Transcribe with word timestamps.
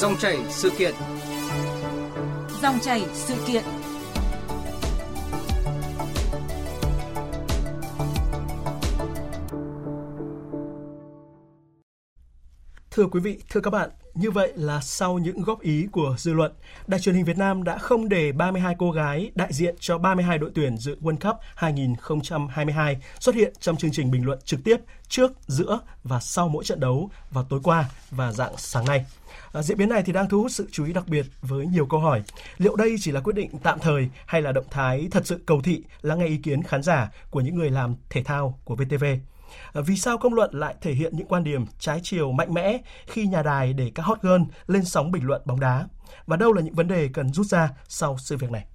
Dòng 0.00 0.16
chảy 0.18 0.38
sự 0.48 0.70
kiện. 0.78 0.94
Dòng 2.62 2.78
chảy 2.82 3.04
sự 3.14 3.34
kiện. 3.46 3.62
Thưa 12.90 13.06
quý 13.12 13.20
vị, 13.20 13.42
thưa 13.50 13.60
các 13.60 13.70
bạn, 13.70 13.90
như 14.20 14.30
vậy 14.30 14.52
là 14.56 14.80
sau 14.80 15.18
những 15.18 15.42
góp 15.42 15.60
ý 15.60 15.86
của 15.92 16.14
dư 16.18 16.32
luận, 16.32 16.52
Đài 16.86 17.00
truyền 17.00 17.14
hình 17.14 17.24
Việt 17.24 17.38
Nam 17.38 17.64
đã 17.64 17.78
không 17.78 18.08
để 18.08 18.32
32 18.32 18.74
cô 18.78 18.90
gái 18.90 19.30
đại 19.34 19.52
diện 19.52 19.74
cho 19.80 19.98
32 19.98 20.38
đội 20.38 20.50
tuyển 20.54 20.76
dự 20.76 20.96
World 21.00 21.16
Cup 21.16 21.36
2022 21.54 22.96
xuất 23.20 23.34
hiện 23.34 23.52
trong 23.60 23.76
chương 23.76 23.90
trình 23.92 24.10
bình 24.10 24.26
luận 24.26 24.38
trực 24.44 24.64
tiếp 24.64 24.76
trước, 25.08 25.32
giữa 25.46 25.80
và 26.04 26.20
sau 26.20 26.48
mỗi 26.48 26.64
trận 26.64 26.80
đấu 26.80 27.10
vào 27.30 27.44
tối 27.44 27.60
qua 27.62 27.84
và 28.10 28.32
dạng 28.32 28.56
sáng 28.56 28.84
nay. 28.84 29.04
À, 29.52 29.62
diễn 29.62 29.78
biến 29.78 29.88
này 29.88 30.02
thì 30.02 30.12
đang 30.12 30.28
thu 30.28 30.42
hút 30.42 30.52
sự 30.52 30.68
chú 30.72 30.84
ý 30.84 30.92
đặc 30.92 31.08
biệt 31.08 31.26
với 31.42 31.66
nhiều 31.66 31.86
câu 31.86 32.00
hỏi. 32.00 32.22
Liệu 32.58 32.76
đây 32.76 32.96
chỉ 33.00 33.12
là 33.12 33.20
quyết 33.20 33.36
định 33.36 33.50
tạm 33.62 33.78
thời 33.78 34.08
hay 34.26 34.42
là 34.42 34.52
động 34.52 34.66
thái 34.70 35.08
thật 35.10 35.26
sự 35.26 35.40
cầu 35.46 35.60
thị 35.62 35.82
lắng 36.02 36.18
nghe 36.18 36.26
ý 36.26 36.36
kiến 36.36 36.62
khán 36.62 36.82
giả 36.82 37.10
của 37.30 37.40
những 37.40 37.54
người 37.54 37.70
làm 37.70 37.94
thể 38.10 38.22
thao 38.22 38.58
của 38.64 38.74
VTV? 38.74 39.04
Ờ, 39.72 39.82
vì 39.82 39.96
sao 39.96 40.18
công 40.18 40.34
luận 40.34 40.50
lại 40.52 40.74
thể 40.80 40.92
hiện 40.92 41.16
những 41.16 41.26
quan 41.26 41.44
điểm 41.44 41.64
trái 41.78 42.00
chiều 42.02 42.32
mạnh 42.32 42.54
mẽ 42.54 42.78
khi 43.06 43.26
nhà 43.26 43.42
đài 43.42 43.72
để 43.72 43.92
các 43.94 44.02
hot 44.02 44.22
girl 44.22 44.42
lên 44.66 44.84
sóng 44.84 45.12
bình 45.12 45.24
luận 45.24 45.42
bóng 45.44 45.60
đá? 45.60 45.86
Và 46.26 46.36
đâu 46.36 46.52
là 46.52 46.62
những 46.62 46.74
vấn 46.74 46.88
đề 46.88 47.08
cần 47.12 47.32
rút 47.32 47.46
ra 47.46 47.70
sau 47.88 48.16
sự 48.18 48.36
việc 48.36 48.50
này? 48.50 48.66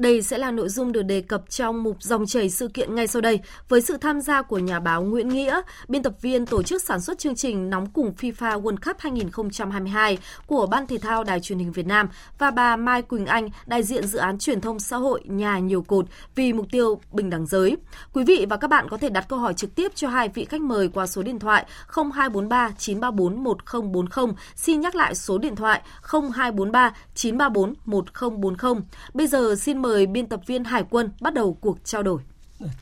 Đây 0.00 0.22
sẽ 0.22 0.38
là 0.38 0.50
nội 0.50 0.68
dung 0.68 0.92
được 0.92 1.02
đề 1.02 1.20
cập 1.20 1.50
trong 1.50 1.82
mục 1.82 1.96
dòng 2.02 2.26
chảy 2.26 2.50
sự 2.50 2.68
kiện 2.68 2.94
ngay 2.94 3.06
sau 3.06 3.22
đây 3.22 3.40
với 3.68 3.80
sự 3.80 3.96
tham 3.96 4.20
gia 4.20 4.42
của 4.42 4.58
nhà 4.58 4.80
báo 4.80 5.02
Nguyễn 5.02 5.28
Nghĩa, 5.28 5.60
biên 5.88 6.02
tập 6.02 6.12
viên 6.22 6.46
tổ 6.46 6.62
chức 6.62 6.82
sản 6.82 7.00
xuất 7.00 7.18
chương 7.18 7.34
trình 7.34 7.70
Nóng 7.70 7.86
cùng 7.86 8.12
FIFA 8.20 8.62
World 8.62 8.76
Cup 8.76 8.96
2022 8.98 10.18
của 10.46 10.66
Ban 10.66 10.86
Thể 10.86 10.98
thao 10.98 11.24
Đài 11.24 11.40
truyền 11.40 11.58
hình 11.58 11.72
Việt 11.72 11.86
Nam 11.86 12.08
và 12.38 12.50
bà 12.50 12.76
Mai 12.76 13.02
Quỳnh 13.02 13.26
Anh, 13.26 13.48
đại 13.66 13.82
diện 13.82 14.06
dự 14.06 14.18
án 14.18 14.38
truyền 14.38 14.60
thông 14.60 14.78
xã 14.78 14.96
hội 14.96 15.20
Nhà 15.24 15.58
nhiều 15.58 15.82
cột 15.82 16.06
vì 16.34 16.52
mục 16.52 16.66
tiêu 16.72 17.00
bình 17.12 17.30
đẳng 17.30 17.46
giới. 17.46 17.76
Quý 18.12 18.24
vị 18.24 18.46
và 18.50 18.56
các 18.56 18.68
bạn 18.68 18.88
có 18.88 18.96
thể 18.96 19.08
đặt 19.08 19.26
câu 19.28 19.38
hỏi 19.38 19.54
trực 19.54 19.74
tiếp 19.74 19.92
cho 19.94 20.08
hai 20.08 20.28
vị 20.28 20.44
khách 20.44 20.60
mời 20.60 20.88
qua 20.88 21.06
số 21.06 21.22
điện 21.22 21.38
thoại 21.38 21.66
0243 21.88 22.70
934 22.78 23.44
1040. 23.44 24.34
Xin 24.56 24.80
nhắc 24.80 24.94
lại 24.94 25.14
số 25.14 25.38
điện 25.38 25.56
thoại 25.56 25.82
0243 26.02 26.92
934 27.14 27.74
1040. 27.84 28.82
Bây 29.14 29.26
giờ 29.26 29.54
xin 29.58 29.82
mời 29.82 29.89
mời 29.90 30.06
biên 30.06 30.26
tập 30.26 30.40
viên 30.46 30.64
Hải 30.64 30.84
quân 30.90 31.10
bắt 31.20 31.34
đầu 31.34 31.56
cuộc 31.60 31.78
trao 31.84 32.02
đổi. 32.02 32.20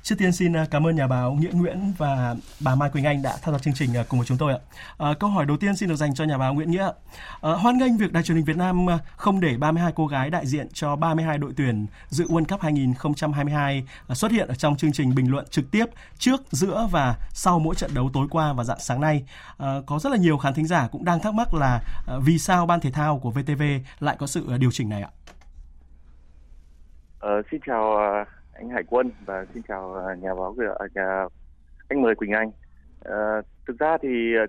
Trước 0.02 0.14
tiên 0.18 0.32
xin 0.32 0.56
à, 0.56 0.66
cảm 0.70 0.86
ơn 0.86 0.96
nhà 0.96 1.06
báo 1.06 1.32
Nghĩa 1.32 1.50
Nguyễn 1.52 1.92
và 1.98 2.36
bà 2.60 2.74
Mai 2.74 2.90
Quỳnh 2.90 3.04
Anh 3.04 3.22
đã 3.22 3.36
tham 3.42 3.54
gia 3.54 3.58
chương 3.58 3.74
trình 3.74 3.96
à, 3.96 4.04
cùng 4.08 4.20
với 4.20 4.26
chúng 4.26 4.38
tôi 4.38 4.52
ạ. 4.52 4.58
À, 4.98 5.14
câu 5.20 5.30
hỏi 5.30 5.46
đầu 5.46 5.56
tiên 5.56 5.76
xin 5.76 5.88
được 5.88 5.94
dành 5.94 6.14
cho 6.14 6.24
nhà 6.24 6.38
báo 6.38 6.54
Nguyễn 6.54 6.70
Nghĩa. 6.70 6.90
À, 7.40 7.50
hoan 7.52 7.78
nghênh 7.78 7.96
việc 7.96 8.12
Đài 8.12 8.22
truyền 8.22 8.36
hình 8.36 8.44
Việt 8.44 8.56
Nam 8.56 8.90
à, 8.90 8.98
không 9.16 9.40
để 9.40 9.56
32 9.56 9.92
cô 9.96 10.06
gái 10.06 10.30
đại 10.30 10.46
diện 10.46 10.68
cho 10.72 10.96
32 10.96 11.38
đội 11.38 11.52
tuyển 11.56 11.86
dự 12.08 12.26
World 12.26 12.44
Cup 12.44 12.60
2022 12.60 13.86
xuất 14.14 14.32
hiện 14.32 14.48
ở 14.48 14.54
trong 14.54 14.76
chương 14.76 14.92
trình 14.92 15.14
bình 15.14 15.30
luận 15.30 15.46
trực 15.50 15.70
tiếp 15.70 15.86
trước, 16.18 16.42
giữa 16.50 16.88
và 16.90 17.16
sau 17.32 17.58
mỗi 17.58 17.74
trận 17.74 17.94
đấu 17.94 18.10
tối 18.12 18.26
qua 18.30 18.52
và 18.52 18.64
dạng 18.64 18.80
sáng 18.80 19.00
nay. 19.00 19.24
À, 19.58 19.74
có 19.86 19.98
rất 19.98 20.10
là 20.10 20.16
nhiều 20.18 20.38
khán 20.38 20.54
thính 20.54 20.66
giả 20.66 20.88
cũng 20.88 21.04
đang 21.04 21.20
thắc 21.20 21.34
mắc 21.34 21.54
là 21.54 21.80
vì 22.20 22.38
sao 22.38 22.66
ban 22.66 22.80
thể 22.80 22.90
thao 22.90 23.18
của 23.18 23.30
VTV 23.30 23.62
lại 24.00 24.16
có 24.18 24.26
sự 24.26 24.56
điều 24.58 24.70
chỉnh 24.70 24.88
này 24.88 25.02
ạ? 25.02 25.10
Ờ, 27.18 27.42
xin 27.50 27.60
chào 27.66 27.96
ờ, 27.96 28.24
anh 28.52 28.70
Hải 28.70 28.82
Quân 28.84 29.10
và 29.26 29.44
xin 29.54 29.62
chào 29.68 29.94
ờ, 29.94 30.14
nhà 30.14 30.34
báo 30.34 30.56
à, 30.78 30.86
nhà 30.94 31.26
anh 31.88 32.02
mời 32.02 32.14
Quỳnh 32.14 32.32
Anh. 32.32 32.50
Ờ, 33.00 33.42
thực 33.66 33.78
ra 33.78 33.98
thì 34.02 34.34
ờ, 34.34 34.46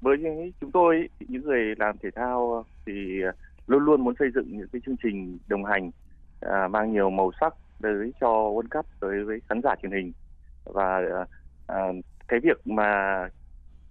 với 0.00 0.16
chúng 0.60 0.72
tôi 0.72 1.08
những 1.20 1.42
người 1.42 1.74
làm 1.78 1.98
thể 2.02 2.10
thao 2.14 2.64
thì 2.86 2.92
luôn 3.66 3.84
luôn 3.84 4.00
muốn 4.04 4.14
xây 4.18 4.28
dựng 4.34 4.58
những 4.58 4.68
cái 4.72 4.80
chương 4.86 4.96
trình 5.02 5.38
đồng 5.48 5.64
hành 5.64 5.90
à, 6.40 6.68
mang 6.68 6.92
nhiều 6.92 7.10
màu 7.10 7.30
sắc 7.40 7.54
tới 7.82 8.12
cho 8.20 8.26
World 8.28 8.68
Cup 8.70 8.86
tới 9.00 9.24
với 9.24 9.40
khán 9.48 9.60
giả 9.62 9.74
truyền 9.82 9.92
hình 9.92 10.12
và 10.64 11.00
à, 11.66 11.78
cái 12.28 12.40
việc 12.40 12.66
mà 12.66 13.22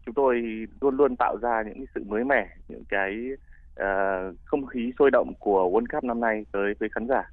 chúng 0.06 0.16
tôi 0.16 0.42
luôn 0.82 0.98
luôn 0.98 1.16
tạo 1.16 1.38
ra 1.42 1.64
những 1.66 1.76
cái 1.76 1.88
sự 1.96 2.04
mới 2.04 2.24
mẻ 2.24 2.48
những 2.68 2.84
cái 2.90 3.28
à, 3.76 4.22
không 4.46 4.66
khí 4.66 4.92
sôi 5.00 5.12
động 5.12 5.34
của 5.40 5.70
World 5.70 5.86
Cup 5.94 6.04
năm 6.04 6.20
nay 6.20 6.46
tới 6.52 6.74
với 6.80 6.90
khán 6.90 7.08
giả 7.08 7.24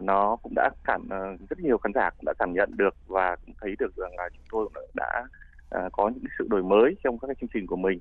nó 0.00 0.36
cũng 0.42 0.52
đã 0.56 0.70
cảm 0.84 1.08
ờ, 1.10 1.36
rất 1.50 1.58
nhiều 1.60 1.78
khán 1.78 1.92
giả 1.94 2.10
cũng 2.10 2.24
đã 2.26 2.32
cảm 2.38 2.52
nhận 2.52 2.70
được 2.76 2.94
và 3.06 3.36
cũng 3.36 3.54
thấy 3.60 3.74
được 3.78 3.96
rằng 3.96 4.12
là 4.16 4.28
chúng 4.32 4.44
tôi 4.50 4.84
đã 4.94 5.26
ờ, 5.70 5.88
có 5.92 6.08
những 6.08 6.24
sự 6.38 6.46
đổi 6.50 6.62
mới 6.62 6.96
trong 7.04 7.18
các 7.18 7.26
cái 7.26 7.34
chương 7.40 7.50
trình 7.54 7.66
của 7.66 7.76
mình. 7.76 8.00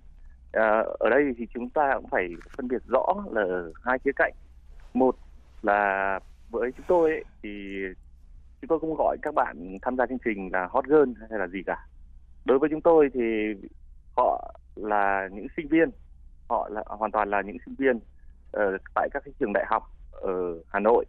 Ờ, 0.51 0.95
ở 0.99 1.09
đây 1.09 1.23
thì 1.37 1.47
chúng 1.53 1.69
ta 1.69 1.91
cũng 1.95 2.09
phải 2.09 2.27
phân 2.57 2.67
biệt 2.67 2.83
rõ 2.87 3.05
là 3.31 3.43
hai 3.83 3.99
khía 3.99 4.11
cạnh. 4.15 4.33
Một 4.93 5.15
là 5.61 6.19
với 6.49 6.71
chúng 6.71 6.85
tôi 6.87 7.11
ấy, 7.11 7.23
thì 7.43 7.49
chúng 8.61 8.67
tôi 8.67 8.79
không 8.79 8.95
gọi 8.97 9.17
các 9.21 9.33
bạn 9.33 9.77
tham 9.81 9.97
gia 9.97 10.05
chương 10.05 10.17
trình 10.25 10.49
là 10.53 10.67
hot 10.71 10.85
girl 10.85 11.11
hay 11.29 11.39
là 11.39 11.47
gì 11.47 11.59
cả. 11.65 11.87
Đối 12.45 12.59
với 12.59 12.69
chúng 12.69 12.81
tôi 12.81 13.09
thì 13.13 13.21
họ 14.17 14.53
là 14.75 15.29
những 15.31 15.47
sinh 15.57 15.67
viên 15.67 15.89
họ 16.49 16.69
là 16.69 16.83
hoàn 16.85 17.11
toàn 17.11 17.29
là 17.29 17.41
những 17.41 17.57
sinh 17.65 17.75
viên 17.77 17.99
ở 18.51 18.77
tại 18.95 19.09
các 19.13 19.23
cái 19.25 19.33
trường 19.39 19.53
đại 19.53 19.65
học 19.67 19.83
ở 20.11 20.61
Hà 20.67 20.79
Nội 20.79 21.05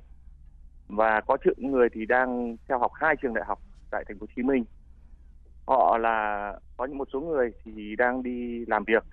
và 0.88 1.20
có 1.20 1.36
những 1.44 1.72
người 1.72 1.88
thì 1.92 2.06
đang 2.06 2.56
theo 2.68 2.78
học 2.78 2.92
hai 2.94 3.16
trường 3.22 3.34
đại 3.34 3.44
học 3.46 3.58
tại 3.90 4.04
thành 4.08 4.18
phố 4.18 4.22
Hồ 4.22 4.32
Chí 4.36 4.42
Minh. 4.42 4.64
Họ 5.66 5.98
là 5.98 6.52
có 6.76 6.84
những 6.84 6.98
một 6.98 7.08
số 7.12 7.20
người 7.20 7.52
thì 7.64 7.96
đang 7.96 8.22
đi 8.22 8.64
làm 8.66 8.84
việc 8.84 9.04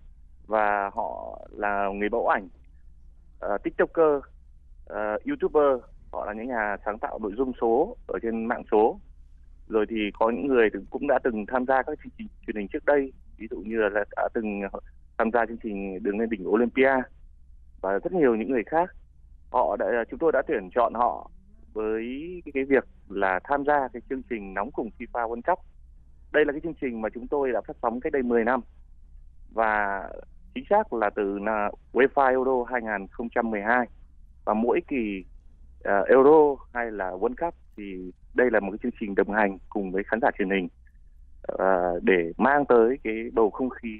và 0.47 0.89
họ 0.93 1.39
là 1.51 1.89
người 1.95 2.09
mẫu 2.09 2.27
ảnh, 2.27 2.47
uh, 3.45 3.63
tiktoker, 3.63 4.15
uh, 4.93 5.23
youtuber, 5.25 5.81
họ 6.11 6.25
là 6.25 6.33
những 6.33 6.47
nhà 6.47 6.77
sáng 6.85 6.99
tạo 6.99 7.19
nội 7.19 7.31
dung 7.37 7.51
số 7.61 7.97
ở 8.07 8.19
trên 8.21 8.45
mạng 8.45 8.63
số. 8.71 8.99
Rồi 9.67 9.85
thì 9.89 10.11
có 10.19 10.29
những 10.29 10.47
người 10.47 10.69
cũng 10.89 11.07
đã 11.07 11.19
từng 11.23 11.45
tham 11.47 11.65
gia 11.65 11.83
các 11.83 11.99
chương 12.03 12.11
trình 12.17 12.27
truyền 12.47 12.55
hình 12.55 12.67
trước 12.67 12.85
đây, 12.85 13.13
ví 13.37 13.47
dụ 13.51 13.57
như 13.57 13.77
là 13.77 14.03
đã 14.15 14.29
từng 14.33 14.61
tham 15.17 15.31
gia 15.31 15.45
chương 15.45 15.57
trình 15.63 16.03
đường 16.03 16.19
lên 16.19 16.29
đỉnh 16.29 16.49
Olympia 16.49 16.91
và 17.81 17.99
rất 17.99 18.13
nhiều 18.13 18.35
những 18.35 18.51
người 18.51 18.63
khác. 18.63 18.95
Họ 19.51 19.75
đã, 19.75 19.85
chúng 20.09 20.19
tôi 20.19 20.31
đã 20.31 20.41
tuyển 20.47 20.69
chọn 20.75 20.93
họ 20.93 21.29
với 21.73 22.03
cái, 22.53 22.63
việc 22.63 22.83
là 23.09 23.39
tham 23.43 23.63
gia 23.65 23.87
cái 23.93 24.01
chương 24.09 24.21
trình 24.29 24.53
nóng 24.53 24.71
cùng 24.71 24.89
FIFA 24.99 25.29
World 25.29 25.41
Cup. 25.41 25.59
Đây 26.31 26.45
là 26.45 26.51
cái 26.51 26.61
chương 26.61 26.73
trình 26.81 27.01
mà 27.01 27.09
chúng 27.09 27.27
tôi 27.27 27.51
đã 27.51 27.61
phát 27.67 27.77
sóng 27.81 27.99
cách 27.99 28.13
đây 28.13 28.23
10 28.23 28.43
năm 28.43 28.61
và 29.53 30.03
chính 30.55 30.63
xác 30.69 30.93
là 30.93 31.09
từ 31.09 31.39
UEFA 31.93 32.29
Euro 32.29 32.63
2012 32.63 33.87
và 34.45 34.53
mỗi 34.53 34.81
kỳ 34.87 35.25
uh, 35.79 36.07
Euro 36.07 36.55
hay 36.73 36.91
là 36.91 37.11
World 37.11 37.35
Cup 37.45 37.53
thì 37.77 38.11
đây 38.33 38.51
là 38.51 38.59
một 38.59 38.71
cái 38.71 38.77
chương 38.83 38.99
trình 38.99 39.15
đồng 39.15 39.31
hành 39.31 39.57
cùng 39.69 39.91
với 39.91 40.03
khán 40.03 40.19
giả 40.21 40.29
truyền 40.37 40.49
hình 40.49 40.67
uh, 41.53 42.03
để 42.03 42.33
mang 42.37 42.65
tới 42.65 42.97
cái 43.03 43.13
bầu 43.33 43.49
không 43.49 43.69
khí 43.69 43.99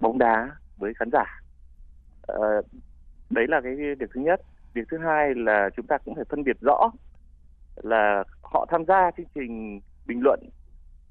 bóng 0.00 0.18
đá 0.18 0.50
với 0.76 0.94
khán 0.94 1.08
giả. 1.12 1.40
Uh, 2.32 2.66
đấy 3.30 3.46
là 3.48 3.60
cái 3.60 3.74
việc 3.74 4.10
thứ 4.14 4.20
nhất. 4.20 4.40
Việc 4.74 4.82
thứ 4.90 4.98
hai 4.98 5.34
là 5.34 5.70
chúng 5.76 5.86
ta 5.86 5.98
cũng 5.98 6.14
phải 6.14 6.24
phân 6.28 6.44
biệt 6.44 6.56
rõ 6.60 6.90
là 7.82 8.24
họ 8.42 8.66
tham 8.70 8.84
gia 8.84 9.10
chương 9.16 9.26
trình 9.34 9.80
bình 10.06 10.20
luận 10.22 10.40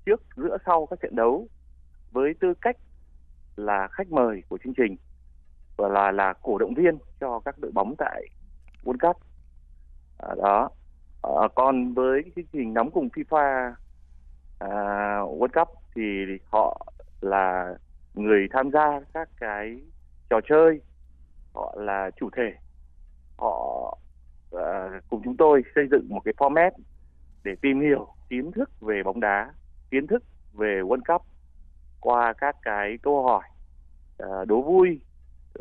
trước 0.06 0.22
giữa 0.36 0.58
sau 0.66 0.86
các 0.86 1.00
trận 1.02 1.16
đấu 1.16 1.48
với 2.12 2.34
tư 2.40 2.54
cách 2.62 2.78
là 3.56 3.88
khách 3.92 4.12
mời 4.12 4.44
của 4.50 4.58
chương 4.64 4.74
trình 4.74 4.96
và 5.78 5.88
là 5.88 6.12
là 6.12 6.34
cổ 6.42 6.58
động 6.58 6.74
viên 6.74 6.98
cho 7.20 7.40
các 7.46 7.56
đội 7.60 7.72
bóng 7.72 7.96
tại 7.98 8.28
World 8.84 8.98
Cup. 9.08 9.18
À, 10.18 10.36
đó. 10.38 10.70
À, 11.22 11.48
còn 11.56 11.94
với 11.94 12.24
chương 12.36 12.46
trình 12.54 12.74
nóng 12.74 12.92
cùng 12.92 13.08
FIFA 13.08 13.74
à, 14.60 14.70
World 15.20 15.66
Cup 15.66 15.68
thì 15.96 16.02
họ 16.52 16.86
là 17.22 17.76
người 18.14 18.48
tham 18.52 18.72
gia 18.72 19.00
các 19.14 19.30
cái 19.40 19.82
trò 20.30 20.40
chơi 20.50 20.82
họ 21.54 21.76
là 21.78 22.12
chủ 22.20 22.30
thể. 22.36 22.54
Họ 23.38 23.98
Ờ, 24.54 24.90
cùng 25.10 25.22
chúng 25.24 25.38
tôi 25.38 25.64
xây 25.76 25.88
dựng 25.92 26.10
một 26.10 26.22
cái 26.26 26.34
format 26.38 26.72
để 27.44 27.56
tìm 27.62 27.82
hiểu 27.82 28.08
kiến 28.30 28.52
thức 28.52 28.70
về 28.82 29.04
bóng 29.04 29.20
đá, 29.20 29.54
kiến 29.92 30.08
thức 30.08 30.24
về 30.54 30.82
World 30.82 31.02
Cup 31.08 31.22
qua 32.00 32.34
các 32.34 32.56
cái 32.62 32.98
câu 33.04 33.24
hỏi 33.24 33.44
uh, 34.24 34.48
đố 34.48 34.62
vui 34.62 35.00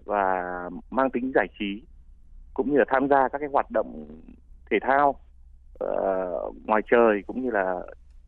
và 0.05 0.43
mang 0.91 1.11
tính 1.11 1.33
giải 1.35 1.47
trí 1.59 1.83
cũng 2.55 2.73
như 2.73 2.79
là 2.79 2.85
tham 2.89 3.09
gia 3.09 3.29
các 3.29 3.39
cái 3.39 3.49
hoạt 3.53 3.71
động 3.71 4.07
thể 4.71 4.79
thao 4.83 5.09
uh, 5.85 6.55
ngoài 6.67 6.83
trời 6.91 7.23
cũng 7.27 7.43
như 7.43 7.51
là 7.51 7.81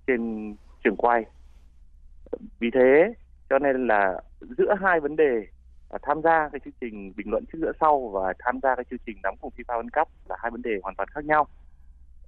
trên 0.06 0.54
trường 0.84 0.96
quay. 0.96 1.24
Vì 2.58 2.70
thế 2.74 3.14
cho 3.50 3.58
nên 3.58 3.86
là 3.86 4.20
giữa 4.58 4.74
hai 4.80 5.00
vấn 5.00 5.16
đề 5.16 5.46
tham 6.02 6.22
gia 6.22 6.48
cái 6.48 6.60
chương 6.64 6.74
trình 6.80 7.12
bình 7.16 7.30
luận 7.30 7.44
trước 7.52 7.58
giữa 7.60 7.72
sau 7.80 8.08
và 8.08 8.32
tham 8.38 8.60
gia 8.62 8.76
cái 8.76 8.84
chương 8.90 8.98
trình 9.06 9.16
đóng 9.22 9.36
cùng 9.40 9.52
FIFA 9.56 9.82
World 9.82 10.00
Cup 10.00 10.08
là 10.28 10.36
hai 10.38 10.50
vấn 10.50 10.62
đề 10.62 10.70
hoàn 10.82 10.94
toàn 10.94 11.08
khác 11.08 11.24
nhau. 11.24 11.46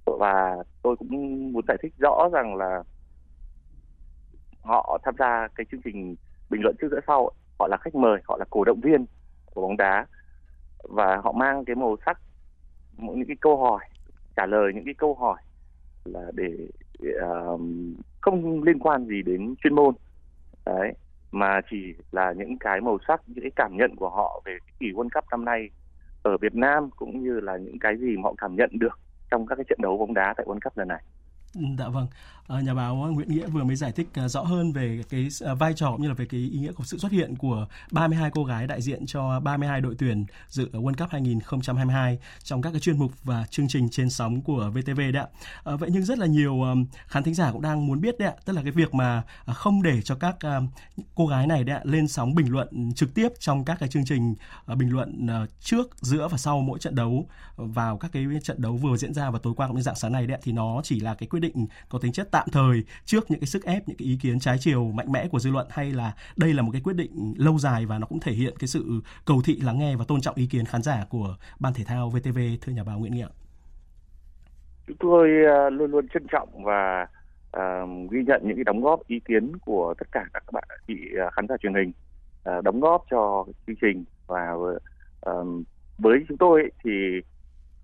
Và 0.05 0.55
tôi 0.81 0.95
cũng 0.95 1.09
muốn 1.53 1.65
giải 1.67 1.77
thích 1.81 1.93
rõ 1.99 2.29
rằng 2.33 2.55
là 2.55 2.83
họ 4.61 4.99
tham 5.03 5.15
gia 5.19 5.47
cái 5.55 5.65
chương 5.71 5.81
trình 5.83 6.15
bình 6.49 6.61
luận 6.63 6.75
trước 6.81 6.87
giữa 6.91 6.99
sau 7.07 7.31
họ 7.59 7.67
là 7.67 7.77
khách 7.77 7.95
mời 7.95 8.21
họ 8.27 8.37
là 8.37 8.45
cổ 8.49 8.63
động 8.63 8.81
viên 8.81 9.05
của 9.53 9.61
bóng 9.61 9.77
đá 9.77 10.05
và 10.83 11.17
họ 11.23 11.31
mang 11.31 11.65
cái 11.65 11.75
màu 11.75 11.95
sắc 12.05 12.21
những 12.97 13.25
cái 13.27 13.37
câu 13.41 13.57
hỏi 13.57 13.85
trả 14.35 14.45
lời 14.45 14.71
những 14.75 14.85
cái 14.85 14.93
câu 14.93 15.15
hỏi 15.15 15.41
là 16.05 16.31
để 16.33 16.67
uh, 17.03 17.61
không 18.21 18.63
liên 18.63 18.79
quan 18.79 19.05
gì 19.05 19.21
đến 19.21 19.55
chuyên 19.63 19.75
môn. 19.75 19.95
Đấy 20.65 20.93
mà 21.39 21.61
chỉ 21.69 21.93
là 22.11 22.33
những 22.37 22.57
cái 22.59 22.81
màu 22.81 22.97
sắc, 23.07 23.21
những 23.27 23.43
cái 23.43 23.51
cảm 23.55 23.77
nhận 23.77 23.95
của 23.95 24.09
họ 24.09 24.41
về 24.45 24.57
cái 24.65 24.73
kỳ 24.79 24.91
World 24.91 25.09
Cup 25.13 25.23
năm 25.31 25.45
nay 25.45 25.69
ở 26.23 26.37
Việt 26.37 26.55
Nam 26.55 26.89
cũng 26.95 27.23
như 27.23 27.39
là 27.39 27.57
những 27.57 27.79
cái 27.79 27.97
gì 27.97 28.17
mà 28.17 28.21
họ 28.23 28.33
cảm 28.37 28.55
nhận 28.55 28.69
được 28.73 28.99
trong 29.31 29.47
các 29.47 29.55
cái 29.55 29.65
trận 29.69 29.79
đấu 29.81 29.97
bóng 29.97 30.13
đá 30.13 30.33
tại 30.37 30.45
World 30.45 30.59
Cup 30.63 30.77
lần 30.77 30.87
này. 30.87 31.03
Dạ 31.77 31.89
vâng, 31.89 32.07
à, 32.47 32.61
nhà 32.61 32.73
báo 32.73 32.95
Nguyễn 32.95 33.29
Nghĩa 33.29 33.47
vừa 33.47 33.63
mới 33.63 33.75
giải 33.75 33.91
thích 33.91 34.07
uh, 34.25 34.31
rõ 34.31 34.41
hơn 34.41 34.71
về 34.71 35.01
cái 35.09 35.27
uh, 35.51 35.59
vai 35.59 35.73
trò 35.73 35.91
cũng 35.91 36.01
như 36.01 36.07
là 36.07 36.13
về 36.13 36.25
cái 36.25 36.39
ý 36.39 36.59
nghĩa 36.59 36.71
của 36.71 36.83
sự 36.83 36.97
xuất 36.97 37.11
hiện 37.11 37.35
của 37.35 37.67
32 37.91 38.31
cô 38.31 38.43
gái 38.43 38.67
đại 38.67 38.81
diện 38.81 39.05
cho 39.05 39.39
32 39.39 39.81
đội 39.81 39.95
tuyển 39.99 40.25
dự 40.49 40.69
World 40.71 40.93
Cup 40.93 41.09
2022 41.09 42.19
trong 42.43 42.61
các 42.61 42.71
cái 42.71 42.79
chuyên 42.79 42.97
mục 42.97 43.11
và 43.23 43.45
chương 43.49 43.67
trình 43.67 43.89
trên 43.89 44.09
sóng 44.09 44.41
của 44.41 44.71
VTV 44.73 44.97
đấy 44.97 45.11
ạ. 45.13 45.27
À, 45.63 45.75
vậy 45.75 45.89
nhưng 45.93 46.05
rất 46.05 46.17
là 46.17 46.25
nhiều 46.25 46.63
khán 47.07 47.23
thính 47.23 47.33
giả 47.33 47.51
cũng 47.51 47.61
đang 47.61 47.87
muốn 47.87 48.01
biết 48.01 48.19
đấy 48.19 48.29
ạ, 48.29 48.35
tức 48.45 48.53
là 48.53 48.61
cái 48.61 48.71
việc 48.71 48.93
mà 48.93 49.23
không 49.47 49.83
để 49.83 50.01
cho 50.01 50.15
các 50.15 50.35
cô 51.15 51.27
gái 51.27 51.47
này 51.47 51.63
đấy 51.63 51.75
ạ 51.75 51.81
lên 51.83 52.07
sóng 52.07 52.35
bình 52.35 52.51
luận 52.51 52.93
trực 52.95 53.13
tiếp 53.13 53.29
trong 53.39 53.65
các 53.65 53.77
cái 53.79 53.89
chương 53.89 54.05
trình 54.05 54.35
bình 54.75 54.89
luận 54.89 55.27
trước, 55.59 55.97
giữa 56.01 56.27
và 56.27 56.37
sau 56.37 56.61
mỗi 56.61 56.79
trận 56.79 56.95
đấu 56.95 57.27
vào 57.55 57.97
các 57.97 58.11
cái 58.11 58.25
trận 58.43 58.61
đấu 58.61 58.73
vừa 58.77 58.97
diễn 58.97 59.13
ra 59.13 59.29
vào 59.29 59.39
tối 59.39 59.53
qua 59.57 59.67
cũng 59.67 59.75
như 59.75 59.81
dạng 59.81 59.95
sáng 59.95 60.11
này 60.11 60.27
đấy 60.27 60.37
ạ, 60.37 60.41
thì 60.43 60.51
nó 60.51 60.81
chỉ 60.83 60.99
là 60.99 61.13
cái 61.13 61.27
quyết 61.27 61.39
định 61.39 61.46
có 61.89 61.99
tính 61.99 62.11
chất 62.11 62.27
tạm 62.31 62.47
thời 62.51 62.83
trước 63.05 63.31
những 63.31 63.39
cái 63.39 63.47
sức 63.47 63.63
ép 63.63 63.87
những 63.87 63.97
cái 63.97 64.07
ý 64.07 64.17
kiến 64.21 64.39
trái 64.39 64.57
chiều 64.59 64.91
mạnh 64.91 65.11
mẽ 65.11 65.27
của 65.27 65.39
dư 65.39 65.51
luận 65.51 65.67
hay 65.69 65.91
là 65.91 66.13
đây 66.37 66.53
là 66.53 66.61
một 66.61 66.69
cái 66.71 66.81
quyết 66.83 66.95
định 66.95 67.33
lâu 67.37 67.57
dài 67.57 67.85
và 67.85 67.99
nó 67.99 68.07
cũng 68.07 68.19
thể 68.19 68.31
hiện 68.31 68.53
cái 68.59 68.67
sự 68.67 69.01
cầu 69.25 69.41
thị 69.45 69.59
lắng 69.63 69.79
nghe 69.79 69.95
và 69.95 70.05
tôn 70.07 70.21
trọng 70.21 70.35
ý 70.35 70.47
kiến 70.47 70.65
khán 70.65 70.81
giả 70.81 71.05
của 71.09 71.35
ban 71.59 71.73
thể 71.73 71.83
thao 71.83 72.09
VTV 72.09 72.39
thưa 72.61 72.73
nhà 72.73 72.83
báo 72.83 72.99
Nguyễn 72.99 73.13
Nghĩa 73.13 73.27
chúng 74.87 74.97
tôi 74.99 75.29
à, 75.45 75.69
luôn 75.69 75.91
luôn 75.91 76.07
trân 76.07 76.27
trọng 76.31 76.63
và 76.63 77.07
uh, 77.57 78.11
ghi 78.11 78.23
nhận 78.27 78.41
những 78.45 78.57
cái 78.57 78.63
đóng 78.63 78.81
góp 78.81 79.07
ý 79.07 79.19
kiến 79.19 79.57
của 79.57 79.93
tất 79.97 80.07
cả 80.11 80.25
các 80.33 80.51
bạn 80.51 80.63
chị 80.87 80.93
à, 81.19 81.29
khán 81.31 81.47
giả 81.47 81.55
truyền 81.57 81.73
hình 81.73 81.91
uh, 82.49 82.63
đóng 82.63 82.79
góp 82.79 83.05
cho 83.11 83.45
chương 83.67 83.75
trình. 83.81 84.03
Và 84.27 84.51
uh, 84.51 85.43
với 85.97 86.19
chúng 86.27 86.37
tôi 86.37 86.71
thì 86.83 86.91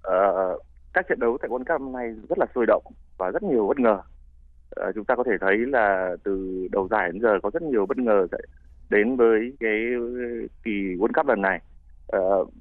uh, 0.08 0.62
các 0.94 1.08
trận 1.10 1.20
đấu 1.20 1.38
tại 1.42 1.50
World 1.50 1.58
Cup 1.58 1.82
năm 1.82 1.92
nay 1.92 2.16
rất 2.30 2.38
là 2.38 2.46
sôi 2.56 2.66
động 2.66 2.84
và 3.18 3.32
rất 3.32 3.44
nhiều 3.44 3.68
bất 3.68 3.80
ngờ. 3.80 4.02
À, 4.76 4.92
chúng 4.96 5.06
ta 5.06 5.16
có 5.16 5.24
thể 5.24 5.32
thấy 5.42 5.58
là 5.58 6.16
từ 6.24 6.68
đầu 6.72 6.88
giải 6.92 7.12
đến 7.12 7.22
giờ 7.22 7.40
có 7.44 7.50
rất 7.54 7.62
nhiều 7.62 7.86
bất 7.86 7.98
ngờ 7.98 8.28
đến 8.90 9.16
với 9.16 9.54
cái 9.60 9.80
kỳ 10.64 10.72
World 10.72 11.14
Cup 11.14 11.26
lần 11.28 11.42
này. 11.42 11.62
À, 12.08 12.20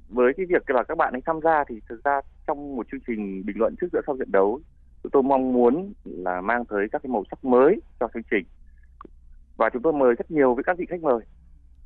với 0.09 0.33
cái 0.37 0.45
việc 0.45 0.69
là 0.69 0.83
các 0.83 0.97
bạn 0.97 1.13
ấy 1.13 1.21
tham 1.25 1.39
gia 1.43 1.63
thì 1.63 1.79
thực 1.89 2.03
ra 2.03 2.21
trong 2.47 2.75
một 2.75 2.87
chương 2.91 3.01
trình 3.07 3.45
bình 3.45 3.57
luận 3.59 3.75
trước 3.81 3.87
giữa 3.93 4.01
sau 4.07 4.17
trận 4.17 4.31
đấu, 4.31 4.59
chúng 5.03 5.11
tôi 5.11 5.23
mong 5.23 5.53
muốn 5.53 5.93
là 6.05 6.41
mang 6.41 6.65
tới 6.65 6.87
các 6.91 7.03
cái 7.03 7.09
màu 7.09 7.23
sắc 7.31 7.45
mới 7.45 7.81
cho 7.99 8.07
chương 8.13 8.23
trình 8.31 8.45
và 9.57 9.69
chúng 9.69 9.81
tôi 9.81 9.93
mời 9.93 10.15
rất 10.15 10.31
nhiều 10.31 10.55
với 10.55 10.63
các 10.63 10.77
vị 10.77 10.85
khách 10.89 11.01
mời. 11.01 11.19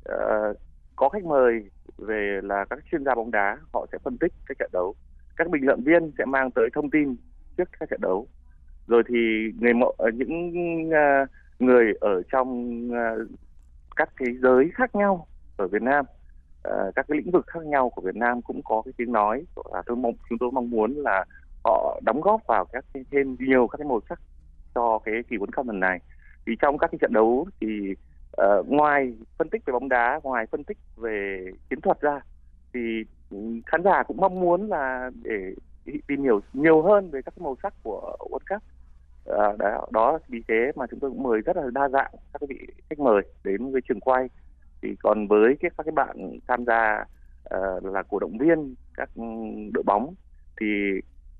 À, 0.04 0.52
có 0.96 1.08
khách 1.08 1.24
mời 1.24 1.70
về 1.98 2.40
là 2.42 2.64
các 2.70 2.78
chuyên 2.90 3.04
gia 3.04 3.14
bóng 3.14 3.30
đá, 3.30 3.58
họ 3.72 3.86
sẽ 3.92 3.98
phân 3.98 4.18
tích 4.18 4.32
các 4.46 4.58
trận 4.58 4.70
đấu 4.72 4.94
các 5.38 5.50
bình 5.50 5.66
luận 5.66 5.82
viên 5.84 6.12
sẽ 6.18 6.24
mang 6.24 6.50
tới 6.50 6.68
thông 6.74 6.90
tin 6.90 7.16
trước 7.56 7.68
các 7.80 7.88
trận 7.90 8.00
đấu. 8.00 8.26
Rồi 8.86 9.02
thì 9.08 9.16
người 9.60 9.74
mộ 9.74 9.94
ờ, 9.98 10.10
những 10.10 10.52
uh, 10.88 11.28
người 11.58 11.92
ở 12.00 12.22
trong 12.32 12.80
uh, 12.90 13.28
các 13.96 14.08
cái 14.16 14.28
giới 14.42 14.70
khác 14.74 14.94
nhau 14.94 15.26
ở 15.56 15.68
Việt 15.68 15.82
Nam 15.82 16.04
uh, 16.68 16.94
các 16.94 17.06
cái 17.08 17.18
lĩnh 17.18 17.30
vực 17.30 17.46
khác 17.46 17.66
nhau 17.66 17.90
của 17.90 18.02
Việt 18.02 18.16
Nam 18.16 18.42
cũng 18.42 18.60
có 18.64 18.82
cái 18.84 18.92
tiếng 18.96 19.12
nói. 19.12 19.44
Và 19.54 19.82
tôi 19.86 19.96
mong 19.96 20.12
chúng 20.28 20.38
tôi 20.38 20.50
mong 20.52 20.70
muốn 20.70 20.94
là 20.96 21.24
họ 21.64 22.00
đóng 22.04 22.20
góp 22.20 22.40
vào 22.48 22.64
các 22.72 22.84
cái, 22.94 23.04
thêm 23.10 23.36
nhiều 23.40 23.66
các 23.66 23.76
cái 23.78 23.88
màu 23.88 24.00
sắc 24.08 24.20
cho 24.74 24.98
cái 25.04 25.14
kỳ 25.28 25.36
World 25.36 25.56
Cup 25.56 25.66
lần 25.66 25.80
này. 25.80 26.00
Thì 26.46 26.52
trong 26.60 26.78
các 26.78 26.90
cái 26.90 26.98
trận 27.00 27.12
đấu 27.12 27.46
thì 27.60 27.94
uh, 28.42 28.66
ngoài 28.68 29.14
phân 29.38 29.48
tích 29.48 29.62
về 29.66 29.72
bóng 29.72 29.88
đá 29.88 30.20
ngoài 30.22 30.46
phân 30.46 30.64
tích 30.64 30.78
về 30.96 31.46
chiến 31.70 31.80
thuật 31.80 32.00
ra 32.00 32.20
thì 32.72 33.04
khán 33.66 33.82
giả 33.84 34.02
cũng 34.02 34.16
mong 34.16 34.40
muốn 34.40 34.68
là 34.68 35.10
để 35.22 35.54
tìm 36.06 36.22
hiểu 36.22 36.40
nhiều 36.52 36.82
hơn 36.82 37.10
về 37.10 37.22
các 37.22 37.38
màu 37.38 37.56
sắc 37.62 37.74
của 37.82 38.16
World 38.18 38.54
Cup. 38.56 38.62
À, 39.38 39.52
đó, 39.58 39.86
đó 39.90 40.18
vì 40.28 40.42
thế 40.48 40.72
mà 40.76 40.86
chúng 40.90 41.00
tôi 41.00 41.10
cũng 41.10 41.22
mời 41.22 41.40
rất 41.40 41.56
là 41.56 41.62
đa 41.72 41.88
dạng 41.88 42.10
các 42.32 42.48
vị 42.48 42.58
khách 42.90 42.98
mời 42.98 43.22
đến 43.44 43.72
với 43.72 43.80
trường 43.88 44.00
quay. 44.00 44.28
Thì 44.82 44.88
còn 45.02 45.26
với 45.26 45.56
các 45.60 45.72
các 45.84 45.94
bạn 45.94 46.38
tham 46.48 46.64
gia 46.64 47.04
uh, 47.54 47.84
là 47.84 48.02
cổ 48.02 48.18
động 48.18 48.38
viên 48.38 48.74
các 48.96 49.10
đội 49.72 49.84
bóng 49.86 50.14
thì 50.60 50.66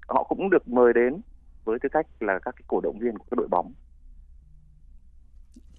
họ 0.08 0.22
cũng 0.28 0.50
được 0.50 0.68
mời 0.68 0.92
đến 0.92 1.20
với 1.64 1.78
tư 1.78 1.88
cách 1.92 2.06
là 2.20 2.38
các 2.38 2.54
cái 2.56 2.64
cổ 2.68 2.80
động 2.80 2.98
viên 2.98 3.18
của 3.18 3.24
các 3.30 3.36
đội 3.36 3.48
bóng. 3.48 3.72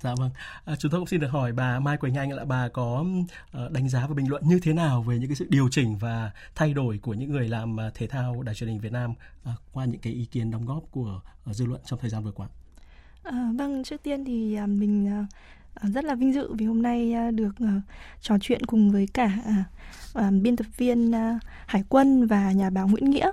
Dạ 0.03 0.15
vâng. 0.17 0.29
À, 0.65 0.75
chúng 0.75 0.91
tôi 0.91 1.01
cũng 1.01 1.07
xin 1.07 1.19
được 1.19 1.27
hỏi 1.27 1.51
bà 1.51 1.79
Mai 1.79 1.97
Quỳnh 1.97 2.15
Anh 2.15 2.31
là 2.31 2.45
bà 2.45 2.69
có 2.69 3.05
ờ, 3.51 3.69
đánh 3.69 3.89
giá 3.89 4.07
và 4.07 4.13
bình 4.13 4.29
luận 4.29 4.43
như 4.45 4.59
thế 4.63 4.73
nào 4.73 5.01
về 5.01 5.19
những 5.19 5.29
cái 5.29 5.35
sự 5.35 5.47
điều 5.49 5.69
chỉnh 5.71 5.97
và 5.97 6.31
thay 6.55 6.73
đổi 6.73 6.97
của 6.97 7.13
những 7.13 7.31
người 7.31 7.49
làm 7.49 7.79
à, 7.79 7.89
thể 7.95 8.07
thao 8.07 8.43
đài 8.43 8.55
truyền 8.55 8.69
hình 8.69 8.79
Việt 8.79 8.91
Nam 8.91 9.13
à, 9.43 9.51
qua 9.73 9.85
những 9.85 10.01
cái 10.01 10.13
ý 10.13 10.25
kiến 10.25 10.51
đóng 10.51 10.65
góp 10.65 10.83
của 10.91 11.21
ờ, 11.45 11.53
dư 11.53 11.65
luận 11.65 11.81
trong 11.85 11.99
thời 11.99 12.09
gian 12.09 12.23
vừa 12.23 12.31
qua. 12.31 12.47
À, 13.23 13.51
vâng, 13.55 13.83
trước 13.83 14.03
tiên 14.03 14.25
thì 14.25 14.55
à, 14.55 14.65
mình 14.67 15.07
à, 15.73 15.87
rất 15.89 16.03
là 16.03 16.15
vinh 16.15 16.33
dự 16.33 16.53
vì 16.53 16.65
hôm 16.65 16.81
nay 16.81 17.13
được 17.31 17.55
trò 18.21 18.37
chuyện 18.41 18.65
cùng 18.65 18.91
với 18.91 19.07
cả 19.13 19.31
biên 20.41 20.55
tập 20.55 20.65
viên 20.77 21.11
Hải 21.65 21.83
quân 21.89 22.27
và 22.27 22.51
nhà 22.51 22.69
báo 22.69 22.87
Nguyễn 22.87 23.09
Nghĩa 23.09 23.31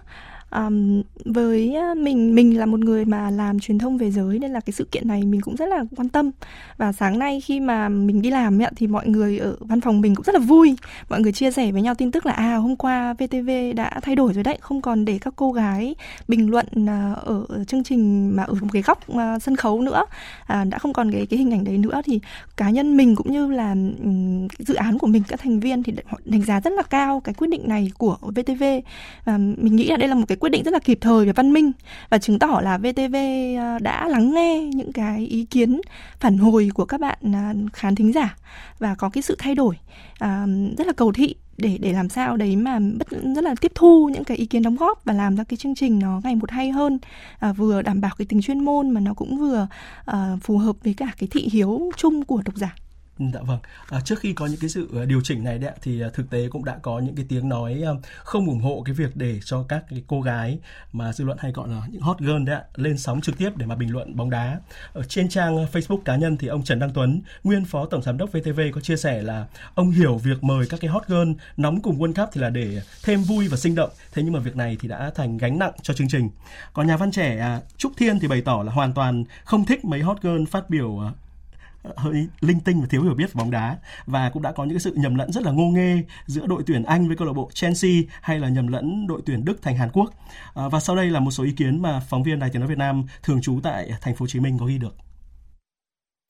um, 0.56 1.02
với 1.24 1.76
mình 1.96 2.34
mình 2.34 2.58
là 2.58 2.66
một 2.66 2.80
người 2.80 3.04
mà 3.04 3.30
làm 3.30 3.60
truyền 3.60 3.78
thông 3.78 3.98
về 3.98 4.10
giới 4.10 4.38
nên 4.38 4.50
là 4.50 4.60
cái 4.60 4.72
sự 4.72 4.84
kiện 4.90 5.08
này 5.08 5.22
mình 5.24 5.40
cũng 5.40 5.56
rất 5.56 5.66
là 5.68 5.84
quan 5.96 6.08
tâm. 6.08 6.30
Và 6.76 6.92
sáng 6.92 7.18
nay 7.18 7.40
khi 7.40 7.60
mà 7.60 7.88
mình 7.88 8.22
đi 8.22 8.30
làm 8.30 8.62
ấy, 8.62 8.70
thì 8.76 8.86
mọi 8.86 9.08
người 9.08 9.38
ở 9.38 9.56
văn 9.60 9.80
phòng 9.80 10.00
mình 10.00 10.14
cũng 10.14 10.24
rất 10.24 10.34
là 10.34 10.40
vui. 10.40 10.76
Mọi 11.10 11.20
người 11.20 11.32
chia 11.32 11.50
sẻ 11.50 11.72
với 11.72 11.82
nhau 11.82 11.94
tin 11.94 12.10
tức 12.12 12.26
là 12.26 12.32
à 12.32 12.56
hôm 12.56 12.76
qua 12.76 13.14
VTV 13.14 13.50
đã 13.76 14.00
thay 14.02 14.16
đổi 14.16 14.32
rồi 14.32 14.44
đấy 14.44 14.58
không 14.60 14.80
còn 14.80 15.04
để 15.04 15.18
các 15.20 15.32
cô 15.36 15.52
gái 15.52 15.94
bình 16.28 16.50
luận 16.50 16.66
à, 16.86 17.12
ở 17.24 17.64
chương 17.66 17.84
trình 17.84 18.36
mà 18.36 18.42
ở 18.42 18.54
một 18.54 18.68
cái 18.72 18.82
góc 18.82 19.08
à, 19.08 19.38
sân 19.38 19.56
khấu 19.56 19.80
nữa. 19.80 20.04
À, 20.46 20.64
đã 20.64 20.78
không 20.78 20.92
còn 20.92 21.12
cái 21.12 21.26
cái 21.26 21.38
hình 21.38 21.50
ảnh 21.50 21.64
đấy 21.64 21.78
nữa. 21.78 22.02
Thì 22.04 22.20
cá 22.56 22.70
nhân 22.70 22.96
mình 22.96 23.16
cũng 23.16 23.32
như 23.32 23.50
là 23.50 23.74
dự 24.58 24.74
án 24.74 24.98
của 24.98 25.06
mình 25.06 25.22
các 25.28 25.40
thành 25.40 25.60
viên 25.60 25.82
thì 25.82 25.92
họ 26.06 26.18
đánh 26.24 26.42
giá 26.42 26.60
rất 26.60 26.72
là 26.72 26.82
cao 26.82 27.20
cái 27.20 27.34
quyết 27.34 27.50
định 27.50 27.68
này 27.68 27.90
của 27.98 28.16
VTV 28.22 28.64
và 29.24 29.38
mình 29.38 29.76
nghĩ 29.76 29.88
là 29.88 29.96
đây 29.96 30.08
là 30.08 30.14
một 30.14 30.24
cái 30.28 30.36
quyết 30.36 30.45
quyết 30.46 30.50
định 30.50 30.62
rất 30.62 30.74
là 30.74 30.78
kịp 30.78 30.98
thời 31.00 31.26
và 31.26 31.32
văn 31.36 31.52
minh 31.52 31.72
và 32.10 32.18
chứng 32.18 32.38
tỏ 32.38 32.60
là 32.62 32.78
VTV 32.78 33.16
à, 33.58 33.78
đã 33.78 34.08
lắng 34.08 34.34
nghe 34.34 34.60
những 34.74 34.92
cái 34.92 35.26
ý 35.26 35.44
kiến 35.44 35.80
phản 36.20 36.38
hồi 36.38 36.70
của 36.74 36.84
các 36.84 37.00
bạn 37.00 37.18
à, 37.34 37.54
khán 37.72 37.94
thính 37.94 38.12
giả 38.12 38.36
và 38.78 38.94
có 38.94 39.08
cái 39.08 39.22
sự 39.22 39.36
thay 39.38 39.54
đổi 39.54 39.78
à, 40.18 40.46
rất 40.78 40.86
là 40.86 40.92
cầu 40.92 41.12
thị 41.12 41.34
để 41.56 41.78
để 41.80 41.92
làm 41.92 42.08
sao 42.08 42.36
đấy 42.36 42.56
mà 42.56 42.78
bất 42.98 43.08
rất 43.34 43.44
là 43.44 43.54
tiếp 43.60 43.72
thu 43.74 44.10
những 44.12 44.24
cái 44.24 44.36
ý 44.36 44.46
kiến 44.46 44.62
đóng 44.62 44.76
góp 44.76 45.04
và 45.04 45.12
làm 45.12 45.36
ra 45.36 45.44
cái 45.44 45.56
chương 45.56 45.74
trình 45.74 45.98
nó 45.98 46.20
ngày 46.24 46.34
một 46.34 46.50
hay 46.50 46.70
hơn 46.70 46.98
à, 47.38 47.52
vừa 47.52 47.82
đảm 47.82 48.00
bảo 48.00 48.10
cái 48.18 48.26
tính 48.26 48.42
chuyên 48.42 48.64
môn 48.64 48.90
mà 48.90 49.00
nó 49.00 49.14
cũng 49.14 49.38
vừa 49.38 49.66
à, 50.04 50.36
phù 50.42 50.58
hợp 50.58 50.76
với 50.84 50.94
cả 50.94 51.08
cái 51.18 51.28
thị 51.30 51.48
hiếu 51.52 51.90
chung 51.96 52.24
của 52.24 52.42
độc 52.44 52.56
giả. 52.56 52.74
Dạ 53.18 53.40
vâng. 53.40 53.58
À, 53.88 54.00
trước 54.00 54.20
khi 54.20 54.32
có 54.32 54.46
những 54.46 54.60
cái 54.60 54.70
sự 54.70 54.88
ờ, 54.92 55.04
điều 55.04 55.20
chỉnh 55.24 55.44
này 55.44 55.58
đấy 55.58 55.72
thì 55.82 56.00
à, 56.00 56.08
thực 56.14 56.30
tế 56.30 56.48
cũng 56.48 56.64
đã 56.64 56.78
có 56.82 56.98
những 56.98 57.16
cái 57.16 57.26
tiếng 57.28 57.48
nói 57.48 57.82
không 58.18 58.46
ủng 58.46 58.60
hộ 58.60 58.82
cái 58.84 58.94
việc 58.94 59.16
để 59.16 59.40
cho 59.44 59.62
các 59.68 59.84
cái 59.90 60.02
cô 60.06 60.20
gái 60.20 60.58
mà 60.92 61.12
dư 61.12 61.24
luận 61.24 61.38
hay 61.40 61.52
gọi 61.52 61.68
là 61.68 61.82
những 61.90 62.02
hot 62.02 62.18
girl 62.18 62.44
đấy 62.46 62.60
lên 62.74 62.98
sóng 62.98 63.20
trực 63.20 63.38
tiếp 63.38 63.56
để 63.56 63.66
mà 63.66 63.74
bình 63.74 63.92
luận 63.92 64.16
bóng 64.16 64.30
đá. 64.30 64.60
Ở 64.92 65.02
trên 65.02 65.28
trang 65.28 65.66
Facebook 65.72 66.02
cá 66.04 66.16
nhân 66.16 66.36
thì 66.36 66.48
ông 66.48 66.64
Trần 66.64 66.78
Đăng 66.78 66.90
Tuấn, 66.94 67.22
nguyên 67.44 67.64
phó 67.64 67.86
tổng 67.86 68.02
giám 68.02 68.18
đốc 68.18 68.32
VTV 68.32 68.60
có 68.72 68.80
chia 68.80 68.96
sẻ 68.96 69.22
là 69.22 69.46
ông 69.74 69.90
hiểu 69.90 70.16
việc 70.16 70.44
mời 70.44 70.66
các 70.70 70.80
cái 70.80 70.90
hot 70.90 71.06
girl 71.06 71.30
nóng 71.56 71.82
cùng 71.82 71.98
World 71.98 72.14
Cup 72.14 72.28
thì 72.32 72.40
là 72.40 72.50
để 72.50 72.80
thêm 73.04 73.22
vui 73.22 73.48
và 73.48 73.56
sinh 73.56 73.74
động. 73.74 73.90
Thế 74.12 74.22
nhưng 74.22 74.32
mà 74.32 74.40
việc 74.40 74.56
này 74.56 74.76
thì 74.80 74.88
đã 74.88 75.10
thành 75.14 75.38
gánh 75.38 75.58
nặng 75.58 75.72
cho 75.82 75.94
chương 75.94 76.08
trình. 76.08 76.30
Còn 76.72 76.86
nhà 76.86 76.96
văn 76.96 77.10
trẻ 77.10 77.38
à, 77.38 77.60
Trúc 77.76 77.92
Thiên 77.96 78.18
thì 78.18 78.28
bày 78.28 78.40
tỏ 78.40 78.62
là 78.66 78.72
hoàn 78.72 78.92
toàn 78.92 79.24
không 79.44 79.64
thích 79.64 79.84
mấy 79.84 80.00
hot 80.00 80.22
girl 80.22 80.44
phát 80.50 80.70
biểu 80.70 80.98
à, 80.98 81.10
hơi 81.96 82.28
linh 82.40 82.60
tinh 82.60 82.80
và 82.80 82.86
thiếu 82.90 83.02
hiểu 83.02 83.14
biết 83.14 83.34
về 83.34 83.38
bóng 83.38 83.50
đá 83.50 83.76
và 84.06 84.30
cũng 84.30 84.42
đã 84.42 84.52
có 84.52 84.64
những 84.64 84.78
sự 84.78 84.92
nhầm 84.94 85.14
lẫn 85.14 85.32
rất 85.32 85.42
là 85.42 85.52
ngô 85.52 85.64
nghê 85.64 86.02
giữa 86.26 86.46
đội 86.46 86.62
tuyển 86.66 86.82
Anh 86.82 87.06
với 87.06 87.16
câu 87.16 87.26
lạc 87.26 87.34
bộ 87.34 87.50
Chelsea 87.54 87.92
hay 88.20 88.38
là 88.38 88.48
nhầm 88.48 88.66
lẫn 88.66 89.06
đội 89.06 89.22
tuyển 89.26 89.44
Đức 89.44 89.62
thành 89.62 89.76
Hàn 89.76 89.90
Quốc. 89.92 90.10
À, 90.54 90.68
và 90.68 90.80
sau 90.80 90.96
đây 90.96 91.10
là 91.10 91.20
một 91.20 91.30
số 91.30 91.44
ý 91.44 91.52
kiến 91.52 91.82
mà 91.82 92.00
phóng 92.00 92.22
viên 92.22 92.38
Đài 92.38 92.50
Tiếng 92.50 92.60
nói 92.60 92.68
Việt 92.68 92.78
Nam 92.78 93.04
thường 93.22 93.40
trú 93.40 93.60
tại 93.62 93.90
thành 94.00 94.14
phố 94.14 94.22
Hồ 94.22 94.26
Chí 94.26 94.40
Minh 94.40 94.58
có 94.58 94.66
ghi 94.66 94.78
được 94.78 95.05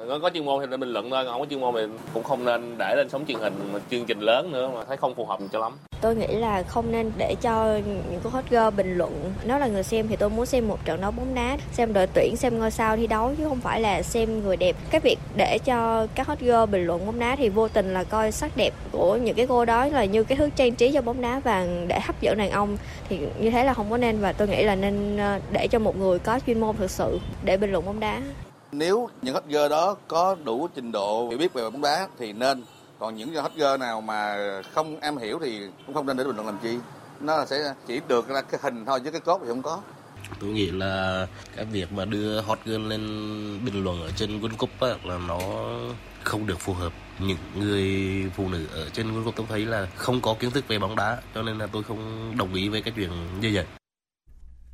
nó 0.04 0.18
có 0.18 0.30
chuyên 0.30 0.44
môn 0.44 0.60
thì 0.60 0.66
nên 0.70 0.80
bình 0.80 0.92
luận 0.92 1.10
thôi 1.10 1.24
không 1.26 1.40
có 1.40 1.46
chuyên 1.50 1.60
môn 1.60 1.74
thì 1.74 1.80
cũng 2.14 2.22
không 2.22 2.44
nên 2.44 2.78
để 2.78 2.94
lên 2.96 3.08
sóng 3.08 3.24
truyền 3.28 3.38
hình 3.38 3.54
chương 3.90 4.04
trình 4.04 4.20
lớn 4.20 4.52
nữa 4.52 4.70
mà 4.74 4.84
thấy 4.84 4.96
không 4.96 5.14
phù 5.14 5.26
hợp 5.26 5.40
cho 5.52 5.58
lắm. 5.58 5.72
Tôi 6.00 6.16
nghĩ 6.16 6.26
là 6.26 6.62
không 6.62 6.92
nên 6.92 7.12
để 7.18 7.34
cho 7.42 7.78
những 7.86 8.20
cái 8.22 8.32
hot 8.32 8.44
girl 8.50 8.76
bình 8.76 8.98
luận. 8.98 9.32
Nếu 9.44 9.58
là 9.58 9.66
người 9.66 9.82
xem 9.82 10.08
thì 10.08 10.16
tôi 10.16 10.30
muốn 10.30 10.46
xem 10.46 10.68
một 10.68 10.84
trận 10.84 11.00
đấu 11.00 11.10
bóng 11.10 11.34
đá, 11.34 11.56
xem 11.72 11.92
đội 11.92 12.06
tuyển, 12.06 12.36
xem 12.36 12.58
ngôi 12.58 12.70
sao 12.70 12.96
thi 12.96 13.06
đấu, 13.06 13.32
chứ 13.38 13.44
không 13.48 13.60
phải 13.60 13.80
là 13.80 14.02
xem 14.02 14.42
người 14.42 14.56
đẹp. 14.56 14.76
Cái 14.90 15.00
việc 15.00 15.18
để 15.36 15.58
cho 15.64 16.06
các 16.14 16.26
hot 16.26 16.40
girl 16.40 16.70
bình 16.70 16.86
luận 16.86 17.06
bóng 17.06 17.18
đá 17.18 17.36
thì 17.36 17.48
vô 17.48 17.68
tình 17.68 17.94
là 17.94 18.04
coi 18.04 18.32
sắc 18.32 18.56
đẹp 18.56 18.74
của 18.92 19.16
những 19.16 19.36
cái 19.36 19.46
cô 19.46 19.64
đó 19.64 19.86
là 19.86 20.04
như 20.04 20.24
cái 20.24 20.38
thứ 20.38 20.48
trang 20.56 20.74
trí 20.74 20.92
cho 20.92 21.02
bóng 21.02 21.20
đá 21.20 21.40
và 21.44 21.66
để 21.88 22.00
hấp 22.00 22.20
dẫn 22.20 22.38
đàn 22.38 22.50
ông. 22.50 22.76
Thì 23.08 23.18
như 23.40 23.50
thế 23.50 23.64
là 23.64 23.74
không 23.74 23.90
có 23.90 23.96
nên, 23.96 24.20
và 24.20 24.32
tôi 24.32 24.48
nghĩ 24.48 24.64
là 24.64 24.74
nên 24.74 25.16
ờ, 25.16 25.40
để 25.52 25.68
cho 25.68 25.78
một 25.78 25.96
người 25.96 26.18
có 26.18 26.40
chuyên 26.46 26.60
môn 26.60 26.76
thực 26.76 26.90
sự 26.90 27.18
để 27.44 27.56
bình 27.56 27.72
luận 27.72 27.84
bóng 27.86 28.00
đá 28.00 28.22
nếu 28.78 29.08
những 29.22 29.34
hot 29.34 29.44
girl 29.48 29.68
đó 29.70 29.96
có 30.08 30.36
đủ 30.44 30.68
trình 30.74 30.92
độ 30.92 31.28
hiểu 31.28 31.38
biết 31.38 31.52
về 31.52 31.70
bóng 31.70 31.80
đá 31.80 32.08
thì 32.18 32.32
nên. 32.32 32.64
Còn 32.98 33.16
những 33.16 33.34
hot 33.34 33.52
girl 33.56 33.76
nào 33.80 34.00
mà 34.00 34.36
không 34.74 35.00
am 35.00 35.16
hiểu 35.16 35.38
thì 35.42 35.60
cũng 35.86 35.94
không 35.94 36.06
nên 36.06 36.16
để 36.16 36.24
bình 36.24 36.36
luận 36.36 36.46
làm 36.46 36.58
chi. 36.62 36.78
Nó 37.20 37.44
sẽ 37.44 37.74
chỉ 37.86 38.00
được 38.08 38.30
là 38.30 38.42
cái 38.42 38.60
hình 38.62 38.84
thôi 38.84 39.00
chứ 39.04 39.10
cái 39.10 39.20
cốt 39.20 39.40
thì 39.42 39.48
không 39.48 39.62
có. 39.62 39.80
Tôi 40.40 40.50
nghĩ 40.50 40.70
là 40.70 41.26
cái 41.56 41.64
việc 41.64 41.92
mà 41.92 42.04
đưa 42.04 42.40
hot 42.40 42.58
girl 42.64 42.86
lên 42.86 43.00
bình 43.64 43.84
luận 43.84 44.02
ở 44.02 44.10
trên 44.16 44.40
World 44.40 44.56
Cup 44.58 44.70
á, 44.80 44.88
là 45.04 45.18
nó 45.28 45.40
không 46.24 46.46
được 46.46 46.60
phù 46.60 46.74
hợp. 46.74 46.92
Những 47.18 47.38
người 47.54 47.92
phụ 48.36 48.48
nữ 48.48 48.66
ở 48.74 48.88
trên 48.92 49.12
World 49.12 49.24
Cup 49.24 49.36
tôi 49.36 49.46
thấy 49.48 49.66
là 49.66 49.86
không 49.94 50.20
có 50.20 50.34
kiến 50.40 50.50
thức 50.50 50.68
về 50.68 50.78
bóng 50.78 50.96
đá 50.96 51.18
cho 51.34 51.42
nên 51.42 51.58
là 51.58 51.66
tôi 51.66 51.82
không 51.82 52.32
đồng 52.38 52.54
ý 52.54 52.68
với 52.68 52.82
cái 52.82 52.92
chuyện 52.96 53.10
như 53.40 53.50
vậy. 53.54 53.64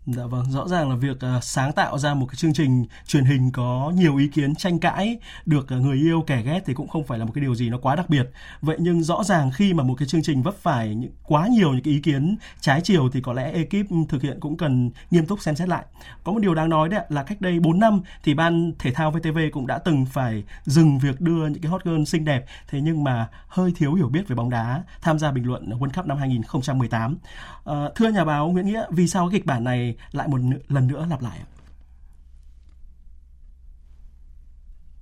Dạ 0.07 0.27
vâng, 0.27 0.51
rõ 0.51 0.69
ràng 0.69 0.91
là 0.91 0.97
việc 0.97 1.17
uh, 1.37 1.45
sáng 1.45 1.73
tạo 1.73 1.99
ra 1.99 2.15
một 2.15 2.27
cái 2.27 2.37
chương 2.37 2.53
trình 2.53 2.85
truyền 3.07 3.25
hình 3.25 3.51
có 3.53 3.93
nhiều 3.95 4.17
ý 4.17 4.29
kiến 4.29 4.55
tranh 4.55 4.79
cãi 4.79 5.19
được 5.47 5.67
uh, 5.77 5.83
người 5.83 5.97
yêu 5.97 6.25
kẻ 6.27 6.43
ghét 6.43 6.61
thì 6.67 6.75
cũng 6.75 6.89
không 6.89 7.05
phải 7.05 7.19
là 7.19 7.25
một 7.25 7.31
cái 7.35 7.43
điều 7.43 7.55
gì 7.55 7.71
nó 7.71 7.79
quá 7.79 7.97
đặc 7.97 8.11
biệt. 8.11 8.31
Vậy 8.63 8.77
nhưng 8.81 9.03
rõ 9.03 9.25
ràng 9.25 9.51
khi 9.55 9.75
mà 9.75 9.83
một 9.83 9.95
cái 9.99 10.09
chương 10.09 10.23
trình 10.23 10.43
vấp 10.43 10.55
phải 10.63 10.95
những 10.95 11.11
quá 11.23 11.47
nhiều 11.47 11.73
những 11.73 11.83
cái 11.83 11.95
ý 11.95 12.01
kiến 12.01 12.37
trái 12.61 12.81
chiều 12.81 13.09
thì 13.13 13.21
có 13.21 13.33
lẽ 13.33 13.53
ekip 13.53 13.87
thực 14.09 14.23
hiện 14.23 14.41
cũng 14.41 14.57
cần 14.57 14.91
nghiêm 15.11 15.27
túc 15.27 15.41
xem 15.41 15.57
xét 15.57 15.69
lại. 15.69 15.85
Có 16.25 16.33
một 16.33 16.39
điều 16.39 16.55
đáng 16.55 16.69
nói 16.69 16.89
đấy 16.89 17.05
là 17.09 17.23
cách 17.23 17.41
đây 17.41 17.61
4 17.61 17.81
năm 17.81 18.01
thì 18.23 18.35
ban 18.35 18.73
thể 18.79 18.93
thao 18.93 19.11
VTV 19.11 19.39
cũng 19.53 19.67
đã 19.67 19.79
từng 19.79 20.07
phải 20.07 20.45
dừng 20.65 20.99
việc 20.99 21.21
đưa 21.21 21.47
những 21.47 21.63
cái 21.63 21.71
hot 21.71 21.85
girl 21.85 22.05
xinh 22.05 22.25
đẹp 22.25 22.45
thế 22.69 22.81
nhưng 22.81 23.05
mà 23.05 23.29
hơi 23.49 23.73
thiếu 23.77 23.95
hiểu 23.95 24.09
biết 24.09 24.29
về 24.29 24.37
bóng 24.37 24.51
đá 24.51 24.83
tham 25.03 25.19
gia 25.19 25.31
bình 25.31 25.47
luận 25.47 25.71
World 25.71 25.91
Cup 25.97 26.07
năm 26.07 26.19
2018. 26.19 27.13
Uh, 27.13 27.19
ờ, 27.65 27.93
thưa 27.95 28.09
nhà 28.09 28.25
báo 28.25 28.49
Nguyễn 28.49 28.67
Nghĩa, 28.67 28.85
vì 28.91 29.09
sao 29.09 29.29
cái 29.29 29.41
kịch 29.41 29.47
bản 29.47 29.65
này 29.65 29.92
lại 30.13 30.29
một 30.29 30.39
lần 30.69 30.89
nữa 30.89 31.07
lặp 31.11 31.23
lại 31.23 31.39
ạ? 31.39 31.49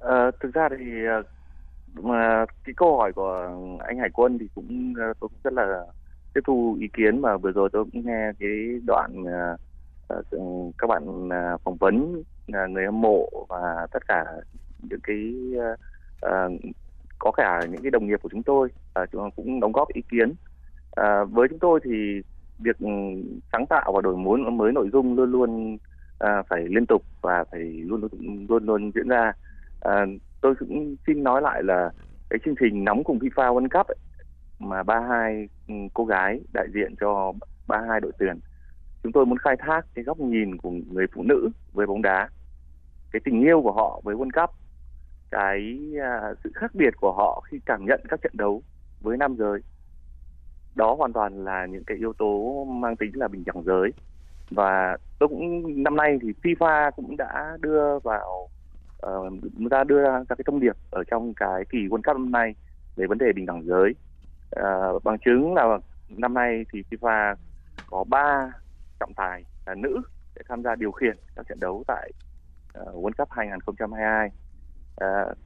À, 0.00 0.30
thực 0.40 0.54
ra 0.54 0.68
thì 0.78 1.04
ờ, 1.04 1.22
mà 1.94 2.44
cái 2.64 2.74
câu 2.76 2.96
hỏi 2.98 3.12
của 3.12 3.48
anh 3.78 3.98
Hải 3.98 4.10
Quân 4.10 4.38
thì 4.38 4.48
cũng 4.54 4.94
ờ, 4.96 5.04
tôi 5.04 5.28
cũng 5.28 5.38
rất 5.44 5.52
là 5.52 5.84
tiếp 6.34 6.40
thu 6.46 6.76
ý 6.80 6.88
kiến 6.92 7.20
mà 7.20 7.36
vừa 7.36 7.50
rồi 7.52 7.68
tôi 7.72 7.84
cũng 7.84 8.06
nghe 8.06 8.32
cái 8.38 8.80
đoạn 8.86 9.22
uh, 9.22 9.60
các 10.78 10.86
bạn 10.86 11.28
uh, 11.28 11.60
phỏng 11.64 11.76
vấn 11.76 12.22
uh, 12.52 12.70
người 12.70 12.84
hâm 12.84 13.00
mộ 13.00 13.28
và 13.48 13.86
tất 13.92 14.08
cả 14.08 14.24
những 14.82 15.00
cái 15.02 15.34
uh, 15.56 16.60
có 17.18 17.30
cả 17.36 17.60
những 17.70 17.82
cái 17.82 17.90
đồng 17.90 18.06
nghiệp 18.06 18.20
của 18.22 18.28
chúng 18.28 18.42
tôi 18.42 18.68
uh, 19.02 19.34
cũng 19.36 19.60
đóng 19.60 19.72
góp 19.72 19.88
ý 19.88 20.02
kiến 20.10 20.34
uh, 21.00 21.30
với 21.30 21.48
chúng 21.48 21.58
tôi 21.58 21.80
thì 21.84 22.22
việc 22.62 22.78
ừ, 22.78 22.88
sáng 23.52 23.66
tạo 23.66 23.92
và 23.94 24.00
đổi 24.00 24.16
mới 24.16 24.50
mới 24.50 24.72
nội 24.72 24.90
dung 24.92 25.16
luôn 25.16 25.30
luôn 25.30 25.78
à, 26.18 26.42
phải 26.48 26.64
liên 26.68 26.86
tục 26.86 27.02
và 27.20 27.44
phải 27.52 27.60
luôn 27.60 28.00
luôn 28.00 28.46
luôn 28.48 28.66
luôn 28.66 28.92
diễn 28.94 29.08
ra. 29.08 29.32
À, 29.80 30.06
tôi 30.40 30.54
cũng 30.58 30.96
xin 31.06 31.22
nói 31.24 31.42
lại 31.42 31.62
là 31.62 31.90
cái 32.30 32.38
chương 32.44 32.54
trình 32.60 32.84
nóng 32.84 33.04
cùng 33.04 33.18
FIFA 33.18 33.54
World 33.54 33.68
Cup 33.78 33.86
ấy, 33.86 33.96
mà 34.58 34.82
32 34.82 35.48
ừ, 35.68 35.74
cô 35.94 36.04
gái 36.04 36.40
đại 36.54 36.66
diện 36.74 36.94
cho 37.00 37.32
32 37.66 38.00
đội 38.00 38.12
tuyển 38.18 38.40
chúng 39.02 39.12
tôi 39.12 39.26
muốn 39.26 39.38
khai 39.38 39.56
thác 39.58 39.86
cái 39.94 40.04
góc 40.04 40.20
nhìn 40.20 40.56
của 40.58 40.70
người 40.70 41.06
phụ 41.14 41.22
nữ 41.22 41.50
với 41.72 41.86
bóng 41.86 42.02
đá 42.02 42.28
cái 43.12 43.20
tình 43.24 43.40
yêu 43.42 43.62
của 43.62 43.72
họ 43.72 44.00
với 44.04 44.14
World 44.16 44.30
Cup 44.42 44.50
cái 45.30 45.78
à, 46.02 46.34
sự 46.44 46.50
khác 46.54 46.74
biệt 46.74 46.94
của 46.96 47.12
họ 47.12 47.42
khi 47.50 47.60
cảm 47.66 47.84
nhận 47.86 48.00
các 48.08 48.20
trận 48.22 48.32
đấu 48.36 48.62
với 49.00 49.16
nam 49.16 49.36
giới 49.36 49.60
đó 50.74 50.94
hoàn 50.98 51.12
toàn 51.12 51.44
là 51.44 51.66
những 51.66 51.84
cái 51.84 51.96
yếu 51.96 52.12
tố 52.12 52.64
mang 52.64 52.96
tính 52.96 53.10
là 53.14 53.28
bình 53.28 53.44
đẳng 53.46 53.62
giới. 53.64 53.92
Và 54.50 54.96
tôi 55.18 55.28
cũng 55.28 55.82
năm 55.82 55.96
nay 55.96 56.18
thì 56.22 56.28
FIFA 56.42 56.90
cũng 56.96 57.16
đã 57.16 57.56
đưa 57.60 57.98
vào 57.98 58.48
uh, 59.06 59.32
ra 59.70 59.84
đưa 59.84 60.02
ra 60.02 60.24
các 60.28 60.38
cái 60.38 60.44
thông 60.46 60.60
điệp 60.60 60.76
ở 60.90 61.04
trong 61.10 61.34
cái 61.34 61.64
kỳ 61.70 61.78
World 61.78 62.02
Cup 62.02 62.16
năm 62.16 62.32
nay 62.32 62.54
về 62.96 63.06
vấn 63.06 63.18
đề 63.18 63.32
bình 63.32 63.46
đẳng 63.46 63.62
giới. 63.66 63.94
Uh, 64.60 65.04
bằng 65.04 65.18
chứng 65.24 65.54
là 65.54 65.78
năm 66.08 66.34
nay 66.34 66.64
thì 66.72 66.82
FIFA 66.90 67.34
có 67.90 68.04
ba 68.04 68.52
trọng 69.00 69.14
tài 69.14 69.44
là 69.66 69.74
nữ 69.74 70.02
để 70.36 70.42
tham 70.48 70.62
gia 70.62 70.74
điều 70.74 70.92
khiển 70.92 71.16
các 71.36 71.46
trận 71.48 71.60
đấu 71.60 71.84
tại 71.86 72.12
uh, 72.80 73.04
World 73.04 73.12
Cup 73.18 73.30
2022 73.30 74.30
uh, 75.04 75.38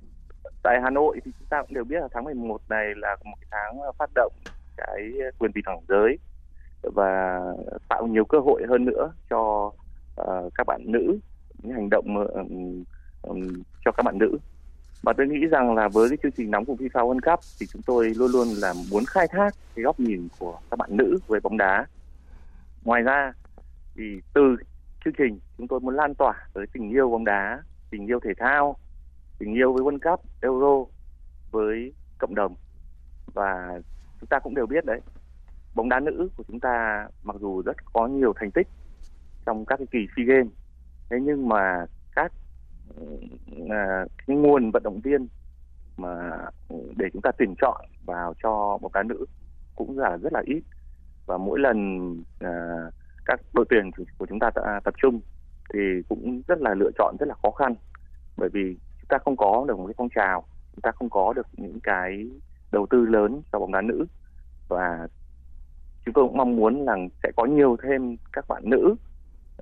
tại 0.63 0.81
Hà 0.83 0.91
Nội 0.91 1.21
thì 1.25 1.33
chúng 1.39 1.49
ta 1.49 1.63
cũng 1.63 1.75
đều 1.75 1.85
biết 1.85 2.01
là 2.01 2.09
tháng 2.13 2.25
11 2.25 2.61
này 2.69 2.87
là 2.97 3.17
một 3.25 3.37
cái 3.41 3.49
tháng 3.51 3.81
phát 3.99 4.11
động 4.15 4.33
cái 4.77 5.13
quyền 5.39 5.53
bình 5.55 5.65
đẳng 5.67 5.81
giới 5.89 6.19
và 6.83 7.41
tạo 7.89 8.07
nhiều 8.07 8.25
cơ 8.25 8.39
hội 8.39 8.63
hơn 8.69 8.85
nữa 8.85 9.13
cho 9.31 9.73
uh, 10.21 10.53
các 10.55 10.67
bạn 10.67 10.81
nữ 10.85 11.19
những 11.63 11.73
hành 11.73 11.91
động 11.91 12.17
um, 12.17 12.85
um, 13.23 13.63
cho 13.85 13.93
các 13.93 14.03
bạn 14.03 14.19
nữ 14.19 14.39
và 15.05 15.13
tôi 15.13 15.27
nghĩ 15.27 15.47
rằng 15.47 15.75
là 15.75 15.89
với 15.89 16.09
cái 16.09 16.19
chương 16.23 16.33
trình 16.33 16.51
nóng 16.51 16.65
của 16.65 16.75
FIFA 16.75 16.91
World 16.91 17.31
Cup 17.31 17.41
thì 17.61 17.67
chúng 17.67 17.83
tôi 17.83 18.13
luôn 18.17 18.31
luôn 18.31 18.49
là 18.49 18.75
muốn 18.91 19.05
khai 19.09 19.29
thác 19.31 19.55
cái 19.75 19.83
góc 19.83 20.01
nhìn 20.01 20.29
của 20.39 20.59
các 20.71 20.79
bạn 20.79 20.97
nữ 20.97 21.19
về 21.29 21.41
bóng 21.41 21.57
đá. 21.57 21.87
Ngoài 22.85 23.03
ra 23.03 23.33
thì 23.97 24.21
từ 24.35 24.57
chương 25.05 25.15
trình 25.19 25.39
chúng 25.59 25.69
tôi 25.69 25.81
muốn 25.81 25.95
lan 25.95 26.15
tỏa 26.15 26.49
tới 26.55 26.67
tình 26.73 26.91
yêu 26.91 27.11
bóng 27.11 27.25
đá, 27.25 27.63
tình 27.91 28.07
yêu 28.07 28.21
thể 28.25 28.31
thao, 28.39 28.77
tình 29.39 29.55
yêu 29.55 29.73
với 29.73 29.83
World 29.83 30.11
Cup, 30.11 30.21
Euro 30.41 30.85
với 31.51 31.93
cộng 32.19 32.35
đồng 32.35 32.55
và 33.35 33.81
chúng 34.21 34.29
ta 34.29 34.39
cũng 34.39 34.55
đều 34.55 34.67
biết 34.67 34.85
đấy. 34.85 35.01
Bóng 35.75 35.89
đá 35.89 36.01
nữ 36.01 36.29
của 36.37 36.45
chúng 36.49 36.61
ta 36.61 37.07
mặc 37.23 37.37
dù 37.41 37.63
rất 37.63 37.77
có 37.93 38.07
nhiều 38.07 38.33
thành 38.37 38.51
tích 38.51 38.69
trong 39.47 39.65
các 39.65 39.77
cái 39.77 39.87
kỳ 39.91 40.07
sea 40.17 40.27
games 40.27 40.53
thế 41.11 41.17
nhưng 41.23 41.49
mà 41.49 41.87
các 42.17 42.33
ừ, 42.97 43.05
à, 43.71 44.05
cái 44.27 44.37
nguồn 44.37 44.71
vận 44.71 44.83
động 44.83 45.01
viên 45.01 45.29
mà 45.97 46.31
ừ, 46.69 46.77
để 46.97 47.07
chúng 47.13 47.23
ta 47.23 47.31
tuyển 47.39 47.55
chọn 47.61 47.87
vào 48.07 48.35
cho 48.43 48.79
bóng 48.83 48.93
đá 48.93 49.03
nữ 49.03 49.27
cũng 49.77 49.99
là 49.99 50.17
rất 50.17 50.33
là 50.33 50.43
ít. 50.47 50.63
Và 51.27 51.39
mỗi 51.39 51.61
lần 51.61 51.77
à, 52.41 52.51
các 53.25 53.41
đội 53.53 53.65
tuyển 53.69 53.91
của 54.19 54.27
chúng 54.27 54.39
ta 54.39 54.51
tập 54.85 54.95
trung 55.03 55.21
thì 55.75 55.81
cũng 56.09 56.43
rất 56.49 56.59
là 56.61 56.75
lựa 56.75 56.91
chọn 56.99 57.17
rất 57.21 57.29
là 57.29 57.35
khó 57.43 57.51
khăn. 57.51 57.75
Bởi 58.37 58.49
vì 58.53 58.77
chúng 59.01 59.09
ta 59.09 59.19
không 59.25 59.37
có 59.37 59.65
được 59.69 59.79
một 59.79 59.87
cái 59.87 59.95
phong 59.97 60.09
trào 60.15 60.45
chúng 60.73 60.81
ta 60.81 60.93
không 60.93 61.11
có 61.11 61.33
được 61.33 61.47
những 61.53 61.81
cái 61.83 62.31
đầu 62.75 62.87
tư 62.91 63.07
lớn 63.07 63.43
cho 63.53 63.59
bóng 63.59 63.73
đá 63.73 63.81
nữ. 63.81 64.07
Và 64.69 65.09
chúng 66.05 66.15
tôi 66.15 66.25
cũng 66.25 66.37
mong 66.37 66.57
muốn 66.57 66.85
rằng 66.85 67.09
sẽ 67.23 67.31
có 67.37 67.45
nhiều 67.45 67.77
thêm 67.83 68.17
các 68.33 68.45
bạn 68.49 68.63
nữ 68.65 68.95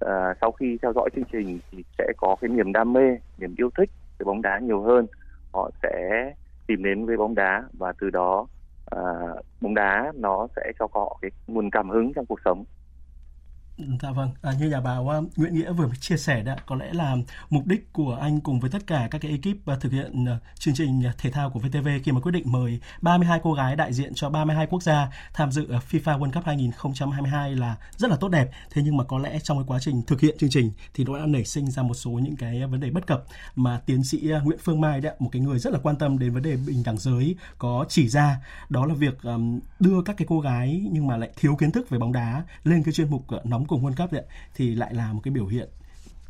uh, 0.04 0.37
sau 0.40 0.52
khi 0.52 0.78
theo 0.83 0.92
dõi 0.92 1.11
chương 1.16 1.25
trình 1.33 1.59
thì 1.71 1.85
sẽ 1.99 2.12
có 2.16 2.37
cái 2.40 2.49
niềm 2.49 2.73
đam 2.73 2.92
mê 2.92 3.19
niềm 3.38 3.54
yêu 3.59 3.71
thích 3.78 3.90
về 4.19 4.25
bóng 4.25 4.42
đá 4.42 4.59
nhiều 4.59 4.83
hơn. 4.83 5.07
Họ 5.52 5.71
sẽ 5.83 6.33
tìm 6.66 6.83
đến 6.83 7.07
với 7.07 7.16
bóng 7.16 7.35
đá 7.35 7.64
và 7.78 7.92
từ 8.00 8.11
đó 8.11 8.47
uh, 8.97 9.47
bóng 9.61 9.75
đá 9.75 10.12
nó 10.14 10.49
sẽ 10.57 10.73
cho 10.78 10.88
họ 10.92 11.19
cái 11.23 11.31
nguồn 11.47 11.71
cảm 11.71 11.90
hứng 11.90 12.12
trong 12.12 12.26
cuộc 12.26 12.40
sống. 12.45 12.64
Dạ 13.79 14.11
vâng, 14.11 14.31
à, 14.43 14.52
như 14.61 14.71
nhà 14.71 14.81
báo 14.81 15.11
uh, 15.19 15.38
Nguyễn 15.38 15.55
Nghĩa 15.55 15.73
vừa 15.73 15.88
chia 16.00 16.17
sẻ 16.17 16.43
đã 16.43 16.57
có 16.67 16.76
lẽ 16.76 16.93
là 16.93 17.17
mục 17.50 17.67
đích 17.67 17.93
của 17.93 18.19
anh 18.21 18.41
cùng 18.41 18.61
với 18.61 18.71
tất 18.71 18.87
cả 18.87 19.09
các 19.11 19.19
cái 19.23 19.31
ekip 19.31 19.73
uh, 19.73 19.81
thực 19.81 19.93
hiện 19.93 20.25
uh, 20.25 20.29
chương 20.59 20.75
trình 20.75 21.02
thể 21.19 21.31
thao 21.31 21.50
của 21.50 21.61
VTV 21.61 21.88
khi 22.05 22.12
mà 22.12 22.21
quyết 22.21 22.33
định 22.33 22.45
mời 22.47 22.81
32 23.00 23.41
cô 23.43 23.52
gái 23.52 23.76
đại 23.76 23.93
diện 23.93 24.12
cho 24.14 24.31
32 24.31 24.67
quốc 24.67 24.83
gia 24.83 25.09
tham 25.35 25.52
dự 25.52 25.62
uh, 25.62 25.83
FIFA 25.91 26.19
World 26.19 26.33
Cup 26.33 26.45
2022 26.45 27.57
là 27.57 27.76
rất 27.97 28.11
là 28.11 28.17
tốt 28.17 28.29
đẹp. 28.29 28.50
Thế 28.71 28.83
nhưng 28.85 28.97
mà 28.97 29.05
có 29.05 29.19
lẽ 29.19 29.38
trong 29.43 29.59
cái 29.59 29.64
quá 29.67 29.79
trình 29.81 30.02
thực 30.07 30.21
hiện 30.21 30.38
chương 30.38 30.50
trình 30.50 30.73
thì 30.95 31.05
nó 31.05 31.19
đã 31.19 31.26
nảy 31.26 31.45
sinh 31.45 31.71
ra 31.71 31.83
một 31.83 31.95
số 31.95 32.11
những 32.11 32.37
cái 32.37 32.67
vấn 32.67 32.81
đề 32.81 32.91
bất 32.91 33.07
cập 33.07 33.25
mà 33.57 33.81
tiến 33.87 34.05
sĩ 34.05 34.33
uh, 34.37 34.45
Nguyễn 34.45 34.59
Phương 34.62 34.81
Mai 34.81 35.00
đã 35.00 35.14
một 35.19 35.29
cái 35.33 35.43
người 35.43 35.59
rất 35.59 35.73
là 35.73 35.79
quan 35.83 35.97
tâm 35.97 36.19
đến 36.19 36.35
vấn 36.35 36.43
đề 36.43 36.57
bình 36.57 36.83
đẳng 36.85 36.99
giới 36.99 37.37
có 37.59 37.85
chỉ 37.88 38.09
ra 38.09 38.37
đó 38.69 38.87
là 38.87 38.95
việc 38.95 39.23
um, 39.23 39.61
đưa 39.81 40.02
các 40.02 40.17
cái 40.17 40.26
cô 40.29 40.41
gái 40.41 40.88
nhưng 40.93 41.07
mà 41.07 41.17
lại 41.17 41.31
thiếu 41.37 41.57
kiến 41.57 41.71
thức 41.71 41.91
về 41.91 41.99
bóng 41.99 42.12
đá 42.12 42.43
lên 42.64 42.83
cái 42.83 42.93
chuyên 42.93 43.11
mục 43.11 43.23
uh, 43.35 43.47
nóng 43.62 43.69
cùng 43.69 43.85
World 43.85 44.02
Cup 44.02 44.12
đấy, 44.12 44.25
thì 44.54 44.75
lại 44.75 44.95
là 44.95 45.12
một 45.12 45.21
cái 45.25 45.33
biểu 45.33 45.47
hiện 45.47 45.69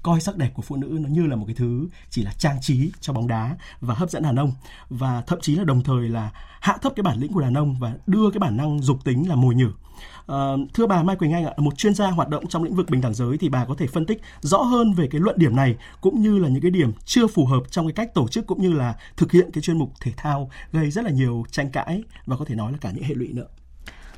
coi 0.03 0.21
sắc 0.21 0.37
đẹp 0.37 0.51
của 0.55 0.63
phụ 0.63 0.77
nữ 0.77 0.99
nó 1.01 1.09
như 1.09 1.27
là 1.27 1.37
một 1.37 1.45
cái 1.47 1.55
thứ 1.55 1.89
chỉ 2.11 2.23
là 2.23 2.33
trang 2.39 2.57
trí 2.61 2.93
cho 3.01 3.13
bóng 3.13 3.29
đá 3.29 3.57
và 3.81 3.95
hấp 3.95 4.11
dẫn 4.11 4.23
đàn 4.23 4.37
ông 4.37 4.53
và 4.91 5.23
thậm 5.27 5.41
chí 5.41 5.57
là 5.57 5.65
đồng 5.65 5.83
thời 5.83 6.09
là 6.09 6.31
hạ 6.61 6.77
thấp 6.83 6.93
cái 6.97 7.03
bản 7.03 7.19
lĩnh 7.19 7.33
của 7.33 7.41
đàn 7.41 7.55
ông 7.55 7.77
và 7.81 7.95
đưa 8.07 8.31
cái 8.31 8.39
bản 8.39 8.57
năng 8.57 8.81
dục 8.83 9.05
tính 9.05 9.29
là 9.29 9.35
mồi 9.35 9.55
nhử 9.55 9.73
À, 10.27 10.37
thưa 10.75 10.87
bà 10.87 11.03
Mai 11.03 11.17
Quỳnh 11.17 11.33
Anh 11.33 11.45
ạ, 11.45 11.53
một 11.57 11.79
chuyên 11.79 11.95
gia 11.95 12.11
hoạt 12.11 12.29
động 12.29 12.47
trong 12.47 12.63
lĩnh 12.63 12.75
vực 12.75 12.91
bình 12.91 13.01
đẳng 13.01 13.15
giới 13.15 13.39
thì 13.39 13.49
bà 13.49 13.65
có 13.65 13.75
thể 13.79 13.87
phân 13.87 14.07
tích 14.07 14.21
rõ 14.41 14.59
hơn 14.59 14.93
về 14.93 15.07
cái 15.11 15.21
luận 15.21 15.39
điểm 15.39 15.57
này 15.57 15.77
cũng 16.01 16.23
như 16.23 16.39
là 16.39 16.49
những 16.49 16.63
cái 16.63 16.71
điểm 16.71 16.93
chưa 17.05 17.27
phù 17.27 17.47
hợp 17.47 17.63
trong 17.71 17.87
cái 17.87 17.93
cách 17.93 18.15
tổ 18.15 18.29
chức 18.29 18.47
cũng 18.47 18.63
như 18.63 18.73
là 18.73 18.95
thực 19.17 19.33
hiện 19.33 19.51
cái 19.53 19.63
chuyên 19.63 19.79
mục 19.79 19.93
thể 20.01 20.13
thao 20.17 20.51
gây 20.73 20.91
rất 20.91 21.05
là 21.05 21.11
nhiều 21.11 21.45
tranh 21.51 21.71
cãi 21.71 22.03
và 22.27 22.37
có 22.37 22.45
thể 22.45 22.55
nói 22.55 22.73
là 22.73 22.79
cả 22.81 22.91
những 22.95 23.05
hệ 23.05 23.15
lụy 23.15 23.29
nữa. 23.33 23.47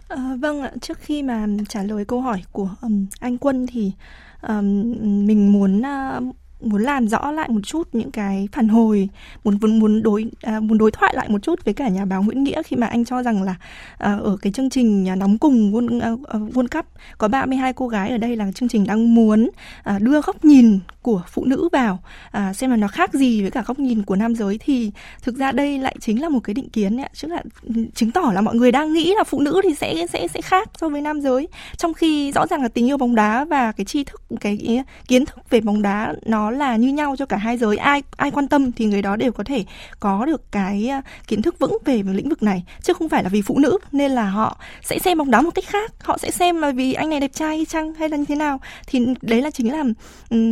À, 0.09 0.37
vâng 0.41 0.63
ạ, 0.63 0.71
trước 0.81 0.99
khi 0.99 1.23
mà 1.23 1.47
trả 1.69 1.83
lời 1.83 2.05
câu 2.05 2.21
hỏi 2.21 2.43
của 2.53 2.75
um, 2.83 3.07
anh 3.21 3.39
Quân 3.39 3.67
thì 3.67 3.93
um, 4.43 4.95
mình 5.27 5.53
muốn 5.53 5.79
uh, 5.81 6.37
muốn 6.65 6.83
làm 6.83 7.09
rõ 7.09 7.31
lại 7.31 7.49
một 7.49 7.61
chút 7.65 7.89
những 7.93 8.11
cái 8.11 8.49
phản 8.53 8.69
hồi 8.69 9.09
muốn 9.45 9.59
muốn 9.61 9.79
muốn 9.79 10.03
đối 10.03 10.27
à, 10.43 10.61
muốn 10.61 10.79
đối 10.79 10.91
thoại 10.91 11.13
lại 11.17 11.29
một 11.29 11.43
chút 11.43 11.65
với 11.65 11.75
cả 11.75 11.89
nhà 11.89 12.05
báo 12.05 12.23
Nguyễn 12.23 12.45
Nghĩa 12.45 12.63
khi 12.63 12.77
mà 12.77 12.87
anh 12.87 13.05
cho 13.05 13.23
rằng 13.23 13.43
là 13.43 13.55
à, 13.99 14.19
ở 14.23 14.37
cái 14.43 14.53
chương 14.53 14.71
trình 14.71 15.09
à, 15.09 15.17
nóng 15.17 15.39
cùng 15.39 15.73
World, 15.73 16.01
à, 16.01 16.11
World 16.39 16.69
Cup 16.69 16.87
có 17.19 17.29
32 17.29 17.73
cô 17.73 17.89
gái 17.89 18.11
ở 18.11 18.19
đây 18.19 18.37
là 18.37 18.53
chương 18.53 18.69
trình 18.69 18.87
đang 18.87 19.15
muốn 19.15 19.51
à, 19.83 19.99
đưa 19.99 20.21
góc 20.21 20.45
nhìn 20.45 20.79
của 21.03 21.23
phụ 21.29 21.45
nữ 21.45 21.69
vào 21.73 21.99
à, 22.31 22.53
xem 22.53 22.71
là 22.71 22.77
nó 22.77 22.89
khác 22.89 23.15
gì 23.15 23.43
với 23.43 23.51
cả 23.51 23.63
góc 23.67 23.79
nhìn 23.79 24.03
của 24.03 24.17
nam 24.17 24.35
giới 24.35 24.59
thì 24.61 24.91
thực 25.23 25.37
ra 25.37 25.53
đây 25.53 25.79
lại 25.79 25.97
chính 26.01 26.23
là 26.23 26.29
một 26.29 26.41
cái 26.45 26.55
định 26.55 26.69
kiến 26.69 27.01
ấy, 27.01 27.09
chứ 27.13 27.29
là 27.29 27.43
chứng 27.95 28.11
tỏ 28.11 28.31
là 28.35 28.41
mọi 28.41 28.55
người 28.55 28.73
đang 28.73 28.93
nghĩ 28.93 29.15
là 29.17 29.25
phụ 29.25 29.41
nữ 29.41 29.61
thì 29.65 29.75
sẽ 29.75 30.07
sẽ 30.13 30.29
sẽ 30.29 30.41
khác 30.41 30.71
so 30.81 30.89
với 30.89 31.01
nam 31.01 31.21
giới. 31.21 31.49
Trong 31.77 31.95
khi 31.95 32.33
rõ 32.33 32.47
ràng 32.47 32.63
là 32.63 32.69
tình 32.69 32.89
yêu 32.89 32.97
bóng 32.97 33.15
đá 33.15 33.45
và 33.45 33.73
cái 33.73 33.85
tri 33.85 34.05
thức 34.05 34.23
cái 34.41 34.85
kiến 35.09 35.27
thức 35.27 35.51
về 35.51 35.61
bóng 35.61 35.83
đá 35.83 36.15
nó 36.27 36.51
là 36.55 36.77
như 36.77 36.89
nhau 36.89 37.17
cho 37.19 37.27
cả 37.27 37.37
hai 37.37 37.59
giới. 37.59 37.77
Ai 37.77 38.03
ai 38.17 38.31
quan 38.31 38.49
tâm 38.49 38.73
thì 38.73 38.85
người 38.85 39.03
đó 39.03 39.17
đều 39.17 39.33
có 39.33 39.45
thể 39.45 39.65
có 40.01 40.25
được 40.25 40.53
cái 40.53 40.89
à, 40.89 41.03
kiến 41.27 41.43
thức 41.43 41.59
vững 41.59 41.79
về 41.85 42.03
lĩnh 42.13 42.29
vực 42.29 42.43
này. 42.43 42.65
Chứ 42.83 42.93
không 42.93 43.09
phải 43.09 43.23
là 43.23 43.29
vì 43.29 43.43
phụ 43.43 43.59
nữ 43.59 43.79
nên 43.93 44.11
là 44.11 44.31
họ 44.31 44.59
sẽ 44.83 44.99
xem 44.99 45.19
bóng 45.19 45.31
đá 45.31 45.41
một 45.41 45.51
cách 45.55 45.65
khác. 45.67 45.93
Họ 46.01 46.19
sẽ 46.19 46.31
xem 46.31 46.61
là 46.61 46.71
vì 46.71 46.93
anh 46.93 47.11
này 47.11 47.21
đẹp 47.21 47.33
trai 47.35 47.67
chăng 47.69 47.95
hay 47.95 48.09
là 48.09 48.17
như 48.17 48.25
thế 48.25 48.35
nào. 48.35 48.61
Thì 48.87 49.07
đấy 49.23 49.43
là 49.43 49.51
chính 49.51 49.71
ừ, 49.71 49.93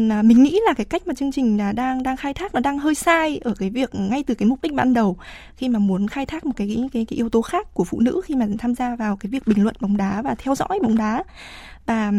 là 0.08 0.22
mình 0.22 0.42
nghĩ 0.42 0.60
là 0.66 0.72
cái 0.72 0.84
cách 0.84 1.06
mà 1.06 1.14
chương 1.14 1.32
trình 1.32 1.58
là 1.58 1.72
đang 1.72 2.02
đang 2.02 2.16
khai 2.16 2.34
thác 2.34 2.54
nó 2.54 2.60
đang 2.60 2.78
hơi 2.78 2.94
sai 2.94 3.40
ở 3.44 3.54
cái 3.58 3.70
việc 3.70 3.94
ngay 3.94 4.24
từ 4.26 4.34
cái 4.34 4.48
mục 4.48 4.62
đích 4.62 4.72
ban 4.72 4.94
đầu. 4.94 5.16
Khi 5.56 5.68
mà 5.68 5.78
muốn 5.78 6.08
khai 6.08 6.26
thác 6.26 6.46
một 6.46 6.52
cái 6.56 6.66
cái 6.66 6.88
cái, 6.92 7.04
cái 7.04 7.16
yếu 7.16 7.28
tố 7.28 7.42
khác 7.42 7.74
của 7.74 7.84
phụ 7.84 8.00
nữ 8.00 8.20
khi 8.24 8.34
mà 8.34 8.46
tham 8.58 8.74
gia 8.74 8.96
vào 8.96 9.16
cái 9.16 9.30
việc 9.30 9.46
bình 9.46 9.62
luận 9.62 9.76
bóng 9.80 9.96
đá 9.96 10.22
và 10.22 10.34
theo 10.34 10.54
dõi 10.54 10.78
bóng 10.82 10.96
đá 10.96 11.24
và 11.86 12.12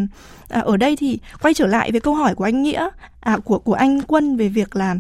à, 0.50 0.60
ở 0.60 0.77
đây 0.77 0.96
thì 0.96 1.20
quay 1.41 1.53
trở 1.53 1.67
lại 1.67 1.91
với 1.91 2.01
câu 2.01 2.15
hỏi 2.15 2.36
của 2.36 2.43
anh 2.43 2.63
nghĩa 2.63 2.89
à, 3.20 3.38
của 3.38 3.60
của 3.60 3.74
anh 3.74 4.01
quân 4.01 4.38
về 4.38 4.48
việc 4.48 4.75
là 4.75 4.96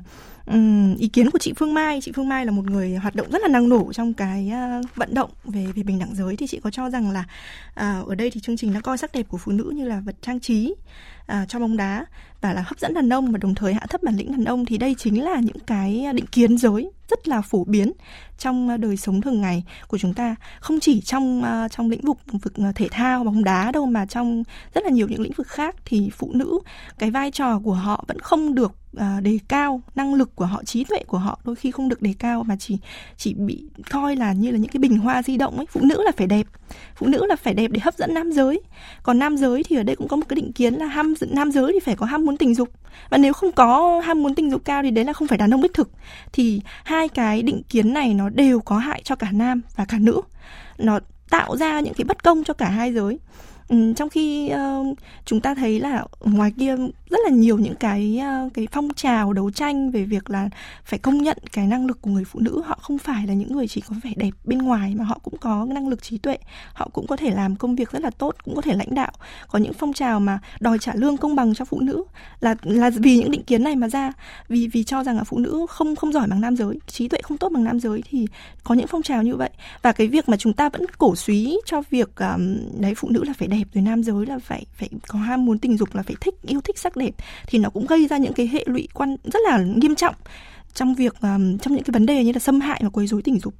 um, 0.45 0.95
ý 0.95 1.07
kiến 1.07 1.29
của 1.31 1.39
chị 1.39 1.53
Phương 1.55 1.73
Mai. 1.73 2.01
Chị 2.01 2.11
Phương 2.15 2.29
Mai 2.29 2.45
là 2.45 2.51
một 2.51 2.65
người 2.65 2.95
hoạt 2.95 3.15
động 3.15 3.31
rất 3.31 3.41
là 3.41 3.47
năng 3.47 3.69
nổ 3.69 3.93
trong 3.93 4.13
cái 4.13 4.51
uh, 4.79 4.95
vận 4.95 5.13
động 5.13 5.29
về 5.43 5.65
về 5.75 5.83
bình 5.83 5.99
đẳng 5.99 6.15
giới. 6.15 6.37
Thì 6.37 6.47
chị 6.47 6.59
có 6.59 6.69
cho 6.69 6.89
rằng 6.89 7.11
là 7.11 7.23
uh, 7.69 8.07
ở 8.07 8.15
đây 8.15 8.31
thì 8.31 8.39
chương 8.39 8.57
trình 8.57 8.73
đã 8.73 8.79
coi 8.79 8.97
sắc 8.97 9.11
đẹp 9.13 9.23
của 9.29 9.37
phụ 9.37 9.51
nữ 9.51 9.71
như 9.75 9.85
là 9.85 9.99
vật 9.99 10.15
trang 10.21 10.39
trí 10.39 10.75
uh, 11.21 11.37
cho 11.47 11.59
bóng 11.59 11.77
đá 11.77 12.05
và 12.41 12.53
là 12.53 12.61
hấp 12.61 12.79
dẫn 12.79 12.93
đàn 12.93 13.13
ông 13.13 13.31
và 13.31 13.37
đồng 13.37 13.55
thời 13.55 13.73
hạ 13.73 13.85
thấp 13.89 14.03
bản 14.03 14.15
lĩnh 14.15 14.31
đàn 14.31 14.43
ông. 14.45 14.65
Thì 14.65 14.77
đây 14.77 14.95
chính 14.97 15.23
là 15.23 15.39
những 15.39 15.59
cái 15.67 16.05
định 16.13 16.25
kiến 16.25 16.57
giới 16.57 16.91
rất 17.09 17.27
là 17.27 17.41
phổ 17.41 17.63
biến 17.63 17.91
trong 18.37 18.81
đời 18.81 18.97
sống 18.97 19.21
thường 19.21 19.41
ngày 19.41 19.63
của 19.87 19.97
chúng 19.97 20.13
ta. 20.13 20.35
Không 20.59 20.79
chỉ 20.79 21.01
trong 21.01 21.41
uh, 21.41 21.71
trong 21.71 21.89
lĩnh 21.89 22.01
vực 22.01 22.17
vực 22.31 22.53
thể 22.75 22.87
thao 22.91 23.23
bóng 23.23 23.43
đá 23.43 23.71
đâu 23.71 23.85
mà 23.85 24.05
trong 24.05 24.43
rất 24.73 24.83
là 24.83 24.89
nhiều 24.89 25.07
những 25.07 25.21
lĩnh 25.21 25.33
vực 25.33 25.47
khác 25.47 25.75
thì 25.85 26.09
phụ 26.13 26.31
nữ 26.33 26.59
cái 26.99 27.11
vai 27.11 27.31
trò 27.31 27.59
của 27.59 27.73
họ 27.73 28.05
vẫn 28.07 28.19
không 28.19 28.55
được 28.55 28.71
À, 28.97 29.19
đề 29.23 29.39
cao 29.47 29.81
năng 29.95 30.13
lực 30.13 30.35
của 30.35 30.45
họ 30.45 30.63
trí 30.63 30.83
tuệ 30.83 30.99
của 31.07 31.17
họ 31.17 31.39
đôi 31.43 31.55
khi 31.55 31.71
không 31.71 31.89
được 31.89 32.01
đề 32.01 32.13
cao 32.19 32.43
mà 32.43 32.55
chỉ 32.59 32.77
chỉ 33.17 33.33
bị 33.33 33.63
coi 33.89 34.15
là 34.15 34.33
như 34.33 34.51
là 34.51 34.57
những 34.57 34.71
cái 34.71 34.79
bình 34.79 34.97
hoa 34.97 35.23
di 35.23 35.37
động 35.37 35.57
ấy. 35.57 35.65
Phụ 35.65 35.81
nữ 35.83 36.03
là 36.03 36.11
phải 36.17 36.27
đẹp. 36.27 36.47
Phụ 36.95 37.07
nữ 37.07 37.25
là 37.25 37.35
phải 37.35 37.53
đẹp 37.53 37.71
để 37.71 37.79
hấp 37.83 37.95
dẫn 37.95 38.13
nam 38.13 38.31
giới. 38.31 38.61
Còn 39.03 39.19
nam 39.19 39.37
giới 39.37 39.63
thì 39.63 39.75
ở 39.75 39.83
đây 39.83 39.95
cũng 39.95 40.07
có 40.07 40.15
một 40.15 40.25
cái 40.29 40.35
định 40.35 40.53
kiến 40.53 40.73
là 40.73 40.85
ham 40.85 41.13
nam 41.29 41.51
giới 41.51 41.73
thì 41.73 41.79
phải 41.79 41.95
có 41.95 42.05
ham 42.05 42.25
muốn 42.25 42.37
tình 42.37 42.55
dục. 42.55 42.69
Và 43.09 43.17
nếu 43.17 43.33
không 43.33 43.51
có 43.51 44.01
ham 44.05 44.23
muốn 44.23 44.35
tình 44.35 44.51
dục 44.51 44.61
cao 44.65 44.83
thì 44.83 44.91
đấy 44.91 45.05
là 45.05 45.13
không 45.13 45.27
phải 45.27 45.37
đàn 45.37 45.53
ông 45.53 45.61
đích 45.61 45.73
thực. 45.73 45.89
Thì 46.33 46.61
hai 46.83 47.09
cái 47.09 47.41
định 47.41 47.61
kiến 47.69 47.93
này 47.93 48.13
nó 48.13 48.29
đều 48.29 48.59
có 48.59 48.77
hại 48.77 49.01
cho 49.03 49.15
cả 49.15 49.31
nam 49.31 49.61
và 49.75 49.85
cả 49.85 49.97
nữ. 49.99 50.21
Nó 50.77 50.99
tạo 51.29 51.57
ra 51.57 51.79
những 51.79 51.93
cái 51.93 52.05
bất 52.05 52.23
công 52.23 52.43
cho 52.43 52.53
cả 52.53 52.69
hai 52.69 52.93
giới. 52.93 53.19
Ừ, 53.67 53.93
trong 53.95 54.09
khi 54.09 54.51
uh, 54.53 54.97
chúng 55.25 55.41
ta 55.41 55.55
thấy 55.55 55.79
là 55.79 56.05
ngoài 56.19 56.53
kia 56.59 56.75
rất 57.13 57.19
là 57.23 57.29
nhiều 57.29 57.57
những 57.57 57.75
cái 57.75 58.19
ờ, 58.23 58.49
cái 58.53 58.67
phong 58.71 58.93
trào 58.93 59.33
đấu 59.33 59.51
tranh 59.51 59.91
về 59.91 60.03
việc 60.03 60.29
là 60.29 60.49
phải 60.85 60.99
công 60.99 61.17
nhận 61.17 61.37
cái 61.51 61.67
năng 61.67 61.85
lực 61.85 62.01
của 62.01 62.09
người 62.09 62.25
phụ 62.25 62.39
nữ. 62.39 62.61
Họ 62.65 62.79
không 62.81 62.97
phải 62.97 63.27
là 63.27 63.33
những 63.33 63.53
người 63.53 63.67
chỉ 63.67 63.81
có 63.81 63.95
vẻ 64.03 64.11
đẹp 64.15 64.31
bên 64.43 64.59
ngoài 64.59 64.95
mà 64.95 65.05
họ 65.05 65.19
cũng 65.23 65.37
có 65.37 65.65
năng 65.69 65.87
lực 65.87 66.03
trí 66.03 66.17
tuệ. 66.17 66.37
Họ 66.73 66.89
cũng 66.93 67.07
có 67.07 67.15
thể 67.15 67.29
làm 67.29 67.55
công 67.55 67.75
việc 67.75 67.91
rất 67.91 68.01
là 68.01 68.09
tốt 68.09 68.35
cũng 68.45 68.55
có 68.55 68.61
thể 68.61 68.75
lãnh 68.75 68.95
đạo. 68.95 69.11
Có 69.47 69.59
những 69.59 69.73
phong 69.73 69.93
trào 69.93 70.19
mà 70.19 70.39
đòi 70.59 70.79
trả 70.79 70.93
lương 70.95 71.17
công 71.17 71.35
bằng 71.35 71.53
cho 71.53 71.65
phụ 71.65 71.79
nữ 71.79 72.03
là 72.39 72.55
là 72.63 72.89
vì 72.89 73.17
những 73.17 73.31
định 73.31 73.43
kiến 73.43 73.63
này 73.63 73.75
mà 73.75 73.89
ra. 73.89 74.11
Vì 74.47 74.67
vì 74.67 74.83
cho 74.83 75.03
rằng 75.03 75.17
là 75.17 75.23
phụ 75.23 75.37
nữ 75.37 75.65
không 75.69 75.95
không 75.95 76.13
giỏi 76.13 76.27
bằng 76.27 76.41
nam 76.41 76.55
giới 76.55 76.79
trí 76.87 77.07
tuệ 77.07 77.19
không 77.23 77.37
tốt 77.37 77.49
bằng 77.51 77.63
nam 77.63 77.79
giới 77.79 78.03
thì 78.09 78.27
có 78.63 78.75
những 78.75 78.87
phong 78.87 79.01
trào 79.01 79.23
như 79.23 79.35
vậy. 79.35 79.49
Và 79.81 79.91
cái 79.91 80.07
việc 80.07 80.29
mà 80.29 80.37
chúng 80.37 80.53
ta 80.53 80.69
vẫn 80.69 80.85
cổ 80.97 81.15
suý 81.15 81.59
cho 81.65 81.81
việc 81.89 82.09
um, 82.15 82.57
đấy 82.79 82.93
phụ 82.95 83.09
nữ 83.09 83.23
là 83.23 83.33
phải 83.33 83.47
đẹp 83.47 83.63
rồi 83.73 83.81
nam 83.81 84.03
giới 84.03 84.25
là 84.25 84.39
phải 84.39 84.65
phải 84.73 84.89
có 85.07 85.19
ham 85.19 85.45
muốn 85.45 85.59
tình 85.59 85.77
dục 85.77 85.95
là 85.95 86.03
phải 86.03 86.15
thích 86.21 86.35
yêu 86.41 86.61
thích 86.61 86.79
sắc 86.79 86.95
đẹp 86.95 87.02
thì 87.47 87.59
nó 87.59 87.69
cũng 87.69 87.85
gây 87.87 88.07
ra 88.07 88.17
những 88.17 88.33
cái 88.33 88.47
hệ 88.47 88.63
lụy 88.67 88.87
quan 88.93 89.15
rất 89.23 89.39
là 89.49 89.57
nghiêm 89.57 89.95
trọng 89.95 90.15
trong 90.73 90.95
việc 90.95 91.13
um, 91.21 91.57
trong 91.57 91.73
những 91.73 91.83
cái 91.83 91.91
vấn 91.91 92.05
đề 92.05 92.23
như 92.23 92.31
là 92.31 92.39
xâm 92.39 92.59
hại 92.59 92.79
và 92.83 92.89
quấy 92.89 93.07
rối 93.07 93.21
tình 93.21 93.39
dục 93.39 93.53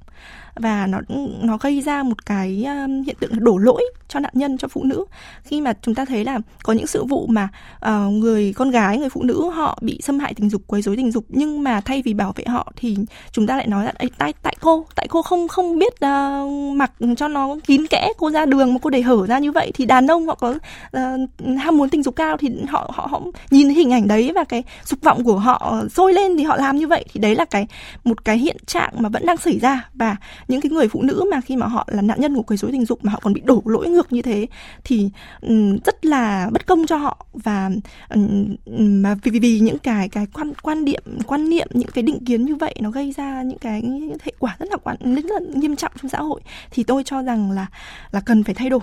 và 0.54 0.86
nó 0.86 1.00
nó 1.42 1.58
gây 1.58 1.80
ra 1.80 2.02
một 2.02 2.26
cái 2.26 2.64
um, 2.64 3.02
hiện 3.02 3.16
tượng 3.20 3.44
đổ 3.44 3.56
lỗi 3.58 3.84
cho 4.08 4.20
nạn 4.20 4.32
nhân 4.34 4.58
cho 4.58 4.68
phụ 4.68 4.84
nữ. 4.84 5.04
Khi 5.42 5.60
mà 5.60 5.72
chúng 5.82 5.94
ta 5.94 6.04
thấy 6.04 6.24
là 6.24 6.38
có 6.62 6.72
những 6.72 6.86
sự 6.86 7.04
vụ 7.04 7.26
mà 7.26 7.48
uh, 7.86 8.12
người 8.12 8.52
con 8.52 8.70
gái 8.70 8.98
người 8.98 9.08
phụ 9.08 9.22
nữ 9.22 9.50
họ 9.50 9.78
bị 9.82 10.00
xâm 10.02 10.18
hại 10.18 10.34
tình 10.34 10.50
dục 10.50 10.62
quấy 10.66 10.82
rối 10.82 10.96
tình 10.96 11.12
dục 11.12 11.24
nhưng 11.28 11.62
mà 11.62 11.80
thay 11.80 12.02
vì 12.02 12.14
bảo 12.14 12.32
vệ 12.36 12.44
họ 12.46 12.72
thì 12.76 12.96
chúng 13.32 13.46
ta 13.46 13.56
lại 13.56 13.66
nói 13.66 13.84
là 13.84 13.92
tại 14.18 14.32
tại 14.42 14.56
cô 14.60 14.86
tại 14.94 15.08
cô 15.08 15.22
không 15.22 15.48
không 15.48 15.78
biết 15.78 15.92
uh, 15.94 16.76
mặc 16.76 16.92
cho 17.16 17.28
nó 17.28 17.56
kín 17.66 17.86
kẽ 17.86 18.12
cô 18.18 18.30
ra 18.30 18.46
đường 18.46 18.74
mà 18.74 18.78
cô 18.82 18.90
để 18.90 19.02
hở 19.02 19.26
ra 19.26 19.38
như 19.38 19.52
vậy. 19.52 19.70
Thì 19.74 19.86
đàn 19.86 20.06
ông 20.06 20.26
họ 20.26 20.34
có 20.34 20.50
uh, 20.96 21.58
ham 21.58 21.76
muốn 21.76 21.88
tình 21.88 22.02
dục 22.02 22.16
cao 22.16 22.36
thì 22.36 22.50
họ 22.68 22.90
họ 22.94 23.06
họ 23.10 23.20
nhìn 23.50 23.68
hình 23.68 23.92
ảnh 23.92 24.08
đấy 24.08 24.32
và 24.34 24.44
cái 24.44 24.62
dục 24.84 25.00
vọng 25.02 25.24
của 25.24 25.38
họ 25.38 25.82
sôi 25.90 26.12
lên 26.12 26.36
thì 26.36 26.44
họ 26.44 26.56
làm 26.56 26.76
như 26.76 26.88
vậy. 26.88 27.04
Thì 27.12 27.20
đấy 27.20 27.34
là 27.34 27.44
cái 27.44 27.66
một 28.04 28.24
cái 28.24 28.38
hiện 28.38 28.56
trạng 28.66 28.92
mà 28.98 29.08
vẫn 29.08 29.26
đang 29.26 29.36
xảy 29.36 29.58
ra. 29.58 29.88
Và 29.94 30.16
những 30.48 30.60
cái 30.60 30.70
người 30.70 30.88
phụ 30.88 31.02
nữ 31.02 31.24
mà 31.30 31.40
khi 31.40 31.56
mà 31.56 31.66
họ 31.66 31.88
là 31.90 32.02
nạn 32.02 32.20
nhân 32.20 32.36
của 32.36 32.42
quấy 32.42 32.56
rối 32.56 32.72
tình 32.72 32.84
dục 32.84 33.04
mà 33.04 33.12
họ 33.12 33.20
còn 33.22 33.32
bị 33.32 33.40
đổ 33.44 33.62
lỗi 33.64 33.88
ngược 33.88 34.12
như 34.12 34.22
thế 34.22 34.46
thì 34.84 35.10
um, 35.40 35.78
rất 35.84 36.04
là 36.04 36.50
bất 36.52 36.66
công 36.66 36.86
cho 36.86 36.96
họ. 36.96 37.26
Và 37.32 37.70
um, 38.14 38.56
mà 39.02 39.14
vì, 39.22 39.38
vì 39.38 39.60
những 39.60 39.78
cái 39.78 40.08
cái 40.08 40.26
quan 40.32 40.52
quan 40.62 40.84
điểm 40.84 41.02
quan 41.26 41.48
niệm 41.48 41.68
những 41.74 41.90
cái 41.94 42.02
định 42.02 42.24
kiến 42.24 42.44
như 42.44 42.54
vậy 42.54 42.74
nó 42.80 42.90
gây 42.90 43.12
ra 43.16 43.42
những 43.42 43.58
cái 43.58 43.82
hệ 44.22 44.32
quả 44.38 44.56
rất 44.58 44.70
là 44.70 44.76
quan 44.76 44.96
rất 45.14 45.24
là 45.24 45.40
nghiêm 45.54 45.76
trọng 45.76 45.92
trong 46.02 46.08
xã 46.08 46.18
hội 46.18 46.40
thì 46.70 46.84
tôi 46.84 47.04
cho 47.04 47.22
rằng 47.22 47.50
là 47.50 47.66
là 48.10 48.20
cần 48.20 48.44
phải 48.44 48.54
thay 48.54 48.70
đổi. 48.70 48.80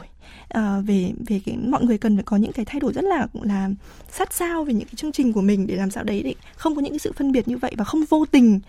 Uh, 0.58 0.88
về 0.88 1.12
về 1.28 1.41
cái 1.45 1.58
mọi 1.58 1.84
người 1.84 1.97
cần 1.97 2.15
phải 2.15 2.24
có 2.24 2.38
những 2.38 2.52
cái 2.52 2.65
thay 2.65 2.80
đổi 2.80 2.93
rất 2.93 3.04
là 3.04 3.28
là 3.41 3.69
sát 4.12 4.34
sao 4.34 4.63
về 4.63 4.74
những 4.74 4.86
cái 4.86 4.95
chương 4.95 5.12
trình 5.12 5.34
của 5.34 5.41
mình 5.41 5.67
để 5.67 5.76
làm 5.76 5.91
sao 5.91 6.04
đấy 6.04 6.24
để 6.24 6.36
không 6.56 6.76
có 6.76 6.82
những 6.82 6.91
cái 6.93 7.00
sự 7.00 7.12
phân 7.15 7.32
biệt 7.32 7.47
như 7.47 7.58
vậy 7.58 7.71
và 7.78 7.84
không 7.84 8.04
vô 8.10 8.26
tình 8.26 8.60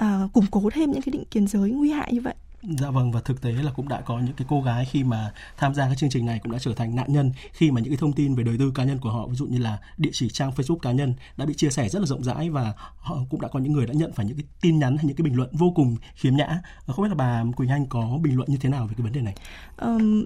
uh, 0.00 0.32
củng 0.32 0.46
cố 0.50 0.70
thêm 0.72 0.92
những 0.92 1.02
cái 1.02 1.10
định 1.10 1.24
kiến 1.30 1.46
giới 1.46 1.70
nguy 1.70 1.90
hại 1.90 2.12
như 2.12 2.20
vậy. 2.20 2.34
Dạ 2.62 2.90
vâng 2.90 3.12
và 3.12 3.20
thực 3.20 3.42
tế 3.42 3.52
là 3.52 3.72
cũng 3.72 3.88
đã 3.88 4.00
có 4.00 4.18
những 4.18 4.34
cái 4.36 4.46
cô 4.50 4.62
gái 4.62 4.84
khi 4.84 5.04
mà 5.04 5.32
tham 5.56 5.74
gia 5.74 5.88
các 5.88 5.98
chương 5.98 6.10
trình 6.10 6.26
này 6.26 6.40
cũng 6.42 6.52
đã 6.52 6.58
trở 6.58 6.74
thành 6.74 6.96
nạn 6.96 7.12
nhân 7.12 7.32
khi 7.52 7.70
mà 7.70 7.80
những 7.80 7.90
cái 7.90 7.96
thông 7.96 8.12
tin 8.12 8.34
về 8.34 8.44
đời 8.44 8.56
tư 8.58 8.72
cá 8.74 8.84
nhân 8.84 8.98
của 8.98 9.10
họ 9.10 9.26
ví 9.26 9.36
dụ 9.36 9.46
như 9.46 9.58
là 9.58 9.78
địa 9.96 10.10
chỉ 10.12 10.28
trang 10.28 10.50
Facebook 10.50 10.78
cá 10.78 10.92
nhân 10.92 11.14
đã 11.36 11.46
bị 11.46 11.54
chia 11.54 11.70
sẻ 11.70 11.88
rất 11.88 11.98
là 11.98 12.06
rộng 12.06 12.24
rãi 12.24 12.50
và 12.50 12.72
họ 12.96 13.16
cũng 13.30 13.40
đã 13.40 13.48
có 13.48 13.60
những 13.60 13.72
người 13.72 13.86
đã 13.86 13.94
nhận 13.94 14.12
phải 14.12 14.26
những 14.26 14.36
cái 14.36 14.44
tin 14.60 14.78
nhắn 14.78 14.96
hay 14.96 15.04
những 15.04 15.16
cái 15.16 15.22
bình 15.22 15.36
luận 15.36 15.50
vô 15.52 15.72
cùng 15.74 15.96
khiếm 16.14 16.36
nhã. 16.36 16.60
Ờ, 16.86 16.94
không 16.94 17.02
biết 17.02 17.08
là 17.08 17.14
bà 17.14 17.44
Quỳnh 17.56 17.68
Anh 17.68 17.86
có 17.86 18.18
bình 18.22 18.36
luận 18.36 18.48
như 18.50 18.56
thế 18.56 18.68
nào 18.68 18.86
về 18.86 18.94
cái 18.96 19.04
vấn 19.04 19.12
đề 19.12 19.20
này? 19.20 19.34
Um, 19.76 20.24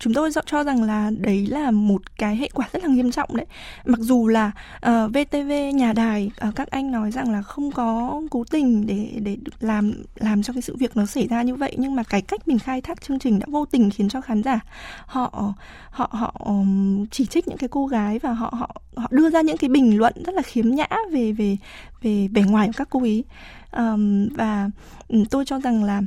chúng 0.00 0.14
tôi 0.14 0.30
cho 0.46 0.64
rằng 0.64 0.82
là 0.82 1.10
đấy 1.18 1.46
là 1.46 1.70
một 1.70 2.16
cái 2.16 2.36
hệ 2.36 2.48
quả 2.54 2.68
rất 2.72 2.84
là 2.84 2.88
nghiêm 2.88 3.10
trọng 3.10 3.36
đấy. 3.36 3.46
Mặc 3.84 3.98
dù 4.00 4.28
là 4.28 4.50
ờ, 4.80 5.04
uh, 5.04 5.10
VTV 5.10 5.52
nhà 5.74 5.92
đài 5.92 6.30
uh, 6.48 6.54
các 6.56 6.70
anh 6.70 6.90
nói 6.90 7.10
rằng 7.10 7.32
là 7.32 7.42
không 7.42 7.70
có 7.70 8.20
cố 8.30 8.44
tình 8.50 8.86
để 8.86 9.10
để 9.22 9.36
làm 9.60 9.92
làm 10.14 10.42
cho 10.42 10.52
cái 10.52 10.62
sự 10.62 10.76
việc 10.76 10.96
nó 10.96 11.06
xảy 11.06 11.26
ra 11.26 11.42
như 11.42 11.54
vậy 11.54 11.74
nhưng 11.78 11.94
mà 11.94 12.02
cái 12.02 12.22
cách 12.22 12.48
mình 12.48 12.58
khai 12.58 12.80
thác 12.80 13.02
chương 13.02 13.18
trình 13.18 13.38
đã 13.38 13.46
vô 13.48 13.64
tình 13.64 13.90
khiến 13.90 14.08
cho 14.08 14.20
khán 14.20 14.42
giả 14.42 14.60
họ 15.06 15.54
họ 15.90 16.08
họ 16.12 16.34
um, 16.38 17.06
chỉ 17.10 17.26
trích 17.26 17.48
những 17.48 17.58
cái 17.58 17.68
cô 17.68 17.86
gái 17.86 18.18
và 18.18 18.32
họ 18.32 18.54
họ 18.58 18.80
họ 18.96 19.08
đưa 19.10 19.30
ra 19.30 19.40
những 19.40 19.56
cái 19.56 19.70
bình 19.70 19.98
luận 19.98 20.12
rất 20.26 20.34
là 20.34 20.42
khiếm 20.42 20.70
nhã 20.70 20.86
về 21.10 21.32
về 21.32 21.56
về 22.02 22.28
vẻ 22.28 22.42
ngoài 22.42 22.66
của 22.66 22.72
các 22.76 22.88
cô 22.90 23.02
ý 23.02 23.24
um, 23.72 24.28
và 24.28 24.70
um, 25.08 25.24
tôi 25.24 25.44
cho 25.44 25.60
rằng 25.60 25.84
là 25.84 26.02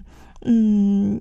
um, 0.46 1.18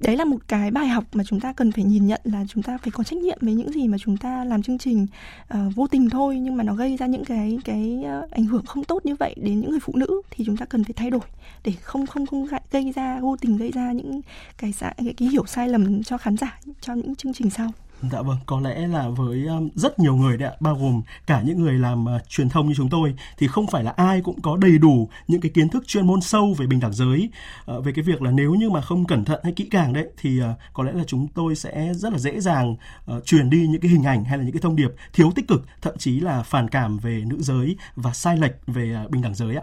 đấy 0.00 0.16
là 0.16 0.24
một 0.24 0.36
cái 0.48 0.70
bài 0.70 0.88
học 0.88 1.04
mà 1.12 1.24
chúng 1.24 1.40
ta 1.40 1.52
cần 1.52 1.72
phải 1.72 1.84
nhìn 1.84 2.06
nhận 2.06 2.20
là 2.24 2.44
chúng 2.48 2.62
ta 2.62 2.78
phải 2.78 2.90
có 2.90 3.04
trách 3.04 3.18
nhiệm 3.18 3.38
với 3.40 3.54
những 3.54 3.72
gì 3.72 3.88
mà 3.88 3.98
chúng 3.98 4.16
ta 4.16 4.44
làm 4.44 4.62
chương 4.62 4.78
trình 4.78 5.06
uh, 5.54 5.74
vô 5.74 5.86
tình 5.86 6.10
thôi 6.10 6.38
nhưng 6.38 6.56
mà 6.56 6.64
nó 6.64 6.74
gây 6.74 6.96
ra 6.96 7.06
những 7.06 7.24
cái 7.24 7.58
cái 7.64 7.98
uh, 8.24 8.30
ảnh 8.30 8.44
hưởng 8.44 8.66
không 8.66 8.84
tốt 8.84 9.06
như 9.06 9.14
vậy 9.14 9.34
đến 9.36 9.60
những 9.60 9.70
người 9.70 9.80
phụ 9.80 9.92
nữ 9.96 10.22
thì 10.30 10.44
chúng 10.44 10.56
ta 10.56 10.66
cần 10.66 10.84
phải 10.84 10.92
thay 10.96 11.10
đổi 11.10 11.20
để 11.64 11.72
không 11.82 12.06
không 12.06 12.26
không 12.26 12.46
gây 12.70 12.92
ra 12.96 13.20
vô 13.20 13.36
tình 13.36 13.56
gây 13.56 13.70
ra 13.70 13.92
những 13.92 14.20
cái 14.58 14.74
cái, 14.78 15.14
cái 15.16 15.28
hiểu 15.28 15.46
sai 15.46 15.68
lầm 15.68 16.02
cho 16.02 16.18
khán 16.18 16.36
giả 16.36 16.60
cho 16.80 16.94
những 16.94 17.14
chương 17.14 17.32
trình 17.32 17.50
sau. 17.50 17.72
Dạ 18.02 18.22
vâng, 18.22 18.36
có 18.46 18.60
lẽ 18.60 18.86
là 18.86 19.08
với 19.08 19.46
rất 19.74 19.98
nhiều 19.98 20.16
người 20.16 20.36
đấy 20.36 20.48
ạ, 20.48 20.56
bao 20.60 20.74
gồm 20.74 21.02
cả 21.26 21.42
những 21.44 21.62
người 21.62 21.72
làm 21.72 22.04
uh, 22.04 22.28
truyền 22.28 22.48
thông 22.48 22.68
như 22.68 22.74
chúng 22.76 22.88
tôi 22.88 23.14
thì 23.38 23.48
không 23.48 23.66
phải 23.66 23.84
là 23.84 23.90
ai 23.90 24.20
cũng 24.20 24.40
có 24.40 24.56
đầy 24.56 24.78
đủ 24.78 25.08
những 25.28 25.40
cái 25.40 25.50
kiến 25.54 25.68
thức 25.68 25.86
chuyên 25.86 26.06
môn 26.06 26.20
sâu 26.20 26.54
về 26.58 26.66
bình 26.66 26.80
đẳng 26.80 26.92
giới. 26.92 27.30
Uh, 27.76 27.84
về 27.84 27.92
cái 27.92 28.02
việc 28.02 28.22
là 28.22 28.30
nếu 28.30 28.54
như 28.54 28.70
mà 28.70 28.80
không 28.80 29.04
cẩn 29.04 29.24
thận 29.24 29.40
hay 29.42 29.52
kỹ 29.52 29.68
càng 29.70 29.92
đấy 29.92 30.06
thì 30.16 30.40
uh, 30.40 30.46
có 30.72 30.84
lẽ 30.84 30.92
là 30.92 31.04
chúng 31.06 31.28
tôi 31.28 31.56
sẽ 31.56 31.94
rất 31.94 32.12
là 32.12 32.18
dễ 32.18 32.40
dàng 32.40 32.76
uh, 33.16 33.24
truyền 33.24 33.50
đi 33.50 33.66
những 33.66 33.80
cái 33.80 33.90
hình 33.90 34.04
ảnh 34.04 34.24
hay 34.24 34.38
là 34.38 34.44
những 34.44 34.52
cái 34.52 34.60
thông 34.60 34.76
điệp 34.76 34.90
thiếu 35.12 35.30
tích 35.34 35.48
cực, 35.48 35.64
thậm 35.82 35.98
chí 35.98 36.20
là 36.20 36.42
phản 36.42 36.68
cảm 36.68 36.98
về 36.98 37.22
nữ 37.26 37.36
giới 37.40 37.76
và 37.96 38.12
sai 38.12 38.36
lệch 38.36 38.54
về 38.66 38.96
uh, 39.04 39.10
bình 39.10 39.22
đẳng 39.22 39.34
giới 39.34 39.56
ạ. 39.56 39.62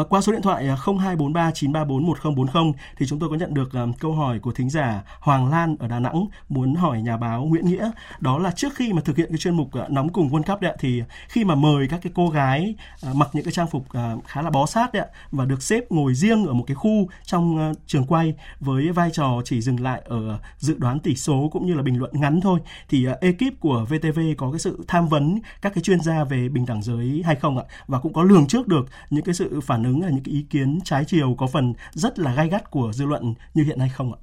Uh, 0.00 0.08
qua 0.08 0.20
số 0.20 0.32
điện 0.32 0.42
thoại 0.42 0.68
uh, 0.72 0.78
0243 0.78 1.50
934 1.50 2.06
1040 2.06 2.72
thì 2.96 3.06
chúng 3.06 3.18
tôi 3.18 3.28
có 3.28 3.36
nhận 3.36 3.54
được 3.54 3.70
câu 4.00 4.12
hỏi 4.12 4.38
của 4.38 4.52
thính 4.52 4.70
giả 4.70 5.02
Hoàng 5.20 5.50
Lan 5.50 5.76
ở 5.78 5.88
Đà 5.88 5.98
Nẵng 5.98 6.26
muốn 6.48 6.74
hỏi 6.74 7.02
nhà 7.02 7.16
báo 7.16 7.44
Nguyễn 7.44 7.67
nghĩa, 7.68 7.90
đó 8.20 8.38
là 8.38 8.50
trước 8.50 8.74
khi 8.74 8.92
mà 8.92 9.02
thực 9.04 9.16
hiện 9.16 9.28
cái 9.28 9.38
chuyên 9.38 9.54
mục 9.54 9.72
ờ, 9.72 9.86
nóng 9.90 10.08
cùng 10.08 10.28
World 10.28 10.42
Cup 10.42 10.60
đấy 10.60 10.76
thì 10.80 11.02
khi 11.28 11.44
mà 11.44 11.54
mời 11.54 11.88
các 11.88 12.00
cái 12.02 12.12
cô 12.14 12.28
gái 12.30 12.74
ờ, 13.02 13.14
mặc 13.14 13.28
những 13.32 13.44
cái 13.44 13.52
trang 13.52 13.66
phục 13.66 13.84
ờ, 13.88 14.18
khá 14.26 14.42
là 14.42 14.50
bó 14.50 14.66
sát 14.66 14.92
đấy 14.92 15.06
và 15.30 15.44
được 15.44 15.62
xếp 15.62 15.84
ngồi 15.90 16.14
riêng 16.14 16.46
ở 16.46 16.52
một 16.52 16.64
cái 16.66 16.74
khu 16.74 17.08
trong 17.24 17.74
trường 17.86 18.04
quay 18.04 18.34
với 18.60 18.92
vai 18.92 19.10
trò 19.12 19.42
chỉ 19.44 19.60
dừng 19.60 19.80
lại 19.80 20.02
ở 20.04 20.38
dự 20.58 20.74
đoán 20.78 20.98
tỷ 20.98 21.14
số 21.14 21.48
cũng 21.52 21.66
như 21.66 21.74
là 21.74 21.82
bình 21.82 21.98
luận 21.98 22.10
ngắn 22.14 22.40
thôi, 22.40 22.60
thì 22.88 23.06
ekip 23.20 23.60
của 23.60 23.86
VTV 23.88 24.20
có 24.38 24.50
cái 24.50 24.58
sự 24.58 24.84
tham 24.88 25.08
vấn 25.08 25.40
các 25.62 25.74
cái 25.74 25.82
chuyên 25.82 26.00
gia 26.00 26.24
về 26.24 26.48
bình 26.48 26.66
đẳng 26.66 26.82
giới 26.82 27.22
hay 27.24 27.36
không 27.36 27.58
ạ 27.58 27.64
và 27.86 27.98
cũng 27.98 28.12
có 28.12 28.22
lường 28.22 28.46
trước 28.46 28.68
được 28.68 28.86
những 29.10 29.24
cái 29.24 29.34
sự 29.34 29.60
phản 29.60 29.84
ứng 29.84 30.02
là 30.02 30.08
những 30.10 30.24
cái 30.24 30.34
ý 30.34 30.42
kiến 30.50 30.78
trái 30.84 31.04
chiều 31.04 31.34
có 31.38 31.46
phần 31.46 31.74
rất 31.92 32.18
là 32.18 32.34
gay 32.34 32.48
gắt 32.48 32.70
của 32.70 32.92
dư 32.92 33.06
luận 33.06 33.34
như 33.54 33.64
hiện 33.64 33.78
nay 33.78 33.88
không 33.88 34.12
ạ? 34.12 34.18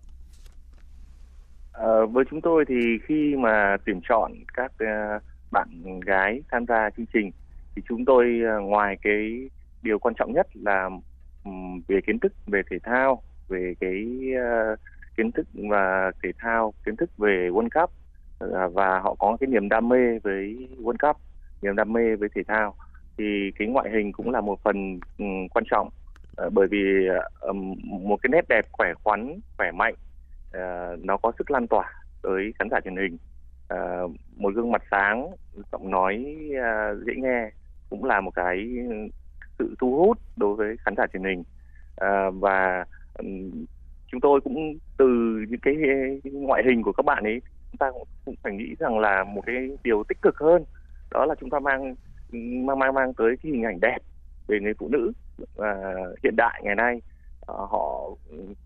Ờ, 1.76 2.06
với 2.06 2.26
chúng 2.30 2.42
tôi 2.42 2.66
thì 2.68 2.76
khi 3.08 3.36
mà 3.36 3.78
tuyển 3.86 4.00
chọn 4.10 4.32
các 4.54 4.72
ờ, 4.78 5.20
bạn 5.52 6.00
gái 6.06 6.42
tham 6.52 6.66
gia 6.66 6.90
chương 6.98 7.06
trình 7.14 7.32
thì 7.76 7.82
chúng 7.90 8.06
tôi 8.06 8.42
ờ, 8.50 8.60
ngoài 8.60 8.98
cái 9.02 9.50
điều 9.82 10.00
quan 10.00 10.16
trọng 10.16 10.34
nhất 10.34 10.48
là 10.54 10.90
về 11.88 12.00
kiến 12.08 12.20
thức 12.20 12.34
về 12.48 12.62
thể 12.72 12.78
thao, 12.84 13.22
về 13.50 13.74
cái 13.80 14.06
kiến 15.18 15.32
thức 15.32 15.48
và 15.70 16.12
thể 16.24 16.32
thao, 16.38 16.74
kiến 16.86 16.96
thức 16.96 17.10
về 17.18 17.50
World 17.50 17.70
Cup 17.82 17.92
và 18.74 19.00
họ 19.00 19.16
có 19.20 19.38
cái 19.40 19.48
niềm 19.48 19.70
đam 19.70 19.90
mê 19.90 20.20
với 20.24 20.70
World 20.78 21.08
Cup, 21.08 21.18
niềm 21.62 21.76
đam 21.76 21.94
mê 21.94 22.16
với 22.16 22.30
thể 22.36 22.42
thao 22.48 22.76
thì 23.18 23.52
cái 23.60 23.68
ngoại 23.68 23.90
hình 23.90 24.12
cũng 24.12 24.30
là 24.32 24.42
một 24.42 24.60
phần 24.64 25.00
quan 25.54 25.64
trọng. 25.72 25.90
Bởi 26.54 26.68
vì 26.72 27.08
một 27.84 28.18
cái 28.22 28.30
nét 28.30 28.46
đẹp 28.50 28.66
khỏe 28.72 28.94
khoắn, 29.04 29.40
khỏe 29.58 29.72
mạnh 29.72 29.96
uh, 30.56 31.06
nó 31.06 31.18
có 31.18 31.32
sức 31.38 31.52
lan 31.52 31.68
tỏa 31.68 31.94
tới 32.22 32.54
khán 32.60 32.70
giả 32.72 32.80
truyền 32.84 32.96
hình. 32.96 33.18
Uh, 33.74 34.12
một 34.36 34.54
gương 34.56 34.72
mặt 34.72 34.82
sáng 34.92 35.28
giọng 35.72 35.92
nói 35.92 36.36
uh, 36.50 37.04
dễ 37.06 37.14
nghe 37.16 37.50
cũng 37.90 38.04
là 38.04 38.22
một 38.22 38.32
cái 38.36 38.68
sự 39.60 39.76
thu 39.80 39.98
hút 39.98 40.18
đối 40.38 40.56
với 40.56 40.76
khán 40.80 40.94
giả 40.98 41.06
truyền 41.14 41.24
hình. 41.24 41.40
Uh, 42.02 42.36
và 42.40 42.86
um, 43.18 43.66
chúng 44.12 44.22
tôi 44.22 44.42
cũng 44.42 44.78
từ 44.98 45.06
những 45.50 45.60
cái, 45.60 45.76
ngoại 46.24 46.64
hình 46.66 46.84
của 46.84 46.92
các 46.92 47.06
bạn 47.06 47.24
ấy 47.24 47.42
chúng 47.72 47.78
ta 47.78 47.92
cũng 48.26 48.36
phải 48.44 48.54
nghĩ 48.54 48.76
rằng 48.80 49.00
là 49.00 49.24
một 49.24 49.42
cái 49.46 49.70
điều 49.84 50.04
tích 50.04 50.22
cực 50.22 50.38
hơn 50.38 50.64
đó 51.12 51.26
là 51.26 51.36
chúng 51.40 51.50
ta 51.50 51.60
mang 51.60 51.96
mang 52.66 52.80
mang 52.80 52.94
mang 52.94 53.14
tới 53.14 53.36
cái 53.44 53.52
hình 53.52 53.64
ảnh 53.64 53.80
đẹp 53.80 53.98
về 54.48 54.60
người 54.60 54.74
phụ 54.74 54.90
nữ 54.90 55.12
uh, 55.42 56.24
hiện 56.24 56.36
đại 56.36 56.62
ngày 56.64 56.76
nay. 56.76 57.02
Ờ, 57.46 57.66
họ 57.70 58.10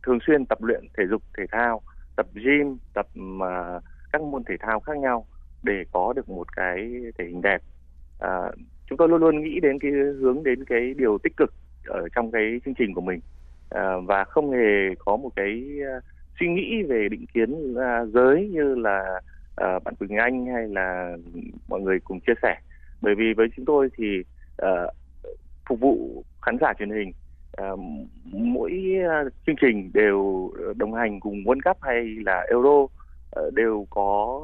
thường 0.04 0.20
xuyên 0.28 0.46
tập 0.46 0.64
luyện 0.64 0.86
thể 0.98 1.04
dục 1.10 1.22
thể 1.38 1.44
thao 1.52 1.82
tập 2.16 2.26
gym 2.34 2.78
tập 2.94 3.08
uh, 3.36 3.84
các 4.12 4.22
môn 4.22 4.44
thể 4.44 4.56
thao 4.60 4.80
khác 4.80 4.98
nhau 4.98 5.26
để 5.64 5.84
có 5.92 6.14
được 6.16 6.30
một 6.30 6.56
cái 6.56 6.92
thể 7.18 7.26
hình 7.26 7.42
đẹp. 7.42 7.62
Uh, 8.26 8.56
chúng 8.90 8.98
tôi 8.98 9.10
luôn 9.10 9.22
luôn 9.22 9.44
nghĩ 9.44 9.60
đến 9.60 9.80
cái 9.80 9.92
hướng 9.92 10.44
đến 10.44 10.66
cái 10.66 10.94
điều 10.98 11.18
tích 11.18 11.38
cực 11.38 11.54
ở 11.86 12.08
trong 12.16 12.32
cái 12.32 12.62
chương 12.66 12.74
trình 12.74 12.94
của 12.94 13.02
mình. 13.02 13.20
Uh, 13.76 14.08
và 14.08 14.24
không 14.24 14.52
hề 14.52 14.96
có 15.00 15.18
một 15.18 15.30
cái 15.36 15.80
uh, 15.98 16.04
suy 16.40 16.48
nghĩ 16.48 16.84
về 16.84 17.08
định 17.12 17.26
kiến 17.34 17.74
uh, 17.74 18.14
giới 18.14 18.50
như 18.54 18.76
là 18.76 19.22
uh, 19.62 19.84
bạn 19.84 19.96
Quỳnh 19.96 20.18
Anh 20.18 20.46
hay 20.46 20.68
là 20.68 21.18
mọi 21.68 21.82
người 21.82 22.00
cùng 22.00 22.20
chia 22.20 22.34
sẻ. 22.42 22.56
Bởi 23.02 23.16
vì 23.16 23.34
với 23.38 23.48
chúng 23.56 23.66
tôi 23.66 23.90
thì 23.98 24.24
uh, 24.62 24.94
phục 25.70 25.80
vụ 25.80 26.24
khán 26.42 26.58
giả 26.62 26.74
truyền 26.80 26.90
hình 26.90 27.12
Ờ, 27.52 27.76
mỗi 28.32 28.72
ờ, 29.10 29.30
chương 29.46 29.56
trình 29.62 29.92
đều 29.94 30.52
ờ, 30.58 30.74
đồng 30.78 30.94
hành 30.94 31.20
cùng 31.20 31.36
World 31.36 31.62
Cup 31.66 31.78
hay 31.82 32.16
là 32.26 32.46
Euro 32.50 32.88
đều 33.54 33.88
có 33.90 34.42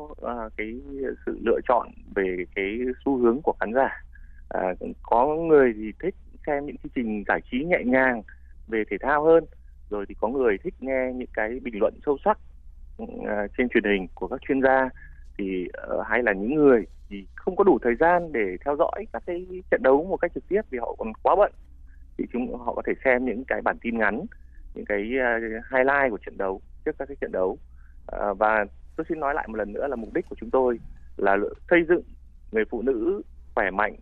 cái 0.57 0.81
sự 1.25 1.39
lựa 1.45 1.59
chọn 1.67 1.89
về 2.15 2.45
cái 2.55 2.79
xu 3.05 3.17
hướng 3.17 3.41
của 3.41 3.53
khán 3.59 3.73
giả. 3.73 4.03
Có 5.01 5.35
người 5.35 5.73
thì 5.75 5.91
thích 6.03 6.15
xem 6.47 6.65
những 6.65 6.75
chương 6.77 6.91
trình 6.95 7.23
giải 7.27 7.39
trí 7.51 7.63
nhẹ 7.63 7.77
nhàng 7.85 8.21
về 8.67 8.83
thể 8.91 8.97
thao 9.01 9.23
hơn, 9.23 9.45
rồi 9.89 10.05
thì 10.09 10.15
có 10.15 10.27
người 10.27 10.57
thích 10.63 10.73
nghe 10.79 11.11
những 11.15 11.29
cái 11.33 11.59
bình 11.59 11.79
luận 11.79 11.93
sâu 12.05 12.17
sắc 12.25 12.39
ừ, 12.97 13.05
trên 13.57 13.69
truyền 13.69 13.83
hình 13.83 14.07
của 14.13 14.27
các 14.27 14.39
chuyên 14.47 14.61
gia 14.61 14.89
thì 15.37 15.65
uh, 15.93 16.07
hay 16.07 16.23
là 16.23 16.33
những 16.33 16.55
người 16.55 16.85
thì 17.09 17.25
không 17.35 17.55
có 17.55 17.63
đủ 17.63 17.77
thời 17.81 17.95
gian 17.99 18.31
để 18.31 18.57
theo 18.65 18.75
dõi 18.75 19.05
các 19.13 19.23
cái 19.25 19.47
trận 19.71 19.83
đấu 19.83 20.03
một 20.03 20.17
cách 20.17 20.31
trực 20.35 20.47
tiếp 20.47 20.61
vì 20.69 20.79
họ 20.79 20.95
còn 20.97 21.13
quá 21.21 21.35
bận 21.35 21.51
thì 22.17 22.25
chúng 22.33 22.57
họ 22.57 22.73
có 22.73 22.81
thể 22.87 22.93
xem 23.05 23.25
những 23.25 23.43
cái 23.47 23.61
bản 23.61 23.77
tin 23.81 23.97
ngắn 23.97 24.25
những 24.75 24.85
cái 24.85 25.11
ờ, 25.19 25.39
highlight 25.71 26.11
của 26.11 26.17
trận 26.25 26.37
đấu 26.37 26.61
trước 26.85 26.95
các 26.99 27.07
cái 27.07 27.17
trận 27.21 27.31
đấu. 27.31 27.57
Ờ, 28.05 28.33
và 28.33 28.65
tôi 28.95 29.05
xin 29.09 29.19
nói 29.19 29.33
lại 29.33 29.47
một 29.47 29.55
lần 29.57 29.73
nữa 29.73 29.87
là 29.87 29.95
mục 29.95 30.13
đích 30.13 30.25
của 30.29 30.35
chúng 30.39 30.49
tôi 30.49 30.79
là 31.17 31.37
xây 31.69 31.79
dựng 31.89 32.03
người 32.51 32.63
phụ 32.69 32.81
nữ 32.81 33.21
khỏe 33.55 33.71
mạnh 33.71 33.95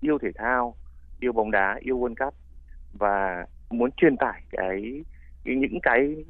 yêu 0.00 0.18
thể 0.18 0.28
thao 0.34 0.74
yêu 1.20 1.32
bóng 1.32 1.50
đá 1.50 1.78
yêu 1.80 1.98
World 1.98 2.14
Cup 2.24 2.34
và 2.92 3.46
muốn 3.70 3.90
truyền 3.96 4.16
tải 4.16 4.42
cái, 4.50 5.04
cái 5.44 5.56
những 5.56 5.78
cái 5.82 6.24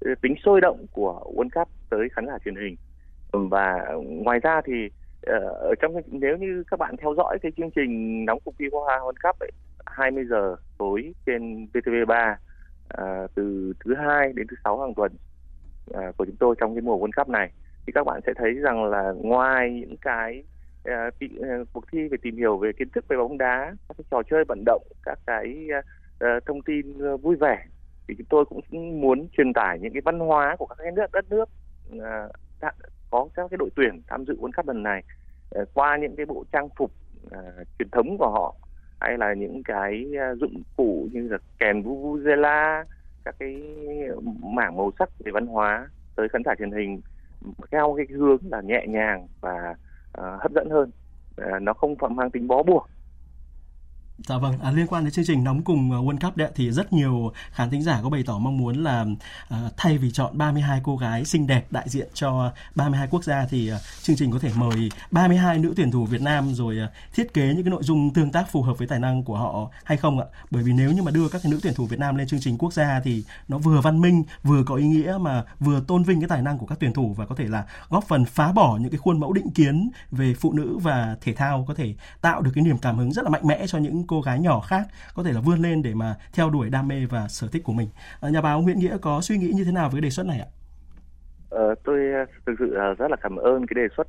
ừ, 0.00 0.14
tính 0.22 0.34
sôi 0.44 0.60
động 0.60 0.86
của 0.92 1.24
World 1.34 1.48
Cup 1.54 1.68
tới 1.90 2.08
khán 2.12 2.26
giả 2.26 2.38
truyền 2.44 2.56
hình. 2.56 2.76
Và 3.32 3.88
ngoài 4.04 4.38
ra 4.42 4.60
thì 4.64 4.88
ờ, 5.22 5.38
ở 5.38 5.74
trong 5.80 5.94
nếu 6.06 6.36
như 6.36 6.64
các 6.70 6.78
bạn 6.78 6.96
theo 6.96 7.14
dõi 7.16 7.38
cái 7.42 7.52
chương 7.56 7.70
trình 7.70 8.24
nóng 8.24 8.38
cuộc 8.44 8.54
thi 8.58 8.66
hoa 8.72 8.98
World 8.98 9.30
Cup 9.30 9.38
ấy, 9.38 9.50
20 9.86 10.24
giờ 10.24 10.56
tối 10.78 11.14
trên 11.26 11.66
VTV3 11.74 12.36
à, 12.88 13.26
từ 13.34 13.72
thứ 13.84 13.94
hai 13.94 14.32
đến 14.32 14.46
thứ 14.50 14.56
sáu 14.64 14.80
hàng 14.80 14.94
tuần 14.94 15.12
à, 15.94 16.12
của 16.16 16.24
chúng 16.24 16.36
tôi 16.36 16.54
trong 16.58 16.74
cái 16.74 16.82
mùa 16.82 16.98
World 16.98 17.10
Cup 17.16 17.28
này. 17.28 17.50
Thì 17.86 17.92
các 17.92 18.04
bạn 18.04 18.20
sẽ 18.26 18.32
thấy 18.36 18.54
rằng 18.54 18.84
là 18.84 19.12
ngoài 19.16 19.70
những 19.80 19.96
cái 19.96 20.44
à, 20.84 21.10
tị, 21.18 21.26
à, 21.42 21.58
cuộc 21.72 21.84
thi 21.92 22.08
về 22.08 22.16
tìm 22.22 22.36
hiểu 22.36 22.58
về 22.58 22.72
kiến 22.78 22.88
thức 22.94 23.04
về 23.08 23.16
bóng 23.16 23.38
đá 23.38 23.74
các 23.88 23.94
cái 23.98 24.04
trò 24.10 24.22
chơi 24.30 24.44
vận 24.48 24.62
động 24.66 24.82
các 25.02 25.18
cái 25.26 25.68
à, 25.72 25.82
ờ, 26.18 26.40
thông 26.46 26.62
tin 26.62 27.04
à, 27.04 27.16
vui 27.22 27.36
vẻ 27.36 27.64
thì 28.08 28.14
chúng 28.18 28.26
tôi 28.30 28.44
cũng 28.44 29.00
muốn 29.00 29.28
truyền 29.36 29.52
tải 29.52 29.78
những 29.78 29.92
cái 29.92 30.02
văn 30.04 30.18
hóa 30.18 30.56
của 30.58 30.66
các 30.66 30.78
cái 30.78 30.92
nước 30.92 31.06
đất 31.12 31.24
nước 31.30 31.48
à, 32.00 32.28
có 33.10 33.28
các 33.34 33.46
cái 33.50 33.58
đội 33.58 33.70
tuyển 33.76 34.02
tham 34.06 34.24
dự 34.24 34.34
World 34.34 34.52
Cup 34.56 34.66
lần 34.66 34.82
này 34.82 35.02
à, 35.50 35.62
qua 35.74 35.96
những 35.96 36.16
cái 36.16 36.26
bộ 36.26 36.44
trang 36.52 36.68
phục 36.76 36.92
à, 37.30 37.40
truyền 37.78 37.90
thống 37.90 38.18
của 38.18 38.30
họ 38.30 38.54
hay 39.00 39.18
là 39.18 39.34
những 39.34 39.62
cái 39.62 40.06
à, 40.18 40.34
dụng 40.34 40.62
cụ 40.76 41.08
như 41.12 41.28
là 41.28 41.38
kèn 41.58 41.82
vuvuzela 41.82 42.84
các 43.24 43.34
cái 43.38 43.62
mảng 44.42 44.76
màu 44.76 44.92
sắc 44.98 45.08
về 45.24 45.32
văn 45.32 45.46
hóa 45.46 45.88
tới 46.16 46.28
khán 46.28 46.42
giả 46.44 46.54
truyền 46.58 46.70
hình 46.70 47.00
theo 47.70 47.94
cái 47.96 48.06
hướng 48.16 48.38
là 48.50 48.60
nhẹ 48.60 48.86
nhàng 48.88 49.26
và 49.40 49.74
uh, 50.20 50.42
hấp 50.42 50.52
dẫn 50.52 50.70
hơn. 50.70 50.90
Uh, 51.42 51.62
nó 51.62 51.72
không 51.72 51.96
phạm 51.96 52.16
mang 52.16 52.30
tính 52.30 52.48
bó 52.48 52.62
buộc. 52.62 52.88
Dạ 54.18 54.38
vâng, 54.38 54.58
à, 54.62 54.70
liên 54.70 54.86
quan 54.86 55.04
đến 55.04 55.12
chương 55.12 55.24
trình 55.24 55.44
nóng 55.44 55.62
cùng 55.62 55.92
à, 55.92 55.98
World 55.98 56.18
Cup 56.18 56.36
đấy 56.36 56.50
thì 56.54 56.70
rất 56.70 56.92
nhiều 56.92 57.32
khán 57.50 57.70
thính 57.70 57.82
giả 57.82 58.00
có 58.02 58.10
bày 58.10 58.22
tỏ 58.26 58.38
mong 58.38 58.58
muốn 58.58 58.82
là 58.82 59.06
à, 59.48 59.70
thay 59.76 59.98
vì 59.98 60.10
chọn 60.10 60.38
32 60.38 60.80
cô 60.84 60.96
gái 60.96 61.24
xinh 61.24 61.46
đẹp 61.46 61.66
đại 61.70 61.88
diện 61.88 62.08
cho 62.14 62.52
32 62.74 63.08
quốc 63.10 63.24
gia 63.24 63.46
thì 63.50 63.68
à, 63.68 63.78
chương 64.02 64.16
trình 64.16 64.32
có 64.32 64.38
thể 64.38 64.50
mời 64.54 64.90
32 65.10 65.58
nữ 65.58 65.72
tuyển 65.76 65.90
thủ 65.90 66.04
Việt 66.04 66.22
Nam 66.22 66.54
rồi 66.54 66.78
à, 66.78 66.88
thiết 67.14 67.34
kế 67.34 67.46
những 67.46 67.64
cái 67.64 67.70
nội 67.70 67.82
dung 67.82 68.10
tương 68.10 68.32
tác 68.32 68.52
phù 68.52 68.62
hợp 68.62 68.78
với 68.78 68.86
tài 68.86 68.98
năng 68.98 69.22
của 69.22 69.36
họ 69.36 69.70
hay 69.84 69.98
không 69.98 70.20
ạ? 70.20 70.26
Bởi 70.50 70.62
vì 70.62 70.72
nếu 70.72 70.92
như 70.92 71.02
mà 71.02 71.10
đưa 71.10 71.28
các 71.28 71.42
cái 71.42 71.52
nữ 71.52 71.60
tuyển 71.62 71.74
thủ 71.74 71.86
Việt 71.86 71.98
Nam 71.98 72.16
lên 72.16 72.26
chương 72.26 72.40
trình 72.40 72.58
quốc 72.58 72.72
gia 72.72 73.00
thì 73.04 73.24
nó 73.48 73.58
vừa 73.58 73.80
văn 73.80 74.00
minh, 74.00 74.24
vừa 74.42 74.62
có 74.64 74.74
ý 74.74 74.86
nghĩa 74.86 75.18
mà 75.20 75.44
vừa 75.60 75.80
tôn 75.80 76.02
vinh 76.02 76.20
cái 76.20 76.28
tài 76.28 76.42
năng 76.42 76.58
của 76.58 76.66
các 76.66 76.78
tuyển 76.80 76.92
thủ 76.92 77.14
và 77.16 77.26
có 77.26 77.34
thể 77.34 77.44
là 77.48 77.64
góp 77.88 78.04
phần 78.04 78.24
phá 78.24 78.52
bỏ 78.52 78.78
những 78.80 78.90
cái 78.90 78.98
khuôn 78.98 79.20
mẫu 79.20 79.32
định 79.32 79.50
kiến 79.50 79.90
về 80.10 80.34
phụ 80.40 80.52
nữ 80.52 80.78
và 80.78 81.16
thể 81.20 81.32
thao 81.32 81.64
có 81.68 81.74
thể 81.74 81.94
tạo 82.20 82.42
được 82.42 82.50
cái 82.54 82.64
niềm 82.64 82.78
cảm 82.78 82.98
hứng 82.98 83.12
rất 83.12 83.22
là 83.24 83.30
mạnh 83.30 83.46
mẽ 83.46 83.66
cho 83.66 83.78
những 83.78 84.05
cô 84.06 84.20
gái 84.20 84.40
nhỏ 84.40 84.60
khác 84.60 84.86
có 85.14 85.22
thể 85.22 85.32
là 85.32 85.40
vươn 85.40 85.58
lên 85.58 85.82
để 85.82 85.94
mà 85.94 86.14
theo 86.32 86.50
đuổi 86.50 86.70
đam 86.70 86.88
mê 86.88 87.06
và 87.10 87.28
sở 87.28 87.48
thích 87.52 87.62
của 87.64 87.72
mình. 87.72 87.88
À, 88.20 88.28
nhà 88.28 88.40
báo 88.40 88.60
Nguyễn 88.60 88.78
Nghĩa 88.78 88.96
có 89.02 89.20
suy 89.20 89.38
nghĩ 89.38 89.52
như 89.54 89.64
thế 89.64 89.72
nào 89.72 89.90
với 89.90 90.00
đề 90.00 90.10
xuất 90.10 90.26
này 90.26 90.38
ạ? 90.38 90.46
Ờ, 91.50 91.74
tôi 91.84 92.12
ờ, 92.12 92.24
thực 92.46 92.54
sự 92.58 92.78
rất 92.98 93.10
là 93.10 93.16
cảm 93.16 93.36
ơn 93.36 93.66
cái 93.66 93.74
đề 93.74 93.88
xuất 93.96 94.06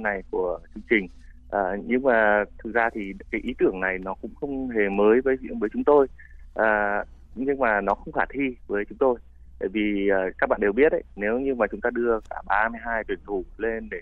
này 0.00 0.22
của 0.30 0.58
chương 0.74 0.84
trình. 0.90 1.08
À, 1.50 1.60
nhưng 1.84 2.02
mà 2.02 2.44
thực 2.64 2.74
ra 2.74 2.90
thì 2.94 3.12
cái 3.30 3.40
ý 3.44 3.54
tưởng 3.58 3.80
này 3.80 3.98
nó 3.98 4.14
cũng 4.14 4.34
không 4.34 4.68
hề 4.68 4.88
mới 4.88 5.20
với 5.20 5.36
với 5.60 5.70
chúng 5.72 5.84
tôi. 5.84 6.06
À, 6.54 7.04
nhưng 7.34 7.58
mà 7.58 7.80
nó 7.80 7.94
không 7.94 8.12
khả 8.12 8.24
thi 8.30 8.56
với 8.66 8.84
chúng 8.88 8.98
tôi 8.98 9.18
bởi 9.60 9.68
vì 9.68 10.10
uh, 10.10 10.34
các 10.38 10.48
bạn 10.48 10.60
đều 10.60 10.72
biết 10.72 10.92
đấy 10.92 11.02
nếu 11.16 11.38
như 11.38 11.54
mà 11.54 11.66
chúng 11.70 11.80
ta 11.80 11.90
đưa 11.90 12.20
cả 12.30 12.42
32 12.46 13.04
tuyển 13.08 13.18
thủ 13.26 13.44
lên 13.56 13.88
để, 13.90 14.00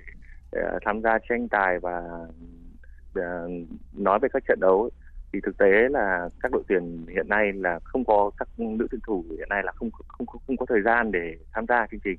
để 0.53 0.61
tham 0.85 1.03
gia 1.03 1.19
tranh 1.29 1.49
tài 1.49 1.79
và 1.79 2.03
nói 3.93 4.19
về 4.23 4.29
các 4.33 4.43
trận 4.49 4.61
đấu 4.61 4.91
thì 5.35 5.41
thực 5.41 5.59
tế 5.59 5.89
là 5.91 6.29
các 6.41 6.53
đội 6.53 6.63
tuyển 6.69 7.07
hiện 7.09 7.29
nay 7.29 7.53
là 7.53 7.79
không 7.85 8.05
có 8.05 8.31
các 8.37 8.49
nữ 8.57 8.87
tuyển 8.91 9.01
thủ 9.07 9.25
hiện 9.39 9.49
nay 9.49 9.63
là 9.65 9.73
không 9.73 9.91
không 9.91 10.27
không, 10.27 10.41
không 10.47 10.57
có 10.57 10.67
thời 10.69 10.83
gian 10.83 11.13
để 11.13 11.37
tham 11.53 11.67
gia 11.69 11.87
chương 11.91 12.01
trình 12.01 12.19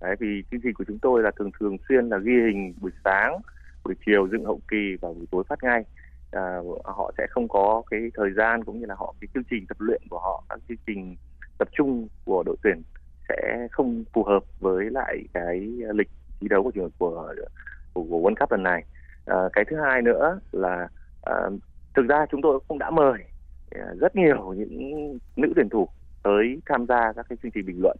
đấy 0.00 0.16
vì 0.20 0.42
chương 0.50 0.60
trình 0.60 0.74
của 0.74 0.84
chúng 0.88 0.98
tôi 0.98 1.22
là 1.22 1.30
thường 1.38 1.50
thường 1.60 1.76
xuyên 1.88 2.08
là 2.08 2.18
ghi 2.18 2.32
hình 2.32 2.74
buổi 2.80 2.90
sáng 3.04 3.38
buổi 3.84 3.94
chiều 4.06 4.28
dựng 4.28 4.44
hậu 4.44 4.60
kỳ 4.70 4.96
và 5.00 5.08
buổi 5.08 5.26
tối 5.30 5.44
phát 5.48 5.62
ngay 5.62 5.84
à, 6.30 6.58
họ 6.84 7.12
sẽ 7.18 7.26
không 7.30 7.48
có 7.48 7.82
cái 7.90 8.00
thời 8.14 8.30
gian 8.36 8.64
cũng 8.64 8.80
như 8.80 8.86
là 8.86 8.94
họ 8.94 9.14
cái 9.20 9.28
chương 9.34 9.44
trình 9.50 9.66
tập 9.66 9.76
luyện 9.80 10.02
của 10.10 10.18
họ 10.18 10.44
các 10.48 10.60
chương 10.68 10.78
trình 10.86 11.16
tập 11.58 11.68
trung 11.72 12.08
của 12.24 12.42
đội 12.46 12.56
tuyển 12.62 12.82
sẽ 13.28 13.68
không 13.72 14.04
phù 14.12 14.24
hợp 14.24 14.44
với 14.60 14.90
lại 14.90 15.24
cái 15.34 15.60
lịch 15.94 16.10
thi 16.40 16.48
đấu 16.48 16.62
của 16.62 16.70
của 16.98 17.34
của, 17.94 18.04
của 18.04 18.20
World 18.20 18.34
Cup 18.40 18.52
lần 18.52 18.62
này. 18.62 18.84
À, 19.26 19.36
cái 19.52 19.64
thứ 19.70 19.76
hai 19.76 20.02
nữa 20.02 20.40
là 20.52 20.88
à, 21.22 21.34
thực 21.94 22.06
ra 22.08 22.26
chúng 22.30 22.42
tôi 22.42 22.60
cũng 22.68 22.78
đã 22.78 22.90
mời 22.90 23.24
ờ, 23.70 23.94
rất 24.00 24.16
nhiều 24.16 24.54
những 24.56 25.18
nữ 25.36 25.52
tuyển 25.56 25.68
thủ 25.68 25.88
tới 26.22 26.60
tham 26.66 26.86
gia 26.86 27.12
các 27.16 27.26
cái 27.28 27.38
chương 27.42 27.50
trình 27.50 27.66
bình 27.66 27.82
luận 27.82 27.96